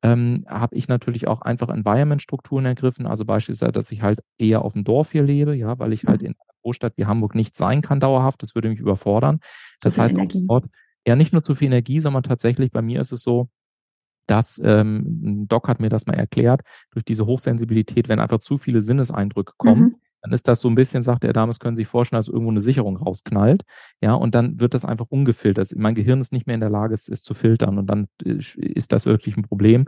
ähm, 0.02 0.44
habe 0.48 0.76
ich 0.76 0.88
natürlich 0.88 1.26
auch 1.26 1.42
einfach 1.42 1.68
Environment-Strukturen 1.68 2.66
ergriffen. 2.66 3.06
Also 3.06 3.24
beispielsweise, 3.24 3.72
dass 3.72 3.90
ich 3.90 4.02
halt 4.02 4.20
eher 4.38 4.62
auf 4.62 4.74
dem 4.74 4.84
Dorf 4.84 5.12
hier 5.12 5.22
lebe, 5.22 5.54
ja, 5.54 5.78
weil 5.78 5.92
ich 5.92 6.04
halt 6.04 6.20
mhm. 6.20 6.28
in 6.28 6.32
einer 6.34 6.54
Großstadt 6.62 6.92
wie 6.96 7.06
Hamburg 7.06 7.34
nicht 7.34 7.56
sein 7.56 7.80
kann 7.80 8.00
dauerhaft. 8.00 8.42
Das 8.42 8.54
würde 8.54 8.68
mich 8.68 8.78
überfordern. 8.78 9.38
Zu 9.80 9.88
das 9.88 9.98
heißt, 9.98 10.14
Energie. 10.14 10.44
Dort, 10.46 10.66
ja, 11.06 11.16
nicht 11.16 11.32
nur 11.32 11.42
zu 11.42 11.54
viel 11.54 11.68
Energie, 11.68 12.00
sondern 12.00 12.22
tatsächlich 12.22 12.70
bei 12.70 12.82
mir 12.82 13.00
ist 13.00 13.12
es 13.12 13.22
so, 13.22 13.48
dass 14.26 14.60
ähm, 14.64 15.46
Doc 15.48 15.68
hat 15.68 15.80
mir 15.80 15.88
das 15.88 16.06
mal 16.06 16.14
erklärt, 16.14 16.62
durch 16.90 17.04
diese 17.04 17.26
Hochsensibilität, 17.26 18.08
wenn 18.08 18.20
einfach 18.20 18.40
zu 18.40 18.58
viele 18.58 18.82
Sinneseindrücke 18.82 19.54
kommen, 19.56 19.82
mhm. 19.82 19.96
dann 20.22 20.32
ist 20.32 20.48
das 20.48 20.60
so 20.60 20.68
ein 20.68 20.74
bisschen, 20.74 21.02
sagt 21.02 21.24
er 21.24 21.32
damals, 21.32 21.60
können 21.60 21.76
Sie 21.76 21.82
sich 21.82 21.88
vorstellen, 21.88 22.18
dass 22.18 22.28
irgendwo 22.28 22.50
eine 22.50 22.60
Sicherung 22.60 22.96
rausknallt, 22.96 23.62
ja, 24.00 24.14
und 24.14 24.34
dann 24.34 24.60
wird 24.60 24.74
das 24.74 24.84
einfach 24.84 25.06
ungefiltert. 25.08 25.68
Mein 25.76 25.94
Gehirn 25.94 26.20
ist 26.20 26.32
nicht 26.32 26.46
mehr 26.46 26.54
in 26.54 26.60
der 26.60 26.70
Lage, 26.70 26.94
es, 26.94 27.08
es 27.08 27.22
zu 27.22 27.34
filtern 27.34 27.78
und 27.78 27.86
dann 27.86 28.08
äh, 28.24 28.38
ist 28.56 28.92
das 28.92 29.06
wirklich 29.06 29.36
ein 29.36 29.42
Problem. 29.42 29.86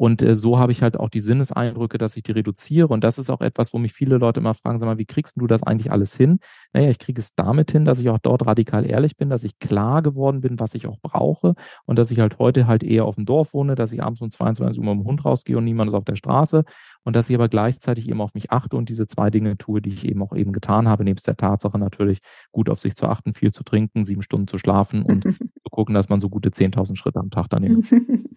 Und 0.00 0.22
äh, 0.22 0.34
so 0.34 0.58
habe 0.58 0.72
ich 0.72 0.80
halt 0.80 0.98
auch 0.98 1.10
die 1.10 1.20
Sinneseindrücke, 1.20 1.98
dass 1.98 2.16
ich 2.16 2.22
die 2.22 2.32
reduziere. 2.32 2.88
Und 2.88 3.04
das 3.04 3.18
ist 3.18 3.28
auch 3.28 3.42
etwas, 3.42 3.74
wo 3.74 3.78
mich 3.78 3.92
viele 3.92 4.16
Leute 4.16 4.40
immer 4.40 4.54
fragen, 4.54 4.78
sag 4.78 4.86
mal, 4.86 4.96
wie 4.96 5.04
kriegst 5.04 5.38
du 5.38 5.46
das 5.46 5.62
eigentlich 5.62 5.92
alles 5.92 6.16
hin? 6.16 6.38
Naja, 6.72 6.88
ich 6.88 6.98
kriege 6.98 7.20
es 7.20 7.34
damit 7.34 7.70
hin, 7.70 7.84
dass 7.84 8.00
ich 8.00 8.08
auch 8.08 8.16
dort 8.16 8.46
radikal 8.46 8.86
ehrlich 8.86 9.18
bin, 9.18 9.28
dass 9.28 9.44
ich 9.44 9.58
klar 9.58 10.00
geworden 10.00 10.40
bin, 10.40 10.58
was 10.58 10.74
ich 10.74 10.86
auch 10.86 10.96
brauche 11.02 11.54
und 11.84 11.98
dass 11.98 12.10
ich 12.10 12.18
halt 12.18 12.38
heute 12.38 12.66
halt 12.66 12.82
eher 12.82 13.04
auf 13.04 13.16
dem 13.16 13.26
Dorf 13.26 13.52
wohne, 13.52 13.74
dass 13.74 13.92
ich 13.92 14.02
abends 14.02 14.22
um 14.22 14.30
22 14.30 14.80
Uhr 14.80 14.94
mit 14.94 15.04
dem 15.04 15.06
Hund 15.06 15.22
rausgehe 15.26 15.58
und 15.58 15.64
niemand 15.64 15.90
ist 15.90 15.94
auf 15.94 16.06
der 16.06 16.16
Straße 16.16 16.64
und 17.04 17.14
dass 17.14 17.28
ich 17.28 17.36
aber 17.36 17.50
gleichzeitig 17.50 18.08
eben 18.08 18.22
auf 18.22 18.32
mich 18.32 18.50
achte 18.52 18.76
und 18.76 18.88
diese 18.88 19.06
zwei 19.06 19.28
Dinge 19.28 19.58
tue, 19.58 19.82
die 19.82 19.90
ich 19.90 20.06
eben 20.06 20.22
auch 20.22 20.34
eben 20.34 20.54
getan 20.54 20.88
habe, 20.88 21.04
nebst 21.04 21.26
der 21.26 21.36
Tatsache 21.36 21.78
natürlich 21.78 22.20
gut 22.52 22.70
auf 22.70 22.80
sich 22.80 22.96
zu 22.96 23.06
achten, 23.06 23.34
viel 23.34 23.50
zu 23.50 23.64
trinken, 23.64 24.04
sieben 24.04 24.22
Stunden 24.22 24.48
zu 24.48 24.56
schlafen 24.56 25.02
und 25.02 25.24
zu 25.24 25.70
gucken, 25.70 25.94
dass 25.94 26.08
man 26.08 26.20
so 26.20 26.30
gute 26.30 26.48
10.000 26.48 26.96
Schritte 26.96 27.20
am 27.20 27.28
Tag 27.28 27.48
nimmt. 27.60 27.84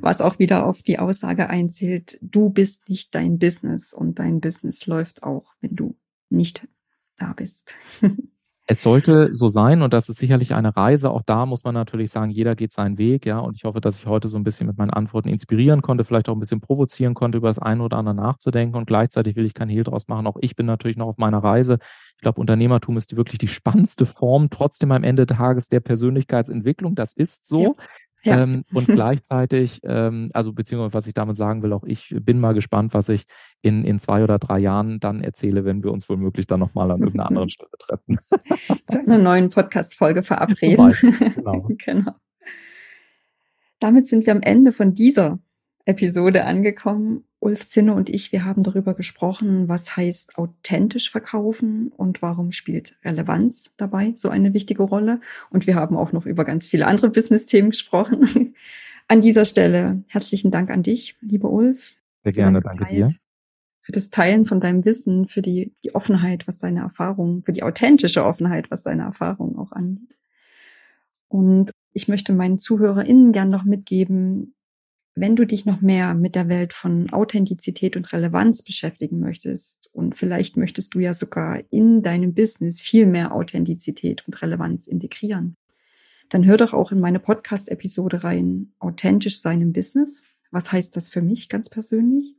Was 0.00 0.20
auch 0.20 0.38
wieder 0.38 0.66
auf 0.66 0.82
die 0.82 0.98
Aussage 0.98 1.48
einzählt, 1.48 2.18
du 2.20 2.50
bist 2.50 2.88
nicht 2.88 3.14
dein 3.14 3.38
Business 3.38 3.94
und 3.94 4.18
dein 4.18 4.40
Business 4.40 4.86
läuft 4.86 5.22
auch, 5.22 5.54
wenn 5.60 5.74
du 5.74 5.96
nicht 6.30 6.68
da 7.16 7.32
bist. 7.32 7.74
Es 8.66 8.82
sollte 8.82 9.28
so 9.34 9.48
sein 9.48 9.82
und 9.82 9.92
das 9.92 10.08
ist 10.08 10.16
sicherlich 10.16 10.54
eine 10.54 10.74
Reise. 10.74 11.10
Auch 11.10 11.20
da 11.20 11.44
muss 11.44 11.64
man 11.64 11.74
natürlich 11.74 12.10
sagen, 12.10 12.30
jeder 12.30 12.56
geht 12.56 12.72
seinen 12.72 12.96
Weg, 12.96 13.26
ja. 13.26 13.38
Und 13.38 13.56
ich 13.56 13.64
hoffe, 13.64 13.82
dass 13.82 13.98
ich 13.98 14.06
heute 14.06 14.28
so 14.28 14.38
ein 14.38 14.42
bisschen 14.42 14.66
mit 14.66 14.78
meinen 14.78 14.88
Antworten 14.88 15.28
inspirieren 15.28 15.82
konnte, 15.82 16.02
vielleicht 16.02 16.30
auch 16.30 16.32
ein 16.32 16.40
bisschen 16.40 16.62
provozieren 16.62 17.12
konnte, 17.12 17.36
über 17.36 17.48
das 17.48 17.58
eine 17.58 17.82
oder 17.82 17.98
andere 17.98 18.14
nachzudenken. 18.14 18.74
Und 18.78 18.86
gleichzeitig 18.86 19.36
will 19.36 19.44
ich 19.44 19.52
kein 19.52 19.68
Hehl 19.68 19.84
draus 19.84 20.08
machen. 20.08 20.26
Auch 20.26 20.38
ich 20.40 20.56
bin 20.56 20.64
natürlich 20.64 20.96
noch 20.96 21.08
auf 21.08 21.18
meiner 21.18 21.44
Reise. 21.44 21.76
Ich 22.16 22.22
glaube, 22.22 22.40
Unternehmertum 22.40 22.96
ist 22.96 23.14
wirklich 23.14 23.36
die 23.36 23.48
spannendste 23.48 24.06
Form, 24.06 24.48
trotzdem 24.48 24.92
am 24.92 25.04
Ende 25.04 25.26
des 25.26 25.36
Tages 25.36 25.68
der 25.68 25.80
Persönlichkeitsentwicklung. 25.80 26.94
Das 26.94 27.12
ist 27.12 27.46
so. 27.46 27.62
Ja. 27.62 27.72
Ja. 28.24 28.42
Ähm, 28.42 28.64
und 28.72 28.86
gleichzeitig, 28.86 29.80
ähm, 29.84 30.30
also 30.32 30.52
beziehungsweise 30.52 30.94
was 30.94 31.06
ich 31.06 31.14
damit 31.14 31.36
sagen 31.36 31.62
will, 31.62 31.72
auch 31.72 31.84
ich 31.84 32.14
bin 32.20 32.40
mal 32.40 32.54
gespannt, 32.54 32.94
was 32.94 33.08
ich 33.08 33.24
in, 33.60 33.84
in 33.84 33.98
zwei 33.98 34.24
oder 34.24 34.38
drei 34.38 34.58
Jahren 34.58 34.98
dann 34.98 35.20
erzähle, 35.20 35.64
wenn 35.64 35.84
wir 35.84 35.92
uns 35.92 36.08
womöglich 36.08 36.46
dann 36.46 36.60
nochmal 36.60 36.90
an 36.90 37.00
irgendeiner 37.00 37.28
anderen 37.28 37.50
Stelle 37.50 37.70
treffen. 37.78 38.18
Zu 38.86 39.00
einer 39.00 39.18
neuen 39.18 39.50
Podcast-Folge 39.50 40.22
verabreden. 40.22 40.94
Genau. 41.34 41.68
genau. 41.84 42.12
Damit 43.78 44.06
sind 44.06 44.24
wir 44.26 44.32
am 44.32 44.42
Ende 44.42 44.72
von 44.72 44.94
dieser 44.94 45.38
Episode 45.84 46.44
angekommen. 46.46 47.24
Ulf 47.44 47.66
Zinne 47.66 47.94
und 47.94 48.08
ich, 48.08 48.32
wir 48.32 48.44
haben 48.44 48.62
darüber 48.62 48.94
gesprochen, 48.94 49.68
was 49.68 49.96
heißt 49.96 50.38
authentisch 50.38 51.10
verkaufen 51.10 51.92
und 51.94 52.22
warum 52.22 52.52
spielt 52.52 52.96
Relevanz 53.04 53.74
dabei 53.76 54.12
so 54.16 54.30
eine 54.30 54.54
wichtige 54.54 54.82
Rolle. 54.82 55.20
Und 55.50 55.66
wir 55.66 55.74
haben 55.74 55.96
auch 55.96 56.12
noch 56.12 56.24
über 56.24 56.44
ganz 56.44 56.66
viele 56.66 56.86
andere 56.86 57.10
Business-Themen 57.10 57.70
gesprochen. 57.70 58.54
An 59.08 59.20
dieser 59.20 59.44
Stelle 59.44 60.02
herzlichen 60.08 60.50
Dank 60.50 60.70
an 60.70 60.82
dich, 60.82 61.16
lieber 61.20 61.50
Ulf. 61.50 61.94
Sehr 62.22 62.32
gerne, 62.32 62.62
danke 62.62 62.84
Zeit, 62.84 62.90
dir. 62.90 63.08
Für 63.80 63.92
das 63.92 64.08
Teilen 64.08 64.46
von 64.46 64.60
deinem 64.60 64.86
Wissen, 64.86 65.28
für 65.28 65.42
die, 65.42 65.74
die 65.84 65.94
Offenheit, 65.94 66.48
was 66.48 66.56
deine 66.56 66.80
Erfahrung, 66.80 67.42
für 67.44 67.52
die 67.52 67.62
authentische 67.62 68.24
Offenheit, 68.24 68.70
was 68.70 68.82
deine 68.82 69.02
Erfahrung 69.02 69.58
auch 69.58 69.72
angeht. 69.72 70.16
Und 71.28 71.72
ich 71.92 72.08
möchte 72.08 72.32
meinen 72.32 72.58
ZuhörerInnen 72.58 73.32
gern 73.32 73.50
noch 73.50 73.64
mitgeben, 73.64 74.54
wenn 75.16 75.36
du 75.36 75.46
dich 75.46 75.64
noch 75.64 75.80
mehr 75.80 76.14
mit 76.14 76.34
der 76.34 76.48
Welt 76.48 76.72
von 76.72 77.10
Authentizität 77.10 77.96
und 77.96 78.12
Relevanz 78.12 78.62
beschäftigen 78.62 79.20
möchtest 79.20 79.90
und 79.92 80.16
vielleicht 80.16 80.56
möchtest 80.56 80.94
du 80.94 80.98
ja 80.98 81.14
sogar 81.14 81.62
in 81.70 82.02
deinem 82.02 82.34
Business 82.34 82.82
viel 82.82 83.06
mehr 83.06 83.32
Authentizität 83.32 84.26
und 84.26 84.40
Relevanz 84.42 84.86
integrieren, 84.88 85.56
dann 86.30 86.44
hör 86.44 86.56
doch 86.56 86.72
auch 86.72 86.90
in 86.90 87.00
meine 87.00 87.20
Podcast-Episode 87.20 88.24
rein, 88.24 88.72
authentisch 88.80 89.38
sein 89.38 89.60
im 89.60 89.72
Business. 89.72 90.24
Was 90.50 90.72
heißt 90.72 90.96
das 90.96 91.08
für 91.08 91.22
mich 91.22 91.48
ganz 91.48 91.68
persönlich? 91.68 92.34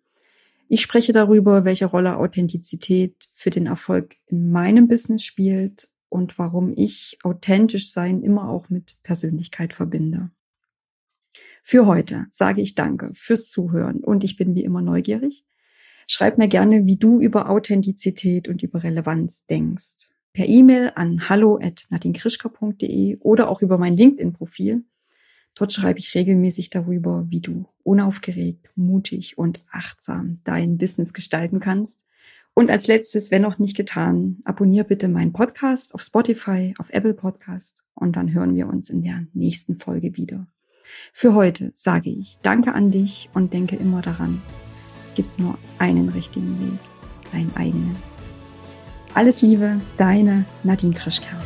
Ich 0.67 0.81
spreche 0.81 1.13
darüber, 1.13 1.63
welche 1.63 1.85
Rolle 1.85 2.17
Authentizität 2.17 3.29
für 3.33 3.51
den 3.51 3.67
Erfolg 3.67 4.15
in 4.25 4.51
meinem 4.51 4.87
Business 4.87 5.23
spielt 5.23 5.89
und 6.09 6.37
warum 6.39 6.73
ich 6.75 7.19
authentisch 7.23 7.89
sein 7.91 8.21
immer 8.23 8.49
auch 8.49 8.69
mit 8.69 8.97
Persönlichkeit 9.03 9.73
verbinde. 9.73 10.31
Für 11.67 11.87
heute 11.87 12.27
sage 12.29 12.61
ich 12.61 12.75
danke 12.75 13.09
fürs 13.15 13.49
Zuhören 13.49 14.03
und 14.03 14.23
ich 14.23 14.35
bin 14.35 14.53
wie 14.53 14.63
immer 14.63 14.83
neugierig. 14.83 15.43
Schreib 16.05 16.37
mir 16.37 16.47
gerne, 16.47 16.85
wie 16.85 16.97
du 16.97 17.19
über 17.19 17.49
Authentizität 17.49 18.47
und 18.47 18.61
über 18.61 18.83
Relevanz 18.83 19.47
denkst. 19.47 20.09
Per 20.31 20.47
E-Mail 20.47 20.91
an 20.93 21.27
hallo@nadinkrischka.de 21.27 23.17
oder 23.17 23.49
auch 23.49 23.63
über 23.63 23.79
mein 23.79 23.97
LinkedIn-Profil. 23.97 24.85
Dort 25.55 25.73
schreibe 25.73 25.97
ich 25.97 26.13
regelmäßig 26.13 26.69
darüber, 26.69 27.25
wie 27.29 27.41
du 27.41 27.65
unaufgeregt, 27.81 28.69
mutig 28.75 29.39
und 29.39 29.65
achtsam 29.71 30.41
dein 30.43 30.77
Business 30.77 31.13
gestalten 31.13 31.61
kannst. 31.61 32.05
Und 32.53 32.69
als 32.69 32.85
letztes, 32.85 33.31
wenn 33.31 33.41
noch 33.41 33.57
nicht 33.57 33.75
getan, 33.75 34.37
abonniere 34.43 34.85
bitte 34.85 35.07
meinen 35.07 35.33
Podcast 35.33 35.95
auf 35.95 36.03
Spotify, 36.03 36.75
auf 36.77 36.91
Apple 36.91 37.15
Podcast 37.15 37.83
und 37.95 38.15
dann 38.15 38.31
hören 38.33 38.53
wir 38.53 38.67
uns 38.67 38.91
in 38.91 39.01
der 39.01 39.25
nächsten 39.33 39.79
Folge 39.79 40.15
wieder. 40.15 40.45
Für 41.13 41.33
heute 41.33 41.71
sage 41.73 42.09
ich 42.09 42.37
Danke 42.41 42.73
an 42.73 42.91
dich 42.91 43.29
und 43.33 43.53
denke 43.53 43.75
immer 43.75 44.01
daran, 44.01 44.41
es 44.97 45.13
gibt 45.13 45.39
nur 45.39 45.57
einen 45.77 46.09
richtigen 46.09 46.59
Weg, 46.59 46.79
deinen 47.31 47.55
eigenen. 47.55 47.97
Alles 49.13 49.41
Liebe, 49.41 49.79
deine 49.97 50.45
Nadine 50.63 50.93
Krischker. 50.93 51.37